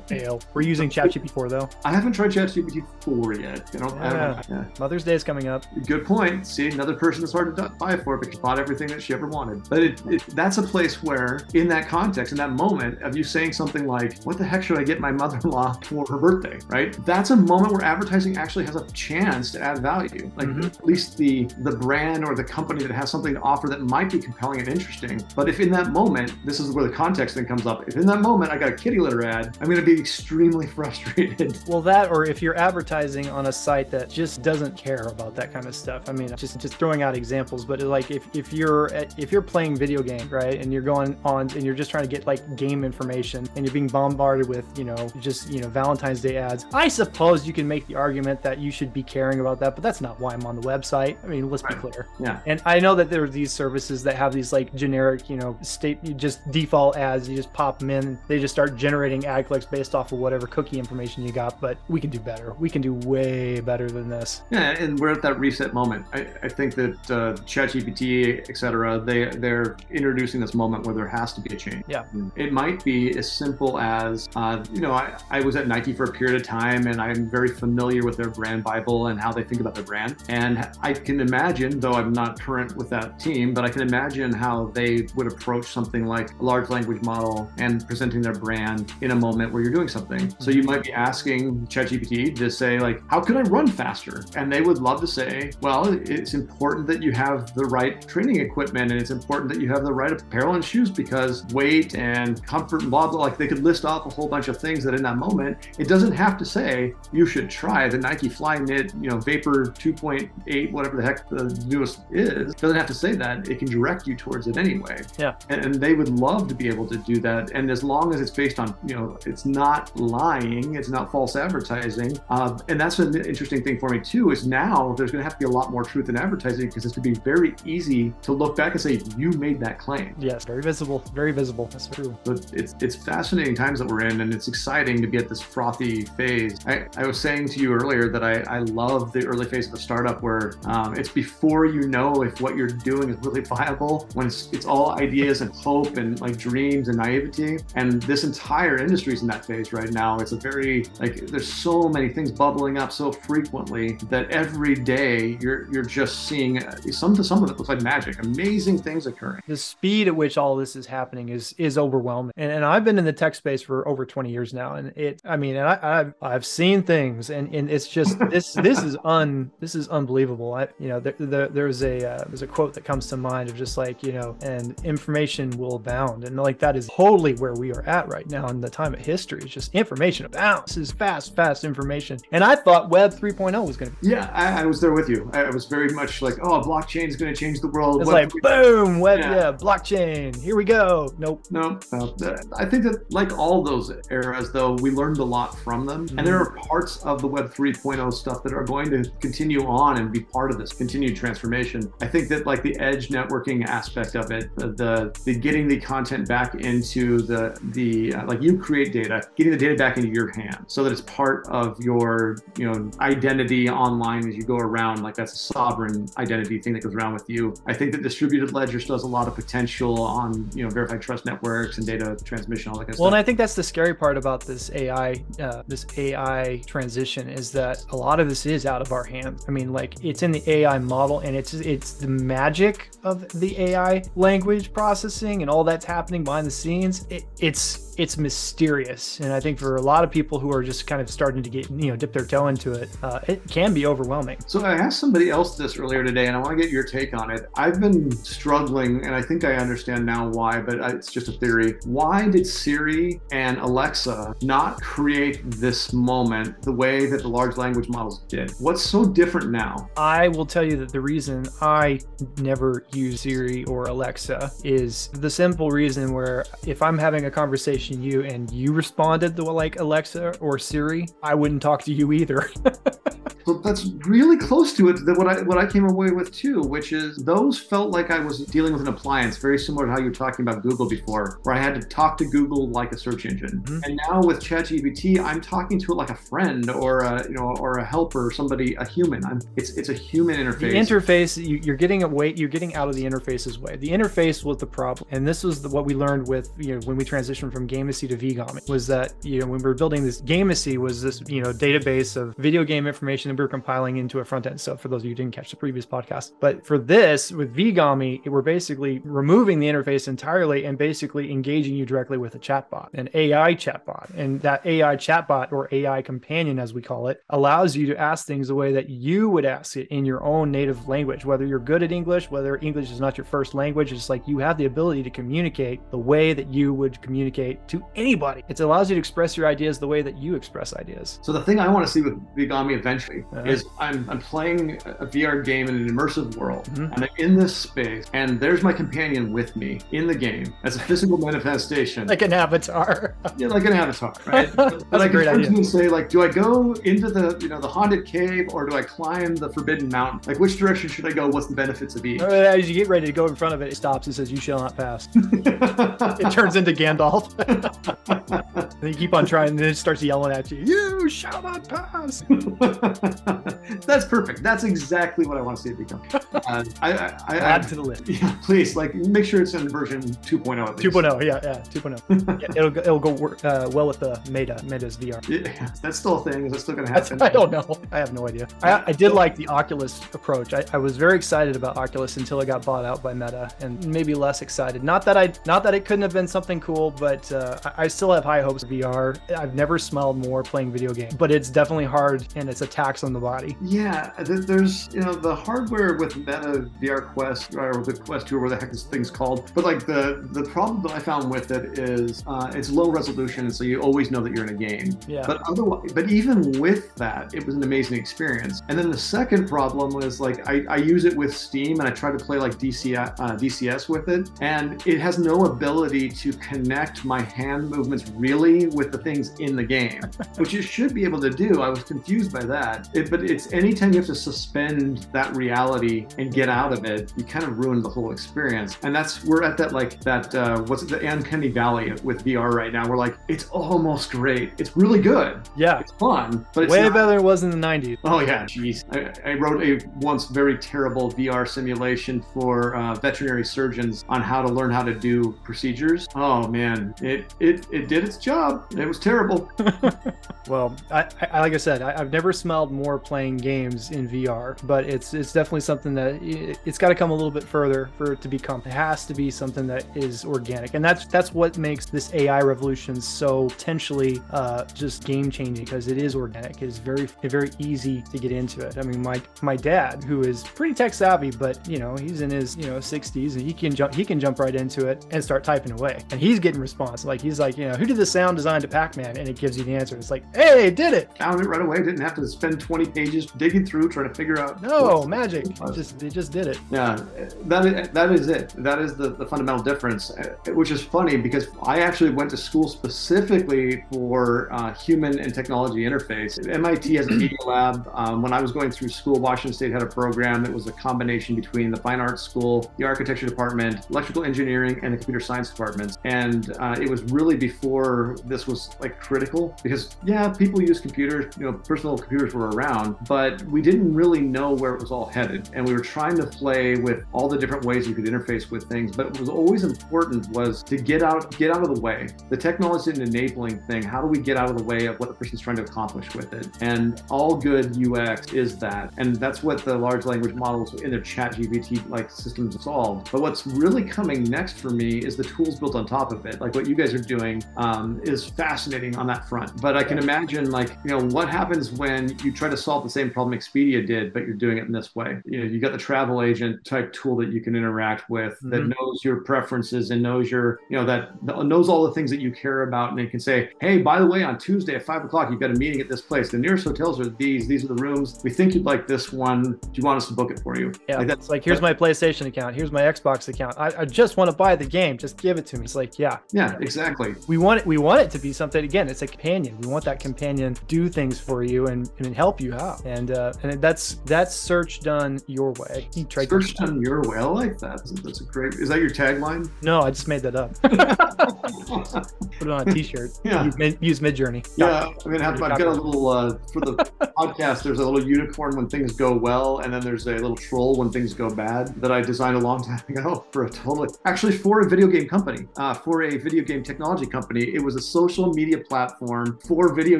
Fail. 0.08 0.40
We're 0.54 0.62
using 0.62 0.88
ChatGPT 0.90 1.30
4 1.30 1.48
though. 1.48 1.68
I 1.84 1.92
haven't 1.92 2.12
tried 2.12 2.30
ChatGPT 2.30 2.84
4 3.02 3.34
yet. 3.34 3.70
You 3.72 3.80
know, 3.80 3.88
I 4.00 4.04
haven't- 4.08 4.48
yeah. 4.48 4.64
Mother's 4.78 5.04
Day 5.04 5.14
is 5.14 5.24
coming 5.24 5.48
up. 5.48 5.64
Good 5.86 6.04
point. 6.04 6.46
See, 6.46 6.68
another 6.68 6.94
person 6.94 7.20
that's 7.22 7.32
hard 7.32 7.54
to 7.56 7.68
buy 7.78 7.96
for 7.96 8.18
because 8.18 8.34
she 8.34 8.40
bought 8.40 8.58
everything 8.58 8.88
that 8.88 9.02
she 9.02 9.12
ever 9.14 9.26
wanted. 9.26 9.68
But 9.68 9.82
it, 9.82 10.01
it, 10.08 10.22
that's 10.34 10.58
a 10.58 10.62
place 10.62 11.02
where, 11.02 11.40
in 11.54 11.68
that 11.68 11.88
context, 11.88 12.32
in 12.32 12.38
that 12.38 12.50
moment 12.52 13.00
of 13.02 13.16
you 13.16 13.24
saying 13.24 13.52
something 13.52 13.86
like, 13.86 14.22
"What 14.24 14.38
the 14.38 14.44
heck 14.44 14.62
should 14.62 14.78
I 14.78 14.84
get 14.84 15.00
my 15.00 15.12
mother-in-law 15.12 15.74
for 15.84 16.04
her 16.06 16.18
birthday?" 16.18 16.58
Right? 16.68 16.96
That's 17.04 17.30
a 17.30 17.36
moment 17.36 17.72
where 17.72 17.82
advertising 17.84 18.36
actually 18.36 18.64
has 18.66 18.76
a 18.76 18.86
chance 18.92 19.50
to 19.52 19.60
add 19.62 19.78
value. 19.80 20.30
Like 20.36 20.48
Mhm. 20.48 20.66
at 20.66 20.84
least 20.84 21.16
the 21.16 21.44
the 21.58 21.72
brand 21.72 22.24
or 22.24 22.34
the 22.34 22.44
company 22.44 22.82
that 22.84 22.92
has 22.92 23.10
something 23.10 23.34
to 23.34 23.40
offer 23.40 23.68
that 23.68 23.80
might 23.82 24.10
be 24.10 24.18
compelling 24.18 24.60
and 24.60 24.68
interesting. 24.68 25.22
But 25.36 25.48
if 25.48 25.60
in 25.60 25.70
that 25.72 25.92
moment, 25.92 26.32
this 26.44 26.60
is 26.60 26.70
where 26.72 26.84
the 26.86 26.94
context 26.94 27.34
thing 27.36 27.46
comes 27.46 27.66
up. 27.66 27.86
If 27.88 27.96
in 27.96 28.06
that 28.06 28.20
moment 28.20 28.50
I 28.52 28.58
got 28.58 28.68
a 28.70 28.72
kitty 28.76 28.98
litter 28.98 29.24
ad, 29.24 29.56
I'm 29.60 29.66
going 29.66 29.78
to 29.80 29.84
be 29.86 29.98
extremely 29.98 30.66
frustrated. 30.76 31.58
Well, 31.66 31.82
that 31.82 32.10
or 32.10 32.24
if 32.24 32.40
you're 32.42 32.56
advertising 32.56 33.28
on 33.28 33.46
a 33.46 33.52
site 33.52 33.90
that 33.90 34.08
just 34.08 34.42
doesn't 34.42 34.76
care 34.76 35.02
about 35.10 35.34
that 35.36 35.52
kind 35.52 35.66
of 35.66 35.74
stuff. 35.74 36.08
I 36.08 36.12
mean, 36.12 36.34
just 36.36 36.58
just 36.58 36.74
throwing 36.74 37.02
out 37.02 37.16
examples, 37.16 37.64
but 37.64 37.80
like 37.82 38.10
if, 38.10 38.26
if 38.34 38.52
you're 38.52 38.88
if 39.18 39.30
you're 39.32 39.42
playing 39.42 39.76
video 39.76 39.91
games, 40.00 40.30
right, 40.30 40.60
and 40.60 40.72
you're 40.72 40.82
going 40.82 41.18
on 41.24 41.50
and 41.50 41.64
you're 41.64 41.74
just 41.74 41.90
trying 41.90 42.04
to 42.04 42.08
get 42.08 42.26
like 42.26 42.56
game 42.56 42.84
information 42.84 43.48
and 43.56 43.66
you're 43.66 43.72
being 43.74 43.88
bombarded 43.88 44.48
with, 44.48 44.66
you 44.78 44.84
know, 44.84 45.10
just, 45.20 45.50
you 45.50 45.60
know, 45.60 45.68
Valentine's 45.68 46.20
Day 46.20 46.36
ads. 46.36 46.66
I 46.72 46.86
suppose 46.86 47.46
you 47.46 47.52
can 47.52 47.66
make 47.66 47.86
the 47.88 47.96
argument 47.96 48.42
that 48.42 48.58
you 48.58 48.70
should 48.70 48.92
be 48.92 49.02
caring 49.02 49.40
about 49.40 49.58
that, 49.60 49.74
but 49.74 49.82
that's 49.82 50.00
not 50.00 50.20
why 50.20 50.32
I'm 50.32 50.46
on 50.46 50.56
the 50.56 50.62
website. 50.62 51.16
I 51.24 51.26
mean, 51.26 51.50
let's 51.50 51.62
be 51.62 51.74
clear. 51.74 52.06
Yeah. 52.20 52.40
And 52.46 52.62
I 52.64 52.78
know 52.78 52.94
that 52.94 53.10
there 53.10 53.24
are 53.24 53.28
these 53.28 53.52
services 53.52 54.02
that 54.04 54.14
have 54.16 54.32
these 54.32 54.52
like 54.52 54.74
generic, 54.74 55.28
you 55.28 55.36
know, 55.36 55.58
state 55.62 55.98
you 56.02 56.14
just 56.14 56.48
default 56.52 56.96
ads. 56.96 57.28
You 57.28 57.36
just 57.36 57.52
pop 57.52 57.80
them 57.80 57.90
in. 57.90 58.18
They 58.28 58.38
just 58.38 58.54
start 58.54 58.76
generating 58.76 59.26
ad 59.26 59.46
clicks 59.46 59.66
based 59.66 59.94
off 59.94 60.12
of 60.12 60.18
whatever 60.18 60.46
cookie 60.46 60.78
information 60.78 61.24
you 61.24 61.32
got. 61.32 61.60
But 61.60 61.78
we 61.88 62.00
can 62.00 62.10
do 62.10 62.20
better. 62.20 62.54
We 62.58 62.70
can 62.70 62.82
do 62.82 62.94
way 62.94 63.60
better 63.60 63.90
than 63.90 64.08
this. 64.08 64.42
Yeah, 64.50 64.70
and 64.70 64.98
we're 64.98 65.10
at 65.10 65.22
that 65.22 65.38
reset 65.38 65.74
moment. 65.74 66.06
I, 66.12 66.26
I 66.42 66.48
think 66.48 66.74
that 66.76 67.10
uh, 67.10 67.34
ChatGPT, 67.44 68.48
et 68.48 68.56
cetera, 68.56 69.00
they 69.00 69.26
they're 69.26 69.76
introducing 69.90 70.40
this 70.40 70.54
moment 70.54 70.86
where 70.86 70.94
there 70.94 71.08
has 71.08 71.32
to 71.34 71.40
be 71.40 71.54
a 71.54 71.58
change. 71.58 71.84
Yeah. 71.88 72.04
It 72.36 72.52
might 72.52 72.84
be 72.84 73.16
as 73.16 73.30
simple 73.30 73.78
as, 73.78 74.28
uh, 74.36 74.64
you 74.72 74.80
know, 74.80 74.92
I, 74.92 75.18
I 75.30 75.40
was 75.40 75.56
at 75.56 75.68
Nike 75.68 75.92
for 75.92 76.04
a 76.04 76.12
period 76.12 76.36
of 76.36 76.46
time, 76.46 76.86
and 76.86 77.00
I'm 77.00 77.28
very 77.30 77.48
familiar 77.48 78.04
with 78.04 78.16
their 78.16 78.30
brand 78.30 78.64
Bible 78.64 79.08
and 79.08 79.20
how 79.20 79.32
they 79.32 79.42
think 79.42 79.60
about 79.60 79.74
their 79.74 79.84
brand. 79.84 80.16
And 80.28 80.68
I 80.80 80.92
can 80.92 81.20
imagine, 81.20 81.80
though 81.80 81.94
I'm 81.94 82.12
not 82.12 82.40
current 82.40 82.76
with 82.76 82.90
that 82.90 83.18
team, 83.18 83.54
but 83.54 83.64
I 83.64 83.68
can 83.68 83.82
imagine 83.82 84.32
how 84.32 84.70
they 84.74 85.06
would 85.14 85.30
approach 85.32 85.66
something 85.66 86.06
like 86.06 86.38
a 86.38 86.44
large 86.44 86.68
language 86.70 87.02
model 87.02 87.50
and 87.58 87.86
presenting 87.86 88.22
their 88.22 88.34
brand 88.34 88.92
in 89.00 89.10
a 89.10 89.16
moment 89.16 89.52
where 89.52 89.62
you're 89.62 89.72
doing 89.72 89.88
something. 89.88 90.34
So 90.38 90.50
you 90.50 90.62
might 90.62 90.82
be 90.82 90.92
asking 90.92 91.66
ChatGPT 91.66 92.36
to 92.36 92.50
say, 92.50 92.78
like, 92.78 93.02
how 93.08 93.20
can 93.20 93.36
I 93.36 93.42
run 93.42 93.66
faster? 93.66 94.24
And 94.36 94.52
they 94.52 94.60
would 94.60 94.78
love 94.78 95.00
to 95.00 95.06
say, 95.06 95.52
well, 95.60 95.92
it's 95.92 96.34
important 96.34 96.86
that 96.88 97.02
you 97.02 97.12
have 97.12 97.54
the 97.54 97.64
right 97.64 98.06
training 98.06 98.40
equipment 98.40 98.90
and 98.92 99.00
it's 99.00 99.10
important 99.10 99.52
that 99.52 99.60
you 99.60 99.68
have 99.72 99.84
the 99.84 99.92
right 99.92 100.12
apparel 100.12 100.54
and 100.54 100.64
shoes 100.64 100.90
because 100.90 101.44
weight 101.46 101.94
and 101.94 102.44
comfort 102.46 102.82
and 102.82 102.90
blah, 102.90 103.08
blah. 103.08 103.20
Like 103.20 103.36
they 103.36 103.46
could 103.46 103.62
list 103.62 103.84
off 103.84 104.06
a 104.06 104.10
whole 104.10 104.28
bunch 104.28 104.48
of 104.48 104.58
things 104.58 104.84
that 104.84 104.94
in 104.94 105.02
that 105.02 105.16
moment, 105.16 105.68
it 105.78 105.88
doesn't 105.88 106.12
have 106.12 106.36
to 106.38 106.44
say 106.44 106.94
you 107.12 107.26
should 107.26 107.50
try 107.50 107.88
the 107.88 107.98
Nike 107.98 108.28
Flyknit, 108.28 108.94
you 109.02 109.10
know, 109.10 109.18
Vapor 109.18 109.66
2.8, 109.66 110.72
whatever 110.72 110.96
the 110.96 111.02
heck 111.02 111.28
the 111.28 111.44
newest 111.66 112.00
is. 112.10 112.52
It 112.52 112.58
doesn't 112.58 112.76
have 112.76 112.86
to 112.86 112.94
say 112.94 113.14
that. 113.14 113.48
It 113.48 113.58
can 113.58 113.68
direct 113.68 114.06
you 114.06 114.16
towards 114.16 114.46
it 114.46 114.56
anyway. 114.56 115.02
Yeah. 115.18 115.34
And, 115.48 115.64
and 115.64 115.74
they 115.74 115.94
would 115.94 116.08
love 116.08 116.48
to 116.48 116.54
be 116.54 116.68
able 116.68 116.86
to 116.88 116.96
do 116.96 117.20
that. 117.20 117.50
And 117.50 117.70
as 117.70 117.82
long 117.82 118.14
as 118.14 118.20
it's 118.20 118.30
based 118.30 118.58
on, 118.58 118.74
you 118.86 118.94
know, 118.94 119.18
it's 119.26 119.44
not 119.44 119.94
lying, 119.98 120.74
it's 120.74 120.88
not 120.88 121.10
false 121.10 121.36
advertising. 121.36 122.18
Uh, 122.30 122.58
and 122.68 122.80
that's 122.80 122.98
an 122.98 123.14
interesting 123.24 123.62
thing 123.62 123.78
for 123.78 123.88
me 123.88 124.00
too, 124.00 124.30
is 124.30 124.46
now 124.46 124.94
there's 124.94 125.10
going 125.10 125.20
to 125.20 125.24
have 125.24 125.38
to 125.38 125.38
be 125.38 125.44
a 125.44 125.54
lot 125.54 125.70
more 125.70 125.84
truth 125.84 126.08
in 126.08 126.16
advertising 126.16 126.66
because 126.66 126.84
it's 126.84 126.94
going 126.94 127.14
to 127.14 127.20
be 127.20 127.24
very 127.24 127.54
easy 127.64 128.12
to 128.22 128.32
look 128.32 128.56
back 128.56 128.72
and 128.72 128.80
say, 128.80 129.00
you 129.16 129.30
made 129.32 129.51
that 129.60 129.78
claim. 129.78 130.14
Yes, 130.18 130.44
very 130.44 130.62
visible. 130.62 130.98
Very 131.14 131.32
visible. 131.32 131.66
That's 131.66 131.86
true. 131.86 132.16
But 132.24 132.52
it's 132.52 132.74
it's 132.80 132.96
fascinating 132.96 133.54
times 133.54 133.78
that 133.78 133.88
we're 133.88 134.06
in, 134.06 134.20
and 134.20 134.32
it's 134.32 134.48
exciting 134.48 135.00
to 135.02 135.08
be 135.08 135.18
at 135.18 135.28
this 135.28 135.40
frothy 135.40 136.04
phase. 136.04 136.58
I, 136.66 136.86
I 136.96 137.06
was 137.06 137.20
saying 137.20 137.48
to 137.50 137.60
you 137.60 137.72
earlier 137.72 138.08
that 138.08 138.22
I, 138.22 138.40
I 138.42 138.58
love 138.60 139.12
the 139.12 139.26
early 139.26 139.46
phase 139.46 139.68
of 139.68 139.74
a 139.74 139.78
startup 139.78 140.22
where 140.22 140.54
um, 140.64 140.94
it's 140.94 141.08
before 141.08 141.66
you 141.66 141.88
know 141.88 142.22
if 142.22 142.40
what 142.40 142.56
you're 142.56 142.66
doing 142.66 143.10
is 143.10 143.16
really 143.24 143.40
viable, 143.56 144.08
when 144.14 144.26
it's 144.26 144.50
it's 144.52 144.66
all 144.66 144.92
ideas 144.98 145.40
and 145.40 145.52
hope 145.54 145.96
and 145.96 146.20
like 146.20 146.36
dreams 146.36 146.88
and 146.88 146.98
naivety. 146.98 147.58
And 147.74 148.02
this 148.02 148.24
entire 148.24 148.76
industry 148.76 149.12
is 149.12 149.22
in 149.22 149.28
that 149.28 149.44
phase 149.44 149.72
right 149.72 149.90
now. 149.90 150.18
It's 150.18 150.32
a 150.32 150.36
very 150.36 150.84
like 151.00 151.26
there's 151.26 151.52
so 151.52 151.88
many 151.88 152.08
things 152.08 152.30
bubbling 152.30 152.78
up 152.78 152.92
so 152.92 153.12
frequently 153.12 153.92
that 154.10 154.30
every 154.30 154.74
day 154.74 155.38
you're 155.40 155.72
you're 155.72 155.84
just 155.84 156.26
seeing 156.26 156.62
uh, 156.62 156.76
some 156.90 157.14
some 157.22 157.42
of 157.42 157.50
it 157.50 157.56
looks 157.58 157.68
like 157.68 157.82
magic, 157.82 158.22
amazing 158.22 158.78
things 158.78 159.06
occurring. 159.06 159.41
The 159.48 159.56
speed 159.56 160.06
at 160.08 160.14
which 160.14 160.38
all 160.38 160.56
this 160.56 160.76
is 160.76 160.86
happening 160.86 161.28
is 161.28 161.54
is 161.58 161.76
overwhelming 161.76 162.32
and, 162.36 162.52
and 162.52 162.64
i've 162.64 162.84
been 162.84 162.98
in 162.98 163.04
the 163.04 163.12
tech 163.12 163.34
space 163.34 163.60
for 163.62 163.86
over 163.88 164.06
20 164.06 164.30
years 164.30 164.54
now 164.54 164.74
and 164.74 164.92
it 164.96 165.20
i 165.24 165.36
mean 165.36 165.56
and 165.56 165.68
I, 165.68 165.78
i've 165.82 166.14
i've 166.22 166.46
seen 166.46 166.82
things 166.82 167.30
and 167.30 167.52
and 167.54 167.70
it's 167.70 167.88
just 167.88 168.18
this 168.30 168.52
this 168.54 168.82
is 168.82 168.96
un 169.04 169.50
this 169.60 169.74
is 169.74 169.88
unbelievable 169.88 170.54
i 170.54 170.68
you 170.78 170.88
know 170.88 171.00
there, 171.00 171.14
there 171.18 171.48
there's 171.48 171.82
a 171.82 172.08
uh, 172.14 172.24
there's 172.28 172.42
a 172.42 172.46
quote 172.46 172.72
that 172.74 172.84
comes 172.84 173.06
to 173.08 173.16
mind 173.16 173.48
of 173.50 173.56
just 173.56 173.76
like 173.76 174.02
you 174.02 174.12
know 174.12 174.36
and 174.42 174.80
information 174.84 175.50
will 175.58 175.76
abound 175.76 176.24
and 176.24 176.36
like 176.36 176.58
that 176.58 176.76
is 176.76 176.88
totally 176.94 177.34
where 177.34 177.54
we 177.54 177.72
are 177.72 177.82
at 177.82 178.06
right 178.08 178.28
now 178.30 178.46
in 178.48 178.60
the 178.60 178.70
time 178.70 178.94
of 178.94 179.00
history 179.00 179.40
it's 179.42 179.52
just 179.52 179.74
information 179.74 180.24
abounds 180.26 180.74
this 180.74 180.88
is 180.88 180.92
fast 180.92 181.34
fast 181.34 181.64
information 181.64 182.16
and 182.30 182.44
i 182.44 182.54
thought 182.54 182.90
web 182.90 183.12
3.0 183.12 183.66
was 183.66 183.76
going 183.76 183.90
to 183.90 183.96
be 184.00 184.08
Yeah, 184.10 184.30
I, 184.32 184.62
I 184.62 184.66
was 184.66 184.80
there 184.80 184.92
with 184.92 185.08
you. 185.08 185.30
I, 185.32 185.44
I 185.44 185.50
was 185.50 185.66
very 185.66 185.88
much 185.90 186.22
like, 186.22 186.34
oh, 186.42 186.60
blockchain 186.60 187.08
is 187.08 187.16
going 187.16 187.32
to 187.32 187.38
change 187.38 187.60
the 187.60 187.68
world. 187.68 188.00
it's 188.00 188.08
Web 188.08 188.14
like 188.14 188.30
three- 188.30 188.40
boom 188.42 189.00
web 189.00 189.20
Yeah. 189.20 189.31
Yeah 189.34 189.52
blockchain 189.52 190.34
here 190.42 190.56
we 190.56 190.64
go 190.64 191.12
nope 191.18 191.42
No, 191.50 191.78
no. 191.90 192.14
I 192.56 192.64
think 192.64 192.84
that 192.84 193.10
like 193.10 193.36
all 193.38 193.62
those 193.62 193.92
eras, 194.10 194.52
though, 194.52 194.72
we 194.74 194.90
learned 194.90 195.18
a 195.18 195.24
lot 195.24 195.58
from 195.58 195.86
them. 195.86 196.08
And 196.16 196.26
there 196.26 196.38
are 196.38 196.56
parts 196.56 197.02
of 197.04 197.20
the 197.20 197.26
Web 197.26 197.52
3.0 197.52 198.12
stuff 198.12 198.42
that 198.42 198.52
are 198.52 198.64
going 198.64 198.90
to 198.90 199.10
continue 199.20 199.66
on 199.66 199.98
and 199.98 200.12
be 200.12 200.20
part 200.20 200.50
of 200.50 200.58
this 200.58 200.72
continued 200.72 201.16
transformation. 201.16 201.92
I 202.00 202.06
think 202.06 202.28
that 202.28 202.46
like 202.46 202.62
the 202.62 202.78
edge 202.78 203.08
networking 203.08 203.64
aspect 203.66 204.14
of 204.14 204.30
it, 204.30 204.54
the 204.56 205.12
the, 205.24 205.34
getting 205.34 205.68
the 205.68 205.80
content 205.80 206.28
back 206.28 206.54
into 206.54 207.20
the 207.22 207.58
the 207.72 208.14
uh, 208.14 208.26
like 208.26 208.42
you 208.42 208.58
create 208.58 208.92
data, 208.92 209.22
getting 209.36 209.52
the 209.52 209.58
data 209.58 209.74
back 209.74 209.96
into 209.96 210.08
your 210.08 210.32
hand 210.32 210.64
so 210.66 210.84
that 210.84 210.92
it's 210.92 211.02
part 211.02 211.46
of 211.48 211.78
your 211.80 212.36
you 212.58 212.70
know 212.70 212.90
identity 213.00 213.68
online 213.68 214.28
as 214.28 214.34
you 214.34 214.42
go 214.42 214.56
around. 214.56 215.02
Like 215.02 215.14
that's 215.14 215.32
a 215.32 215.36
sovereign 215.36 216.06
identity 216.18 216.60
thing 216.60 216.72
that 216.74 216.82
goes 216.82 216.94
around 216.94 217.14
with 217.14 217.28
you. 217.28 217.54
I 217.66 217.74
think 217.74 217.92
that 217.92 218.02
distributed 218.02 218.52
ledger 218.52 218.78
does 218.78 219.02
a 219.02 219.06
lot 219.06 219.21
of 219.28 219.34
potential 219.34 220.00
on 220.02 220.48
you 220.54 220.64
know 220.64 220.70
verified 220.70 221.00
trust 221.00 221.24
networks 221.24 221.78
and 221.78 221.86
data 221.86 222.16
transmission, 222.24 222.72
all 222.72 222.78
that 222.78 222.86
kind 222.86 222.94
of 222.94 223.00
Well, 223.00 223.08
and. 223.08 223.16
I 223.16 223.22
think 223.22 223.38
that's 223.38 223.54
the 223.54 223.62
scary 223.62 223.94
part 223.94 224.16
about 224.16 224.40
this 224.40 224.70
AI, 224.72 225.24
uh, 225.40 225.62
this 225.66 225.86
AI 225.96 226.62
transition 226.66 227.28
is 227.28 227.50
that 227.52 227.84
a 227.90 227.96
lot 227.96 228.20
of 228.20 228.28
this 228.28 228.46
is 228.46 228.66
out 228.66 228.82
of 228.82 228.92
our 228.92 229.04
hands. 229.04 229.44
I 229.48 229.50
mean, 229.50 229.72
like 229.72 230.02
it's 230.04 230.22
in 230.22 230.32
the 230.32 230.42
AI 230.48 230.78
model, 230.78 231.20
and 231.20 231.36
it's 231.36 231.54
it's 231.54 231.94
the 231.94 232.08
magic 232.08 232.90
of 233.04 233.28
the 233.40 233.58
AI 233.60 234.02
language 234.16 234.72
processing 234.72 235.42
and 235.42 235.50
all 235.50 235.64
that's 235.64 235.84
happening 235.84 236.24
behind 236.24 236.46
the 236.46 236.50
scenes. 236.50 237.06
It, 237.10 237.24
it's 237.38 237.91
it's 237.96 238.16
mysterious, 238.16 239.20
and 239.20 239.32
I 239.32 239.40
think 239.40 239.58
for 239.58 239.76
a 239.76 239.80
lot 239.80 240.04
of 240.04 240.10
people 240.10 240.38
who 240.38 240.52
are 240.52 240.62
just 240.62 240.86
kind 240.86 241.00
of 241.00 241.10
starting 241.10 241.42
to 241.42 241.50
get 241.50 241.70
you 241.70 241.88
know 241.88 241.96
dip 241.96 242.12
their 242.12 242.24
toe 242.24 242.48
into 242.48 242.72
it, 242.72 242.88
uh, 243.02 243.20
it 243.28 243.42
can 243.48 243.74
be 243.74 243.86
overwhelming. 243.86 244.38
So 244.46 244.64
I 244.64 244.74
asked 244.74 244.98
somebody 244.98 245.30
else 245.30 245.56
this 245.56 245.78
earlier 245.78 246.02
today, 246.02 246.26
and 246.26 246.36
I 246.36 246.40
want 246.40 246.56
to 246.56 246.62
get 246.62 246.72
your 246.72 246.84
take 246.84 247.14
on 247.14 247.30
it. 247.30 247.48
I've 247.56 247.80
been 247.80 248.10
struggling, 248.10 249.04
and 249.04 249.14
I 249.14 249.22
think 249.22 249.44
I 249.44 249.54
understand 249.54 250.06
now 250.06 250.28
why, 250.28 250.60
but 250.60 250.78
it's 250.94 251.12
just 251.12 251.28
a 251.28 251.32
theory. 251.32 251.74
Why 251.84 252.28
did 252.28 252.46
Siri 252.46 253.20
and 253.30 253.58
Alexa 253.58 254.34
not 254.42 254.80
create 254.80 255.42
this 255.50 255.92
moment 255.92 256.62
the 256.62 256.72
way 256.72 257.06
that 257.06 257.22
the 257.22 257.28
large 257.28 257.56
language 257.56 257.88
models 257.88 258.22
did? 258.28 258.52
What's 258.58 258.82
so 258.82 259.04
different 259.04 259.50
now? 259.50 259.90
I 259.96 260.28
will 260.28 260.46
tell 260.46 260.64
you 260.64 260.76
that 260.76 260.92
the 260.92 261.00
reason 261.00 261.46
I 261.60 262.00
never 262.38 262.86
use 262.92 263.22
Siri 263.22 263.64
or 263.64 263.84
Alexa 263.84 264.50
is 264.64 265.08
the 265.08 265.30
simple 265.30 265.70
reason 265.70 266.12
where 266.12 266.44
if 266.66 266.82
I'm 266.82 266.98
having 266.98 267.26
a 267.26 267.30
conversation 267.30 267.81
you 267.90 268.22
and 268.22 268.50
you 268.50 268.72
responded 268.72 269.36
to 269.36 269.44
like 269.44 269.78
Alexa 269.78 270.38
or 270.40 270.58
Siri, 270.58 271.06
I 271.22 271.34
wouldn't 271.34 271.62
talk 271.62 271.82
to 271.84 271.92
you 271.92 272.12
either. 272.12 272.50
So 273.44 273.54
that's 273.54 273.86
really 274.06 274.36
close 274.36 274.72
to 274.74 274.88
it 274.88 275.04
that 275.04 275.16
what 275.18 275.26
I 275.26 275.42
what 275.42 275.58
I 275.58 275.66
came 275.66 275.88
away 275.88 276.10
with 276.10 276.32
too, 276.32 276.60
which 276.60 276.92
is 276.92 277.16
those 277.16 277.58
felt 277.58 277.90
like 277.90 278.10
I 278.10 278.20
was 278.20 278.44
dealing 278.46 278.72
with 278.72 278.82
an 278.82 278.88
appliance, 278.88 279.36
very 279.38 279.58
similar 279.58 279.86
to 279.86 279.92
how 279.92 279.98
you 279.98 280.06
were 280.06 280.10
talking 280.10 280.46
about 280.46 280.62
Google 280.62 280.88
before, 280.88 281.40
where 281.42 281.54
I 281.54 281.58
had 281.58 281.74
to 281.80 281.86
talk 281.86 282.16
to 282.18 282.24
Google 282.24 282.68
like 282.68 282.92
a 282.92 282.98
search 282.98 283.26
engine. 283.26 283.62
Mm-hmm. 283.62 283.80
And 283.84 284.00
now 284.08 284.22
with 284.22 284.40
ChatGPT, 284.40 285.18
I'm 285.18 285.40
talking 285.40 285.80
to 285.80 285.92
it 285.92 285.94
like 285.96 286.10
a 286.10 286.14
friend 286.14 286.70
or 286.70 287.00
a 287.00 287.24
you 287.24 287.34
know 287.34 287.54
or 287.58 287.78
a 287.78 287.84
helper, 287.84 288.30
somebody, 288.30 288.74
a 288.76 288.86
human. 288.86 289.24
I'm, 289.24 289.40
it's 289.56 289.76
it's 289.76 289.88
a 289.88 289.94
human 289.94 290.36
interface. 290.36 290.58
The 290.60 290.74
interface 290.74 291.44
you, 291.44 291.60
you're 291.64 291.76
getting 291.76 292.04
away, 292.04 292.34
you're 292.36 292.48
getting 292.48 292.74
out 292.74 292.88
of 292.88 292.94
the 292.94 293.02
interface's 293.02 293.58
way. 293.58 293.76
The 293.76 293.88
interface 293.88 294.44
was 294.44 294.58
the 294.58 294.66
problem, 294.66 295.08
and 295.10 295.26
this 295.26 295.42
was 295.42 295.62
the, 295.62 295.68
what 295.68 295.84
we 295.84 295.94
learned 295.94 296.28
with 296.28 296.50
you 296.58 296.74
know 296.74 296.80
when 296.84 296.96
we 296.96 297.04
transitioned 297.04 297.52
from 297.52 297.66
Gamesy 297.72 298.08
to 298.08 298.16
Vgami 298.16 298.68
was 298.68 298.86
that 298.86 299.14
you 299.22 299.40
know 299.40 299.46
when 299.46 299.58
we 299.58 299.64
were 299.64 299.74
building 299.74 300.04
this 300.04 300.20
Gamesy 300.20 300.76
was 300.76 301.00
this 301.00 301.22
you 301.26 301.40
know 301.42 301.52
database 301.52 302.16
of 302.16 302.36
video 302.36 302.64
game 302.64 302.86
information 302.86 303.30
that 303.30 303.38
we 303.38 303.44
were 303.44 303.48
compiling 303.48 303.96
into 303.96 304.18
a 304.18 304.24
front 304.24 304.46
end. 304.46 304.60
So 304.60 304.76
for 304.76 304.88
those 304.88 305.00
of 305.00 305.06
you 305.06 305.12
who 305.12 305.16
didn't 305.16 305.34
catch 305.34 305.50
the 305.50 305.56
previous 305.56 305.86
podcast, 305.86 306.32
but 306.38 306.66
for 306.66 306.78
this 306.78 307.32
with 307.32 307.56
Vgami, 307.56 308.26
we're 308.26 308.42
basically 308.42 309.00
removing 309.04 309.58
the 309.58 309.68
interface 309.68 310.06
entirely 310.06 310.66
and 310.66 310.76
basically 310.76 311.30
engaging 311.32 311.74
you 311.74 311.86
directly 311.86 312.18
with 312.18 312.34
a 312.34 312.38
chatbot, 312.38 312.88
an 312.92 313.08
AI 313.14 313.54
chatbot. 313.54 314.10
And 314.16 314.40
that 314.42 314.66
AI 314.66 314.96
chatbot 314.96 315.52
or 315.52 315.68
AI 315.72 316.02
companion, 316.02 316.58
as 316.58 316.74
we 316.74 316.82
call 316.82 317.08
it, 317.08 317.22
allows 317.30 317.74
you 317.74 317.86
to 317.86 317.96
ask 317.96 318.26
things 318.26 318.48
the 318.48 318.54
way 318.54 318.72
that 318.72 318.90
you 318.90 319.30
would 319.30 319.46
ask 319.46 319.76
it 319.76 319.88
in 319.88 320.04
your 320.04 320.22
own 320.22 320.50
native 320.50 320.88
language, 320.88 321.24
whether 321.24 321.46
you're 321.46 321.58
good 321.58 321.82
at 321.82 321.92
English, 321.92 322.30
whether 322.30 322.56
English 322.58 322.90
is 322.90 323.00
not 323.00 323.16
your 323.16 323.24
first 323.24 323.54
language. 323.54 323.92
It's 323.92 324.10
like 324.10 324.28
you 324.28 324.38
have 324.38 324.58
the 324.58 324.66
ability 324.66 325.02
to 325.04 325.10
communicate 325.10 325.80
the 325.90 325.98
way 325.98 326.34
that 326.34 326.48
you 326.48 326.74
would 326.74 327.00
communicate 327.00 327.60
to 327.68 327.84
anybody. 327.94 328.44
It 328.48 328.60
allows 328.60 328.90
you 328.90 328.96
to 328.96 328.98
express 328.98 329.36
your 329.36 329.46
ideas 329.46 329.78
the 329.78 329.88
way 329.88 330.02
that 330.02 330.16
you 330.16 330.34
express 330.34 330.74
ideas. 330.74 331.18
So 331.22 331.32
the 331.32 331.42
thing 331.42 331.58
I 331.58 331.68
want 331.68 331.86
to 331.86 331.92
see 331.92 332.02
with 332.02 332.20
Vgami 332.36 332.76
eventually 332.78 333.24
uh-huh. 333.32 333.42
is 333.44 333.64
I'm, 333.78 334.08
I'm 334.08 334.18
playing 334.18 334.76
a 334.84 335.06
VR 335.06 335.44
game 335.44 335.68
in 335.68 335.76
an 335.76 335.88
immersive 335.88 336.36
world, 336.36 336.66
mm-hmm. 336.66 336.92
and 336.92 337.04
I'm 337.04 337.10
in 337.18 337.36
this 337.36 337.56
space, 337.56 338.06
and 338.12 338.38
there's 338.40 338.62
my 338.62 338.72
companion 338.72 339.32
with 339.32 339.56
me 339.56 339.80
in 339.92 340.06
the 340.06 340.14
game 340.14 340.54
as 340.64 340.76
a 340.76 340.80
physical 340.80 341.18
manifestation, 341.18 342.06
like 342.06 342.22
an 342.22 342.32
avatar. 342.32 343.14
yeah, 343.36 343.48
like 343.48 343.64
an 343.64 343.72
avatar, 343.72 344.14
right? 344.26 344.52
That's 344.56 344.84
but 344.84 345.00
I 345.00 345.08
can 345.08 345.44
and 345.44 345.66
say, 345.66 345.88
like, 345.88 346.08
do 346.08 346.22
I 346.22 346.28
go 346.28 346.72
into 346.84 347.10
the 347.10 347.38
you 347.40 347.48
know 347.48 347.60
the 347.60 347.68
haunted 347.68 348.06
cave 348.06 348.48
or 348.52 348.68
do 348.68 348.76
I 348.76 348.82
climb 348.82 349.36
the 349.36 349.50
forbidden 349.50 349.88
mountain? 349.88 350.20
Like, 350.26 350.40
which 350.40 350.56
direction 350.56 350.88
should 350.88 351.06
I 351.06 351.12
go? 351.12 351.28
What's 351.28 351.46
the 351.46 351.54
benefits 351.54 351.94
of 351.94 352.04
each? 352.04 352.20
As 352.22 352.68
you 352.68 352.74
get 352.74 352.88
ready 352.88 353.06
to 353.06 353.12
go 353.12 353.26
in 353.26 353.34
front 353.34 353.54
of 353.54 353.62
it, 353.62 353.72
it 353.72 353.76
stops 353.76 354.06
and 354.06 354.14
says, 354.14 354.30
"You 354.30 354.38
shall 354.38 354.58
not 354.58 354.76
pass." 354.76 355.08
it 355.14 356.30
turns 356.30 356.56
into 356.56 356.72
Gandalf. 356.72 357.32
And 357.52 358.88
you 358.88 358.94
keep 358.94 359.14
on 359.14 359.26
trying, 359.26 359.50
and 359.50 359.58
then 359.58 359.68
it 359.68 359.76
starts 359.76 360.02
yelling 360.02 360.32
at 360.32 360.50
you, 360.50 360.58
"You 360.58 361.08
shall 361.08 361.42
not 361.42 361.68
pass." 361.68 362.22
That's 363.86 364.04
perfect. 364.04 364.42
That's 364.42 364.64
exactly 364.64 365.26
what 365.26 365.36
I 365.36 365.42
want 365.42 365.56
to 365.58 365.62
see 365.62 365.70
it 365.70 365.78
become. 365.78 366.02
Uh, 366.12 366.64
I, 366.80 366.92
I, 366.92 367.18
I, 367.28 367.36
Add 367.38 367.68
to 367.68 367.74
the 367.74 367.82
list. 367.82 368.08
Yeah, 368.08 368.34
please. 368.42 368.76
Like, 368.76 368.94
make 368.94 369.24
sure 369.24 369.42
it's 369.42 369.54
in 369.54 369.68
version 369.68 370.00
2.0 370.02 370.68
at 370.68 370.78
least. 370.78 370.94
2.0, 370.94 371.24
yeah, 371.24 371.40
yeah, 371.42 371.62
2.0. 371.70 372.40
yeah, 372.42 372.48
it'll 372.56 372.78
it'll 372.78 372.98
go 372.98 373.14
uh, 373.44 373.70
well 373.72 373.86
with 373.86 374.00
the 374.00 374.20
Meta, 374.30 374.62
Meta's 374.64 374.96
VR. 374.96 375.26
Yeah, 375.28 375.70
that's 375.82 375.98
still 375.98 376.18
a 376.20 376.30
thing. 376.30 376.46
Is 376.46 376.52
that 376.52 376.60
still 376.60 376.74
going 376.74 376.86
to 376.86 376.92
happen? 376.92 377.18
That's, 377.18 377.30
I 377.30 377.32
don't 377.32 377.50
know. 377.50 377.78
I 377.90 377.98
have 377.98 378.12
no 378.12 378.28
idea. 378.28 378.48
I, 378.62 378.82
I 378.86 378.92
did 378.92 379.12
like 379.12 379.36
the 379.36 379.48
Oculus 379.48 380.00
approach. 380.14 380.54
I, 380.54 380.64
I 380.72 380.78
was 380.78 380.96
very 380.96 381.16
excited 381.16 381.56
about 381.56 381.76
Oculus 381.76 382.16
until 382.16 382.40
it 382.40 382.46
got 382.46 382.64
bought 382.64 382.84
out 382.84 383.02
by 383.02 383.14
Meta, 383.14 383.50
and 383.60 383.84
maybe 383.86 384.14
less 384.14 384.42
excited. 384.42 384.82
Not 384.82 385.04
that 385.04 385.16
I, 385.16 385.32
not 385.46 385.62
that 385.64 385.74
it 385.74 385.84
couldn't 385.84 386.02
have 386.02 386.12
been 386.12 386.28
something 386.28 386.60
cool, 386.60 386.90
but 386.90 387.30
uh, 387.32 387.41
I, 387.64 387.84
I 387.84 387.88
still 387.88 388.12
have 388.12 388.24
high 388.24 388.42
hopes 388.42 388.62
of 388.62 388.70
VR. 388.70 389.18
I've 389.36 389.54
never 389.54 389.78
smelled 389.78 390.18
more 390.18 390.42
playing 390.42 390.72
video 390.72 390.92
games, 390.92 391.14
but 391.14 391.30
it's 391.30 391.50
definitely 391.50 391.84
hard 391.84 392.26
and 392.36 392.48
it's 392.48 392.62
a 392.62 392.66
tax 392.66 393.04
on 393.04 393.12
the 393.12 393.20
body. 393.20 393.56
Yeah, 393.60 394.12
there's 394.18 394.92
you 394.94 395.00
know 395.00 395.14
the 395.14 395.34
hardware 395.34 395.96
with 395.96 396.16
Meta 396.16 396.70
VR 396.80 397.12
Quest 397.12 397.54
or 397.54 397.82
the 397.82 397.94
Quest 397.94 398.28
2 398.28 398.36
or 398.36 398.40
whatever 398.40 398.52
the 398.52 398.66
heck 398.66 398.72
this 398.72 398.84
thing's 398.84 399.10
called. 399.10 399.50
But 399.54 399.64
like 399.64 399.86
the 399.86 400.28
the 400.32 400.44
problem 400.44 400.82
that 400.82 400.92
I 400.92 400.98
found 400.98 401.30
with 401.30 401.50
it 401.50 401.78
is 401.78 402.22
uh, 402.26 402.52
it's 402.54 402.70
low 402.70 402.90
resolution, 402.90 403.50
so 403.50 403.64
you 403.64 403.80
always 403.80 404.10
know 404.10 404.20
that 404.20 404.32
you're 404.32 404.46
in 404.46 404.54
a 404.54 404.58
game. 404.58 404.98
Yeah. 405.06 405.24
But 405.26 405.42
otherwise, 405.48 405.92
but 405.92 406.10
even 406.10 406.52
with 406.60 406.94
that, 406.96 407.34
it 407.34 407.44
was 407.46 407.54
an 407.54 407.62
amazing 407.62 407.98
experience. 407.98 408.62
And 408.68 408.78
then 408.78 408.90
the 408.90 408.98
second 408.98 409.48
problem 409.48 409.92
was 409.92 410.20
like 410.20 410.48
I, 410.48 410.64
I 410.68 410.76
use 410.76 411.04
it 411.04 411.16
with 411.16 411.36
Steam 411.36 411.80
and 411.80 411.88
I 411.88 411.92
try 411.92 412.12
to 412.12 412.18
play 412.18 412.38
like 412.38 412.58
DC, 412.58 412.96
uh, 412.96 413.36
DCS 413.36 413.88
with 413.88 414.08
it, 414.08 414.30
and 414.40 414.84
it 414.86 415.00
has 415.00 415.18
no 415.18 415.46
ability 415.46 416.08
to 416.08 416.32
connect 416.34 417.04
my 417.04 417.22
hand 417.32 417.68
movements 417.68 418.08
really 418.10 418.66
with 418.66 418.92
the 418.92 418.98
things 418.98 419.38
in 419.40 419.56
the 419.56 419.64
game, 419.64 420.00
which 420.36 420.54
it 420.54 420.62
should 420.62 420.94
be 420.94 421.04
able 421.04 421.20
to 421.20 421.30
do. 421.30 421.62
I 421.62 421.68
was 421.68 421.82
confused 421.82 422.32
by 422.32 422.44
that. 422.44 422.88
It, 422.94 423.10
but 423.10 423.24
it's 423.24 423.52
anytime 423.52 423.92
you 423.92 423.98
have 423.98 424.06
to 424.06 424.14
suspend 424.14 425.06
that 425.12 425.34
reality 425.34 426.06
and 426.18 426.32
get 426.32 426.48
out 426.48 426.72
of 426.72 426.84
it, 426.84 427.12
you 427.16 427.24
kind 427.24 427.44
of 427.44 427.58
ruin 427.58 427.82
the 427.82 427.88
whole 427.88 428.12
experience. 428.12 428.76
And 428.82 428.94
that's 428.94 429.24
we're 429.24 429.42
at 429.42 429.56
that 429.58 429.72
like 429.72 430.00
that 430.00 430.34
uh, 430.34 430.62
what's 430.62 430.82
it, 430.82 430.88
the 430.90 431.06
uncanny 431.06 431.48
valley 431.48 431.92
with 432.04 432.24
VR 432.24 432.52
right 432.52 432.72
now. 432.72 432.88
We're 432.88 432.96
like 432.96 433.16
it's 433.28 433.48
almost 433.48 434.10
great. 434.10 434.52
It's 434.58 434.76
really 434.76 435.00
good. 435.00 435.40
Yeah, 435.56 435.80
it's 435.80 435.92
fun, 435.92 436.46
but 436.54 436.64
it's 436.64 436.72
way 436.72 436.82
not... 436.82 436.92
better 436.92 437.06
than 437.06 437.18
it 437.18 437.22
was 437.22 437.42
in 437.42 437.50
the 437.50 437.56
'90s. 437.56 437.98
Oh 438.04 438.20
yeah, 438.20 438.44
jeez. 438.44 438.84
I, 438.92 439.30
I, 439.30 439.34
wrote 439.34 439.62
a 439.62 439.84
once 439.96 440.26
very 440.26 440.58
terrible 440.58 441.10
VR 441.12 441.48
simulation 441.48 442.24
for 442.32 442.74
uh, 442.76 442.94
veterinary 442.94 443.44
surgeons 443.44 444.04
on 444.08 444.22
how 444.22 444.42
to 444.42 444.48
learn 444.48 444.70
how 444.70 444.82
to 444.82 444.94
do 444.94 445.32
procedures. 445.42 446.06
Oh 446.14 446.46
man, 446.48 446.94
it 447.02 447.21
it 447.40 447.66
it 447.70 447.88
did 447.88 448.04
its 448.04 448.16
job. 448.16 448.66
It 448.76 448.86
was 448.86 448.98
terrible. 448.98 449.50
well, 450.48 450.76
I, 450.90 451.08
I, 451.30 451.40
like 451.40 451.54
I 451.54 451.56
said, 451.56 451.82
I, 451.82 451.92
have 451.98 452.12
never 452.12 452.32
smelled 452.32 452.72
more 452.72 452.98
playing 452.98 453.38
games 453.38 453.90
in 453.90 454.08
VR, 454.08 454.58
but 454.66 454.84
it's 454.84 455.14
it's 455.14 455.32
definitely 455.32 455.60
something 455.60 455.94
that 455.94 456.22
it, 456.22 456.58
has 456.64 456.78
got 456.78 456.88
to 456.88 456.94
come 456.94 457.10
a 457.10 457.14
little 457.14 457.30
bit 457.30 457.44
further 457.44 457.90
for 457.96 458.12
it 458.12 458.20
to 458.22 458.28
become. 458.28 458.62
It 458.64 458.72
has 458.72 459.04
to 459.06 459.14
be 459.14 459.30
something 459.30 459.66
that 459.66 459.84
is 459.96 460.24
organic, 460.24 460.74
and 460.74 460.84
that's 460.84 461.06
that's 461.06 461.34
what 461.34 461.58
makes 461.58 461.86
this 461.86 462.12
AI 462.14 462.40
revolution 462.40 463.00
so 463.00 463.48
potentially 463.48 464.22
uh, 464.30 464.64
just 464.66 465.04
game 465.04 465.30
changing 465.30 465.64
because 465.64 465.88
it 465.88 465.98
is 465.98 466.14
organic. 466.14 466.62
It 466.62 466.66
is 466.66 466.78
very 466.78 467.06
very 467.24 467.50
easy 467.58 468.02
to 468.02 468.18
get 468.18 468.32
into 468.32 468.66
it. 468.66 468.78
I 468.78 468.82
mean, 468.82 469.02
my 469.02 469.20
my 469.42 469.56
dad, 469.56 470.04
who 470.04 470.22
is 470.22 470.42
pretty 470.42 470.74
tech 470.74 470.94
savvy, 470.94 471.30
but 471.30 471.66
you 471.68 471.78
know 471.78 471.96
he's 471.96 472.20
in 472.20 472.30
his 472.30 472.56
you 472.56 472.66
know 472.66 472.78
60s 472.78 473.32
and 473.34 473.42
he 473.42 473.52
can 473.52 473.74
jump 473.74 473.94
he 473.94 474.04
can 474.04 474.18
jump 474.18 474.38
right 474.38 474.54
into 474.54 474.86
it 474.86 475.06
and 475.10 475.22
start 475.22 475.44
typing 475.44 475.72
away, 475.72 476.02
and 476.10 476.20
he's 476.20 476.38
getting 476.38 476.60
response. 476.60 477.04
Like 477.04 477.11
he's 477.20 477.38
like, 477.38 477.58
you 477.58 477.68
know, 477.68 477.74
who 477.74 477.86
did 477.86 477.96
the 477.96 478.06
sound 478.06 478.36
design 478.36 478.60
to 478.60 478.68
Pac-Man? 478.68 479.16
And 479.16 479.28
it 479.28 479.36
gives 479.36 479.58
you 479.58 479.64
the 479.64 479.74
answer. 479.74 479.96
It's 479.96 480.10
like, 480.10 480.24
hey, 480.34 480.70
did 480.70 480.94
it? 480.94 481.10
Found 481.18 481.40
it 481.40 481.48
right 481.48 481.60
away. 481.60 481.78
Didn't 481.78 482.00
have 482.00 482.14
to 482.14 482.26
spend 482.26 482.60
20 482.60 482.86
pages 482.86 483.26
digging 483.26 483.66
through 483.66 483.88
trying 483.88 484.08
to 484.08 484.14
figure 484.14 484.38
out. 484.38 484.62
No 484.62 485.04
magic. 485.04 485.46
It 485.46 485.74
just 485.74 485.98
they 485.98 486.08
just 486.08 486.32
did 486.32 486.46
it. 486.46 486.58
Yeah, 486.70 487.04
that 487.44 487.66
is, 487.66 487.88
that 487.90 488.12
is 488.12 488.28
it. 488.28 488.54
That 488.58 488.78
is 488.78 488.94
the, 488.96 489.10
the 489.10 489.26
fundamental 489.26 489.62
difference, 489.62 490.10
uh, 490.10 490.34
which 490.52 490.70
is 490.70 490.82
funny 490.82 491.16
because 491.16 491.48
I 491.62 491.80
actually 491.80 492.10
went 492.10 492.30
to 492.30 492.36
school 492.36 492.68
specifically 492.68 493.84
for 493.92 494.52
uh, 494.52 494.74
human 494.74 495.18
and 495.18 495.34
technology 495.34 495.82
interface. 495.84 496.38
MIT 496.48 496.94
has 496.94 497.08
a 497.08 497.12
media 497.12 497.38
lab. 497.46 497.90
Um, 497.94 498.22
when 498.22 498.32
I 498.32 498.40
was 498.40 498.52
going 498.52 498.70
through 498.70 498.88
school, 498.88 499.16
Washington 499.16 499.52
State 499.52 499.72
had 499.72 499.82
a 499.82 499.86
program 499.86 500.42
that 500.44 500.52
was 500.52 500.66
a 500.66 500.72
combination 500.72 501.34
between 501.34 501.70
the 501.70 501.76
fine 501.76 502.00
arts 502.00 502.22
school, 502.22 502.72
the 502.76 502.84
architecture 502.84 503.26
department, 503.26 503.86
electrical 503.90 504.24
engineering, 504.24 504.78
and 504.82 504.92
the 504.92 504.96
computer 504.96 505.20
science 505.20 505.50
departments. 505.50 505.98
And 506.04 506.52
uh, 506.58 506.76
it 506.80 506.88
was 506.92 507.02
really 507.04 507.36
before 507.36 508.16
this 508.26 508.46
was 508.46 508.70
like 508.78 509.00
critical 509.00 509.56
because 509.62 509.96
yeah, 510.04 510.28
people 510.28 510.60
use 510.60 510.78
computers, 510.78 511.34
you 511.38 511.44
know, 511.44 511.54
personal 511.54 511.96
computers 511.96 512.34
were 512.34 512.50
around, 512.50 512.96
but 513.08 513.42
we 513.44 513.62
didn't 513.62 513.94
really 513.94 514.20
know 514.20 514.52
where 514.52 514.74
it 514.74 514.80
was 514.80 514.90
all 514.90 515.06
headed. 515.06 515.48
And 515.54 515.66
we 515.66 515.72
were 515.72 515.80
trying 515.80 516.16
to 516.16 516.26
play 516.26 516.76
with 516.76 517.04
all 517.12 517.28
the 517.28 517.38
different 517.38 517.64
ways 517.64 517.88
you 517.88 517.94
could 517.94 518.04
interface 518.04 518.50
with 518.50 518.68
things. 518.68 518.94
But 518.94 519.06
what 519.06 519.20
was 519.20 519.30
always 519.30 519.64
important 519.64 520.28
was 520.28 520.62
to 520.64 520.76
get 520.76 521.02
out, 521.02 521.34
get 521.38 521.50
out 521.50 521.62
of 521.62 521.74
the 521.74 521.80
way. 521.80 522.08
The 522.28 522.36
technology 522.36 522.90
is 522.90 522.98
an 522.98 523.06
enabling 523.08 523.58
thing. 523.60 523.82
How 523.82 524.02
do 524.02 524.06
we 524.06 524.18
get 524.18 524.36
out 524.36 524.50
of 524.50 524.58
the 524.58 524.64
way 524.64 524.84
of 524.84 525.00
what 525.00 525.08
the 525.08 525.14
person's 525.14 525.40
trying 525.40 525.56
to 525.56 525.62
accomplish 525.62 526.14
with 526.14 526.34
it? 526.34 526.48
And 526.60 527.02
all 527.08 527.36
good 527.36 527.66
UX 527.74 528.34
is 528.34 528.58
that. 528.58 528.92
And 528.98 529.16
that's 529.16 529.42
what 529.42 529.64
the 529.64 529.76
large 529.76 530.04
language 530.04 530.34
models 530.34 530.82
in 530.82 530.90
their 530.90 531.00
chat 531.00 531.36
GPT 531.36 531.88
like 531.88 532.10
systems 532.10 532.62
solve. 532.62 533.08
But 533.10 533.22
what's 533.22 533.46
really 533.46 533.82
coming 533.82 534.24
next 534.24 534.58
for 534.58 534.70
me 534.70 534.98
is 534.98 535.16
the 535.16 535.24
tools 535.24 535.58
built 535.58 535.74
on 535.74 535.86
top 535.86 536.12
of 536.12 536.26
it. 536.26 536.40
Like 536.40 536.54
what 536.54 536.66
you 536.66 536.74
guys 536.82 536.94
are 536.94 536.98
doing 536.98 537.42
um, 537.56 538.00
is 538.04 538.24
fascinating 538.24 538.96
on 538.96 539.06
that 539.06 539.28
front. 539.28 539.60
But 539.60 539.76
I 539.76 539.84
can 539.84 539.98
imagine 539.98 540.50
like, 540.50 540.70
you 540.84 540.90
know, 540.90 541.00
what 541.00 541.28
happens 541.28 541.70
when 541.70 542.16
you 542.24 542.32
try 542.32 542.48
to 542.48 542.56
solve 542.56 542.82
the 542.82 542.90
same 542.90 543.10
problem 543.10 543.38
Expedia 543.38 543.86
did, 543.86 544.12
but 544.12 544.26
you're 544.26 544.34
doing 544.34 544.58
it 544.58 544.64
in 544.64 544.72
this 544.72 544.94
way. 544.96 545.18
You 545.24 545.38
know, 545.38 545.44
you 545.44 545.60
got 545.60 545.72
the 545.72 545.78
travel 545.78 546.22
agent 546.22 546.64
type 546.64 546.92
tool 546.92 547.16
that 547.16 547.30
you 547.32 547.40
can 547.40 547.54
interact 547.54 548.10
with 548.10 548.34
mm-hmm. 548.34 548.50
that 548.50 548.62
knows 548.62 549.04
your 549.04 549.20
preferences 549.20 549.90
and 549.90 550.02
knows 550.02 550.30
your, 550.30 550.60
you 550.68 550.76
know, 550.76 550.84
that, 550.84 551.10
that 551.22 551.44
knows 551.44 551.68
all 551.68 551.84
the 551.84 551.92
things 551.92 552.10
that 552.10 552.20
you 552.20 552.32
care 552.32 552.62
about. 552.62 552.90
And 552.90 553.00
it 553.00 553.10
can 553.10 553.20
say, 553.20 553.50
hey, 553.60 553.78
by 553.78 553.98
the 554.00 554.06
way, 554.06 554.22
on 554.22 554.38
Tuesday 554.38 554.74
at 554.74 554.82
five 554.84 555.04
o'clock, 555.04 555.30
you've 555.30 555.40
got 555.40 555.50
a 555.50 555.54
meeting 555.54 555.80
at 555.80 555.88
this 555.88 556.00
place. 556.00 556.30
The 556.30 556.38
nearest 556.38 556.64
hotels 556.64 557.00
are 557.00 557.08
these. 557.08 557.46
These 557.46 557.64
are 557.64 557.68
the 557.68 557.82
rooms. 557.82 558.20
We 558.24 558.30
think 558.30 558.54
you'd 558.54 558.64
like 558.64 558.86
this 558.86 559.12
one. 559.12 559.42
Do 559.42 559.70
you 559.74 559.84
want 559.84 559.98
us 559.98 560.08
to 560.08 560.14
book 560.14 560.30
it 560.30 560.40
for 560.40 560.58
you? 560.58 560.72
Yeah. 560.88 560.98
Like 560.98 561.06
that's 561.06 561.28
like, 561.28 561.44
here's 561.44 561.60
my 561.60 561.74
PlayStation 561.74 562.26
account. 562.26 562.56
Here's 562.56 562.72
my 562.72 562.82
Xbox 562.82 563.28
account. 563.28 563.54
I, 563.58 563.72
I 563.78 563.84
just 563.84 564.16
want 564.16 564.30
to 564.30 564.36
buy 564.36 564.56
the 564.56 564.66
game. 564.66 564.98
Just 564.98 565.16
give 565.16 565.38
it 565.38 565.46
to 565.46 565.58
me. 565.58 565.64
It's 565.64 565.74
like, 565.74 565.98
yeah. 565.98 566.18
Yeah, 566.32 566.56
exactly. 566.76 567.14
We 567.26 567.38
want 567.38 567.60
it. 567.60 567.66
We 567.66 567.78
want 567.78 568.00
it 568.00 568.10
to 568.12 568.18
be 568.18 568.32
something. 568.32 568.64
Again, 568.64 568.88
it's 568.88 569.02
a 569.02 569.06
companion. 569.06 569.58
We 569.60 569.68
want 569.68 569.84
that 569.84 570.00
companion 570.00 570.56
do 570.68 570.88
things 570.88 571.20
for 571.20 571.42
you 571.42 571.66
and, 571.66 571.90
and 571.98 572.14
help 572.14 572.40
you 572.40 572.54
out. 572.54 572.84
And 572.84 573.10
uh, 573.10 573.32
and 573.42 573.60
that's 573.60 573.94
that's 574.04 574.34
search 574.34 574.80
done 574.80 575.20
your 575.26 575.52
way. 575.52 575.88
You 575.94 576.06
search 576.10 576.54
done 576.54 576.80
your 576.80 577.02
way. 577.02 577.18
I 577.18 577.24
like 577.24 577.58
that. 577.58 577.80
That's 578.02 578.20
a 578.20 578.24
great. 578.24 578.54
Is 578.54 578.68
that 578.68 578.80
your 578.80 578.90
tagline? 578.90 579.48
No, 579.62 579.80
I 579.80 579.90
just 579.90 580.08
made 580.08 580.22
that 580.22 580.36
up. 580.36 580.52
Put 581.42 582.48
it 582.48 582.50
on 582.50 582.68
a 582.68 582.72
T-shirt. 582.72 583.10
Yeah. 583.24 583.50
Use, 583.58 583.76
use 583.80 584.00
Midjourney. 584.00 584.46
Yeah, 584.56 584.90
I 585.04 585.08
mean, 585.08 585.22
I've, 585.22 585.40
I've 585.42 585.58
got 585.58 585.68
a 585.68 585.70
little 585.70 586.08
uh, 586.08 586.38
for 586.52 586.60
the 586.60 586.72
podcast. 587.18 587.62
There's 587.62 587.78
a 587.78 587.88
little 587.88 588.06
unicorn 588.06 588.56
when 588.56 588.68
things 588.68 588.92
go 588.92 589.16
well, 589.16 589.58
and 589.58 589.72
then 589.72 589.80
there's 589.80 590.06
a 590.06 590.12
little 590.12 590.36
troll 590.36 590.76
when 590.76 590.90
things 590.90 591.14
go 591.14 591.28
bad 591.28 591.68
that 591.80 591.92
I 591.92 592.00
designed 592.00 592.36
a 592.36 592.40
long 592.40 592.62
time 592.62 592.82
ago 592.88 593.24
for 593.32 593.44
a 593.44 593.50
totally 593.50 593.88
actually 594.04 594.36
for 594.36 594.60
a 594.60 594.68
video 594.68 594.86
game 594.86 595.08
company, 595.08 595.46
uh, 595.56 595.74
for 595.74 596.02
a 596.02 596.16
video 596.16 596.44
game 596.44 596.61
technology 596.62 597.06
company. 597.06 597.42
It 597.54 597.62
was 597.62 597.76
a 597.76 597.80
social 597.80 598.32
media 598.32 598.58
platform 598.58 599.38
for 599.46 599.74
video 599.74 599.98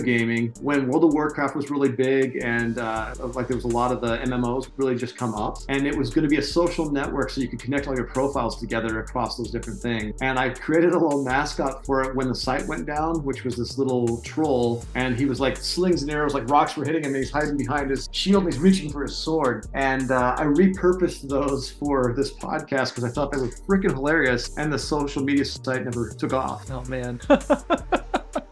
gaming 0.01 0.53
when 0.61 0.89
World 0.89 1.05
of 1.05 1.13
Warcraft 1.13 1.57
was 1.57 1.71
really 1.71 1.91
big 1.91 2.39
and 2.43 2.79
uh, 2.79 3.15
like 3.35 3.49
there 3.49 3.57
was 3.57 3.65
a 3.65 3.69
lot 3.69 3.93
of 3.93 4.01
the 4.01 4.19
MMOs 4.19 4.69
really 4.77 4.97
just 4.97 5.17
come 5.17 5.35
up, 5.35 5.59
and 5.69 5.87
it 5.87 5.97
was 5.97 6.11
going 6.11 6.25
to 6.25 6.29
be 6.29 6.39
a 6.39 6.43
social 6.43 6.91
network 6.91 7.31
so 7.31 7.41
you 7.41 7.49
could 7.49 7.61
connect 7.61 7.87
all 7.89 7.95
your 7.95 8.07
profiles 8.07 8.59
together 8.59 9.01
across 9.01 9.37
those 9.37 9.51
different 9.51 9.81
things. 9.81 10.15
And 10.21 10.39
I 10.39 10.51
created 10.51 10.93
a 10.93 10.99
little 10.99 11.25
mascot 11.25 11.85
for 11.85 12.03
it 12.03 12.15
when 12.15 12.29
the 12.29 12.35
site 12.35 12.67
went 12.67 12.87
down, 12.87 13.25
which 13.25 13.45
was 13.45 13.57
this 13.57 13.79
little 13.79 14.21
troll, 14.23 14.85
and 14.95 15.17
he 15.17 15.25
was 15.25 15.41
like 15.41 15.57
slings 15.57 16.03
and 16.03 16.11
arrows, 16.11 16.35
like 16.35 16.49
rocks 16.49 16.77
were 16.77 16.85
hitting 16.85 17.05
him, 17.05 17.15
and 17.15 17.17
he's 17.17 17.31
hiding 17.31 17.57
behind 17.57 17.91
his 17.91 18.09
shield, 18.13 18.45
and 18.45 18.53
he's 18.53 18.63
reaching 18.63 18.91
for 18.91 19.03
his 19.03 19.17
sword. 19.17 19.67
And 19.75 20.11
uh, 20.11 20.37
I 20.39 20.45
repurposed 20.45 21.29
those 21.29 21.71
for 21.71 22.13
this 22.15 22.33
podcast 22.33 22.91
because 22.91 23.05
I 23.05 23.09
thought 23.09 23.33
they 23.33 23.39
were 23.39 23.49
freaking 23.49 23.93
hilarious, 23.93 24.57
and 24.57 24.73
the 24.73 24.79
social 24.79 25.23
media 25.23 25.45
site 25.45 25.85
never 25.85 26.11
took 26.11 26.33
off. 26.33 26.52
Oh 26.71 26.85
man. 26.89 27.21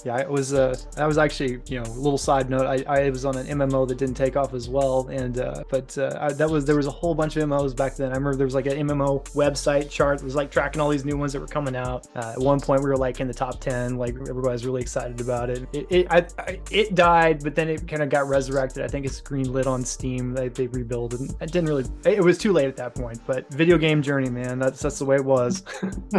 yeah, 0.04 0.18
it 0.18 0.28
was. 0.28 0.54
Uh, 0.54 0.74
that 0.96 1.06
was 1.06 1.18
actually, 1.18 1.60
you 1.66 1.80
know, 1.80 1.90
a 1.90 2.00
little 2.00 2.18
side 2.18 2.48
note. 2.48 2.66
I, 2.66 2.84
I 2.86 3.10
was 3.10 3.24
on 3.24 3.36
an 3.36 3.46
MMO 3.46 3.86
that 3.88 3.98
didn't 3.98 4.14
take 4.16 4.36
off 4.36 4.54
as 4.54 4.68
well, 4.68 5.08
and 5.08 5.38
uh, 5.38 5.64
but 5.70 5.96
uh, 5.98 6.16
I, 6.20 6.32
that 6.32 6.48
was 6.48 6.64
there 6.64 6.76
was 6.76 6.86
a 6.86 6.90
whole 6.90 7.14
bunch 7.14 7.36
of 7.36 7.48
MMOs 7.48 7.76
back 7.76 7.96
then. 7.96 8.08
I 8.10 8.14
remember 8.14 8.36
there 8.36 8.46
was 8.46 8.54
like 8.54 8.66
an 8.66 8.88
MMO 8.88 9.22
website 9.32 9.90
chart. 9.90 10.18
that 10.18 10.24
was 10.24 10.34
like 10.34 10.50
tracking 10.50 10.80
all 10.80 10.88
these 10.88 11.04
new 11.04 11.16
ones 11.16 11.32
that 11.32 11.40
were 11.40 11.46
coming 11.46 11.76
out. 11.76 12.06
Uh, 12.14 12.32
at 12.34 12.40
one 12.40 12.60
point, 12.60 12.82
we 12.82 12.88
were 12.88 12.96
like 12.96 13.20
in 13.20 13.28
the 13.28 13.34
top 13.34 13.60
ten. 13.60 13.96
Like 13.96 14.14
everybody 14.14 14.52
was 14.52 14.64
really 14.64 14.80
excited 14.82 15.20
about 15.20 15.50
it. 15.50 15.68
It 15.72 15.86
it, 15.90 16.06
I, 16.10 16.26
I, 16.38 16.60
it 16.70 16.94
died, 16.94 17.42
but 17.42 17.54
then 17.54 17.68
it 17.68 17.86
kind 17.86 18.02
of 18.02 18.08
got 18.08 18.28
resurrected. 18.28 18.84
I 18.84 18.88
think 18.88 19.04
it's 19.04 19.20
green 19.20 19.52
lit 19.52 19.66
on 19.66 19.84
Steam. 19.84 20.32
They 20.32 20.48
they 20.48 20.68
rebuilt 20.68 21.14
it. 21.14 21.20
It 21.40 21.52
didn't 21.52 21.66
really. 21.66 21.84
It 22.04 22.22
was 22.22 22.38
too 22.38 22.52
late 22.52 22.68
at 22.68 22.76
that 22.76 22.94
point. 22.94 23.20
But 23.26 23.52
video 23.52 23.76
game 23.76 24.02
journey, 24.02 24.30
man, 24.30 24.58
that's 24.58 24.80
that's 24.80 24.98
the 24.98 25.04
way 25.04 25.16
it 25.16 25.24
was. 25.24 25.62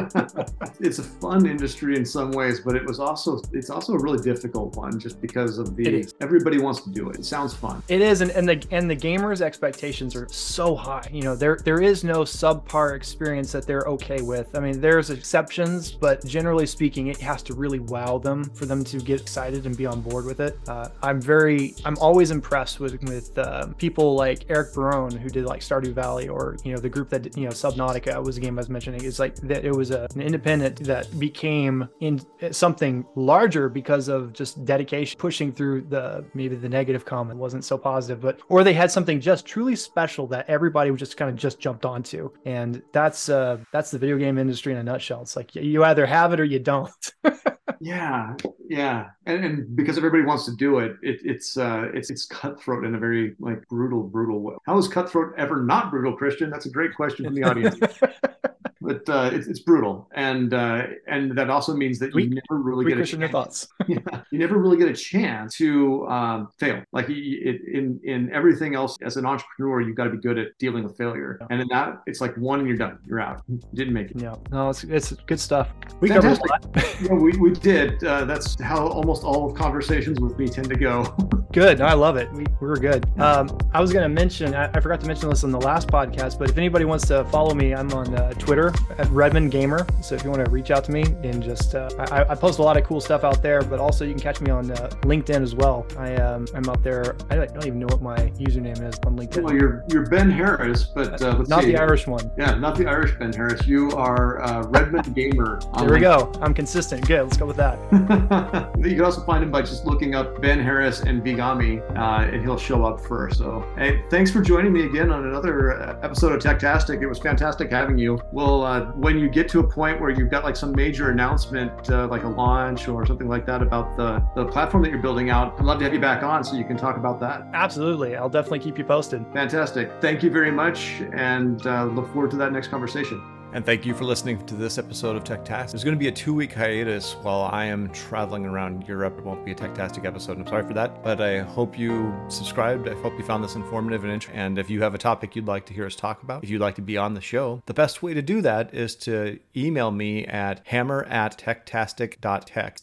it's 0.79 0.99
a 0.99 1.03
fun 1.03 1.47
industry 1.47 1.95
in 1.95 2.05
some 2.05 2.31
ways, 2.31 2.59
but 2.59 2.75
it 2.75 2.85
was 2.85 2.99
also 2.99 3.41
it's 3.53 3.70
also 3.71 3.93
a 3.93 3.99
really 3.99 4.21
difficult 4.21 4.75
one 4.75 4.99
just 4.99 5.21
because 5.21 5.57
of 5.57 5.75
the 5.75 6.07
everybody 6.19 6.59
wants 6.59 6.81
to 6.81 6.89
do 6.89 7.09
it. 7.09 7.19
It 7.19 7.25
sounds 7.25 7.53
fun. 7.53 7.81
It 7.87 8.01
is, 8.01 8.21
and, 8.21 8.31
and 8.31 8.47
the 8.47 8.63
and 8.71 8.89
the 8.89 8.95
gamers' 8.95 9.41
expectations 9.41 10.15
are 10.15 10.27
so 10.29 10.75
high. 10.75 11.07
You 11.11 11.23
know, 11.23 11.35
there 11.35 11.59
there 11.63 11.81
is 11.81 12.03
no 12.03 12.21
subpar 12.21 12.95
experience 12.95 13.51
that 13.51 13.65
they're 13.65 13.85
okay 13.87 14.21
with. 14.21 14.55
I 14.55 14.59
mean, 14.59 14.79
there's 14.79 15.09
exceptions, 15.09 15.91
but 15.91 16.25
generally 16.25 16.65
speaking, 16.65 17.07
it 17.07 17.17
has 17.17 17.41
to 17.43 17.53
really 17.53 17.79
wow 17.79 18.17
them 18.17 18.43
for 18.43 18.65
them 18.65 18.83
to 18.85 18.99
get 18.99 19.21
excited 19.21 19.65
and 19.65 19.75
be 19.75 19.85
on 19.85 20.01
board 20.01 20.25
with 20.25 20.39
it. 20.39 20.57
Uh, 20.67 20.89
I'm 21.01 21.21
very, 21.21 21.75
I'm 21.85 21.97
always 21.97 22.31
impressed 22.31 22.79
with 22.79 23.01
with 23.03 23.37
uh, 23.37 23.67
people 23.77 24.15
like 24.15 24.45
Eric 24.49 24.73
Barone 24.73 25.11
who 25.11 25.29
did 25.29 25.45
like 25.45 25.61
Stardew 25.61 25.93
Valley, 25.93 26.27
or 26.27 26.57
you 26.63 26.73
know 26.73 26.79
the 26.79 26.89
group 26.89 27.09
that 27.09 27.35
you 27.37 27.45
know 27.45 27.51
Subnautica 27.51 28.23
was 28.23 28.37
a 28.37 28.41
game 28.41 28.57
I 28.57 28.61
was 28.61 28.69
mentioning. 28.69 29.03
It's 29.03 29.19
like 29.19 29.35
that 29.37 29.65
it 29.65 29.75
was 29.75 29.91
a, 29.91 30.07
an 30.15 30.21
independent 30.21 30.83
that 30.85 31.19
became 31.19 31.87
in 31.99 32.21
something 32.51 33.05
larger 33.15 33.60
because 33.69 34.07
of 34.07 34.33
just 34.33 34.63
dedication, 34.65 35.17
pushing 35.17 35.51
through 35.51 35.81
the 35.81 36.23
maybe 36.33 36.55
the 36.55 36.69
negative 36.69 37.05
comment 37.05 37.39
wasn't 37.39 37.63
so 37.63 37.77
positive, 37.77 38.21
but 38.21 38.39
or 38.49 38.63
they 38.63 38.73
had 38.73 38.91
something 38.91 39.19
just 39.19 39.45
truly 39.45 39.75
special 39.75 40.27
that 40.27 40.49
everybody 40.49 40.91
just 40.91 41.17
kind 41.17 41.29
of 41.29 41.35
just 41.35 41.59
jumped 41.59 41.85
onto, 41.85 42.31
and 42.45 42.81
that's 42.91 43.29
uh 43.29 43.57
that's 43.71 43.91
the 43.91 43.97
video 43.97 44.17
game 44.17 44.37
industry 44.37 44.73
in 44.73 44.79
a 44.79 44.83
nutshell. 44.83 45.21
It's 45.21 45.35
like 45.35 45.55
you 45.55 45.83
either 45.83 46.05
have 46.05 46.33
it 46.33 46.39
or 46.39 46.45
you 46.45 46.59
don't. 46.59 46.91
yeah, 47.79 48.35
yeah, 48.69 49.09
and, 49.25 49.43
and, 49.43 49.75
because 49.75 49.97
everybody 49.97 50.23
wants 50.23 50.45
to 50.45 50.55
do 50.55 50.79
it, 50.79 50.95
it 51.01 51.19
it's 51.23 51.57
uh 51.57 51.87
it's 51.93 52.09
it's 52.09 52.25
cutthroat 52.25 52.85
in 52.85 52.95
a 52.95 52.99
very 52.99 53.35
like 53.39 53.67
brutal, 53.67 54.03
brutal 54.03 54.41
way. 54.41 54.55
How 54.65 54.77
is 54.77 54.87
cutthroat 54.87 55.33
ever 55.37 55.63
not 55.63 55.91
brutal, 55.91 56.15
Christian? 56.15 56.49
That's 56.49 56.65
a 56.65 56.71
great 56.71 56.95
question 56.95 57.25
from 57.25 57.35
the 57.35 57.43
audience. 57.43 57.77
but 58.81 59.07
uh, 59.07 59.29
it's, 59.31 59.47
it's 59.47 59.59
brutal, 59.59 60.09
and 60.13 60.53
uh, 60.53 60.87
and 61.07 61.37
that 61.37 61.49
also 61.49 61.73
means 61.75 61.99
that 61.99 62.13
you 62.15 62.29
never 62.29 62.61
really 62.61 62.85
get 62.85 62.97
a 62.97 63.05
chance. 63.05 63.19
Your 63.19 63.29
thoughts. 63.29 63.67
yeah, 63.87 63.99
you 64.31 64.39
never 64.39 64.57
really 64.57 64.77
get 64.77 64.89
a 64.89 64.93
chance 64.93 65.55
to 65.57 66.07
um, 66.07 66.49
fail. 66.57 66.83
Like 66.91 67.07
it, 67.09 67.61
in 67.71 67.99
in 68.03 68.31
everything 68.33 68.75
else, 68.75 68.97
as 69.03 69.17
an 69.17 69.25
entrepreneur, 69.25 69.81
you've 69.81 69.95
got 69.95 70.05
to 70.05 70.09
be 70.09 70.17
good 70.17 70.37
at 70.37 70.57
dealing 70.57 70.83
with 70.83 70.97
failure, 70.97 71.37
yeah. 71.39 71.47
and 71.51 71.61
in 71.61 71.67
that, 71.67 72.01
it's 72.07 72.21
like 72.21 72.35
one 72.37 72.59
and 72.59 72.67
you're 72.67 72.77
done. 72.77 72.97
You're 73.05 73.21
out. 73.21 73.43
You 73.47 73.59
didn't 73.73 73.93
make 73.93 74.11
it. 74.11 74.19
Yeah, 74.19 74.35
no, 74.51 74.69
it's 74.69 74.83
it's 74.83 75.11
good 75.11 75.39
stuff. 75.39 75.69
We 75.99 76.09
Fantastic. 76.09 76.49
covered 76.49 76.75
a 76.75 76.79
lot. 76.79 77.01
yeah, 77.01 77.13
we 77.13 77.31
we 77.37 77.51
did. 77.51 78.03
Uh, 78.03 78.25
that's 78.25 78.59
how 78.61 78.87
almost 78.87 79.23
all 79.23 79.49
of 79.49 79.55
conversations 79.55 80.19
with 80.19 80.37
me 80.39 80.47
tend 80.47 80.69
to 80.69 80.75
go. 80.75 81.03
good. 81.51 81.79
No, 81.79 81.85
I 81.85 81.93
love 81.93 82.17
it. 82.17 82.31
We, 82.31 82.45
we 82.59 82.67
were 82.67 82.77
good. 82.77 83.05
Um, 83.19 83.57
I 83.73 83.81
was 83.81 83.91
going 83.91 84.03
to 84.03 84.09
mention. 84.09 84.55
I, 84.55 84.69
I, 84.73 84.79
forgot 84.79 85.01
to 85.01 85.07
mention 85.07 85.29
this 85.29 85.43
in 85.43 85.51
the 85.51 85.59
last 85.59 85.87
podcast, 85.87 86.39
but 86.39 86.49
if 86.49 86.57
anybody 86.57 86.85
wants 86.85 87.07
to 87.07 87.25
follow 87.25 87.53
me, 87.53 87.73
I'm 87.73 87.91
on 87.93 88.15
uh, 88.15 88.33
Twitter 88.71 89.01
at 89.01 89.09
Redmond 89.09 89.51
Gamer. 89.51 89.85
So 90.01 90.15
if 90.15 90.23
you 90.23 90.29
want 90.29 90.43
to 90.45 90.51
reach 90.51 90.71
out 90.71 90.83
to 90.85 90.91
me 90.91 91.03
and 91.23 91.41
just, 91.41 91.75
uh, 91.75 91.89
I, 92.11 92.31
I, 92.31 92.35
post 92.35 92.59
a 92.59 92.63
lot 92.63 92.77
of 92.77 92.83
cool 92.83 93.01
stuff 93.01 93.23
out 93.23 93.41
there, 93.41 93.61
but 93.61 93.79
also 93.79 94.05
you 94.05 94.11
can 94.11 94.21
catch 94.21 94.41
me 94.41 94.51
on 94.51 94.71
uh, 94.71 94.89
LinkedIn 95.01 95.41
as 95.41 95.55
well. 95.55 95.85
I 95.97 96.15
um, 96.15 96.47
I'm 96.55 96.67
out 96.69 96.83
there. 96.83 97.15
I 97.29 97.35
don't 97.35 97.65
even 97.65 97.79
know 97.79 97.87
what 97.87 98.01
my 98.01 98.17
username 98.31 98.81
is 98.87 98.95
on 99.05 99.17
LinkedIn. 99.17 99.43
Well, 99.43 99.53
you're 99.53 99.83
you're 99.89 100.05
Ben 100.07 100.29
Harris, 100.29 100.83
but 100.83 101.21
uh, 101.21 101.43
not 101.47 101.63
see. 101.63 101.71
the 101.71 101.77
Irish 101.77 102.07
one. 102.07 102.31
Yeah, 102.37 102.55
not 102.55 102.77
the 102.77 102.87
Irish 102.87 103.17
Ben 103.17 103.33
Harris. 103.33 103.65
You 103.67 103.91
are 103.91 104.41
uh, 104.41 104.63
Redmond 104.63 105.13
Gamer. 105.15 105.59
there 105.77 105.85
we 105.85 105.97
LinkedIn. 105.97 106.01
go. 106.01 106.39
I'm 106.41 106.53
consistent. 106.53 107.07
Good. 107.07 107.23
Let's 107.23 107.37
go 107.37 107.45
with 107.45 107.57
that. 107.57 107.79
you 108.77 108.95
can 108.95 109.01
also 109.01 109.21
find 109.23 109.43
him 109.43 109.51
by 109.51 109.61
just 109.61 109.85
looking 109.85 110.15
up 110.15 110.41
Ben 110.41 110.59
Harris 110.59 111.01
and 111.01 111.23
Vigami, 111.23 111.81
uh, 111.97 112.31
and 112.31 112.41
he'll 112.41 112.57
show 112.57 112.85
up 112.85 112.99
first. 112.99 113.39
So, 113.39 113.65
hey, 113.77 114.03
thanks 114.09 114.31
for 114.31 114.41
joining 114.41 114.73
me 114.73 114.85
again 114.85 115.11
on 115.11 115.25
another 115.25 115.97
episode 116.03 116.33
of 116.33 116.41
Techtastic. 116.41 117.01
It 117.01 117.07
was 117.07 117.19
fantastic 117.19 117.71
having 117.71 117.97
you. 117.97 118.21
Well, 118.31 118.60
when 118.95 119.17
you 119.19 119.29
get 119.29 119.49
to 119.49 119.59
a 119.59 119.63
point 119.63 119.99
where 119.99 120.09
you've 120.09 120.29
got 120.29 120.43
like 120.43 120.55
some 120.55 120.71
major 120.73 121.11
announcement, 121.11 121.89
uh, 121.89 122.07
like 122.07 122.23
a 122.23 122.27
launch 122.27 122.87
or 122.87 123.05
something 123.05 123.27
like 123.27 123.45
that 123.45 123.61
about 123.61 123.97
the, 123.97 124.23
the 124.35 124.45
platform 124.45 124.83
that 124.83 124.89
you're 124.89 125.01
building 125.01 125.29
out, 125.29 125.55
I'd 125.59 125.65
love 125.65 125.79
to 125.79 125.83
have 125.85 125.93
you 125.93 125.99
back 125.99 126.23
on 126.23 126.43
so 126.43 126.55
you 126.55 126.65
can 126.65 126.77
talk 126.77 126.97
about 126.97 127.19
that. 127.21 127.47
Absolutely. 127.53 128.15
I'll 128.15 128.29
definitely 128.29 128.59
keep 128.59 128.77
you 128.77 128.83
posted. 128.83 129.25
Fantastic. 129.33 129.91
Thank 130.01 130.23
you 130.23 130.29
very 130.29 130.51
much 130.51 131.01
and 131.13 131.65
uh, 131.65 131.85
look 131.85 132.11
forward 132.13 132.31
to 132.31 132.37
that 132.37 132.51
next 132.51 132.67
conversation. 132.67 133.21
And 133.53 133.65
thank 133.65 133.85
you 133.85 133.93
for 133.93 134.05
listening 134.05 134.45
to 134.45 134.55
this 134.55 134.77
episode 134.77 135.17
of 135.17 135.25
Techtastic. 135.25 135.71
There's 135.71 135.83
going 135.83 135.95
to 135.95 135.99
be 135.99 136.07
a 136.07 136.11
two 136.11 136.33
week 136.33 136.53
hiatus 136.53 137.15
while 137.21 137.49
I 137.51 137.65
am 137.65 137.91
traveling 137.91 138.45
around 138.45 138.87
Europe. 138.87 139.17
It 139.17 139.25
won't 139.25 139.43
be 139.43 139.51
a 139.51 139.55
Techtastic 139.55 140.05
episode. 140.05 140.37
I'm 140.37 140.47
sorry 140.47 140.65
for 140.65 140.73
that, 140.73 141.03
but 141.03 141.19
I 141.19 141.39
hope 141.39 141.77
you 141.77 142.13
subscribed. 142.29 142.87
I 142.87 142.93
hope 143.01 143.11
you 143.17 143.25
found 143.25 143.43
this 143.43 143.55
informative 143.55 144.05
and 144.05 144.13
interesting. 144.13 144.39
And 144.39 144.57
if 144.57 144.69
you 144.69 144.81
have 144.83 144.95
a 144.95 144.97
topic 144.97 145.35
you'd 145.35 145.47
like 145.47 145.65
to 145.65 145.73
hear 145.73 145.85
us 145.85 145.97
talk 145.97 146.23
about, 146.23 146.45
if 146.45 146.49
you'd 146.49 146.61
like 146.61 146.75
to 146.75 146.81
be 146.81 146.95
on 146.95 147.13
the 147.13 147.19
show, 147.19 147.61
the 147.65 147.73
best 147.73 148.01
way 148.01 148.13
to 148.13 148.21
do 148.21 148.39
that 148.41 148.73
is 148.73 148.95
to 148.97 149.37
email 149.53 149.91
me 149.91 150.25
at 150.25 150.61
hammer 150.67 151.03
at 151.03 151.37
techtastic.tech. 151.37 152.79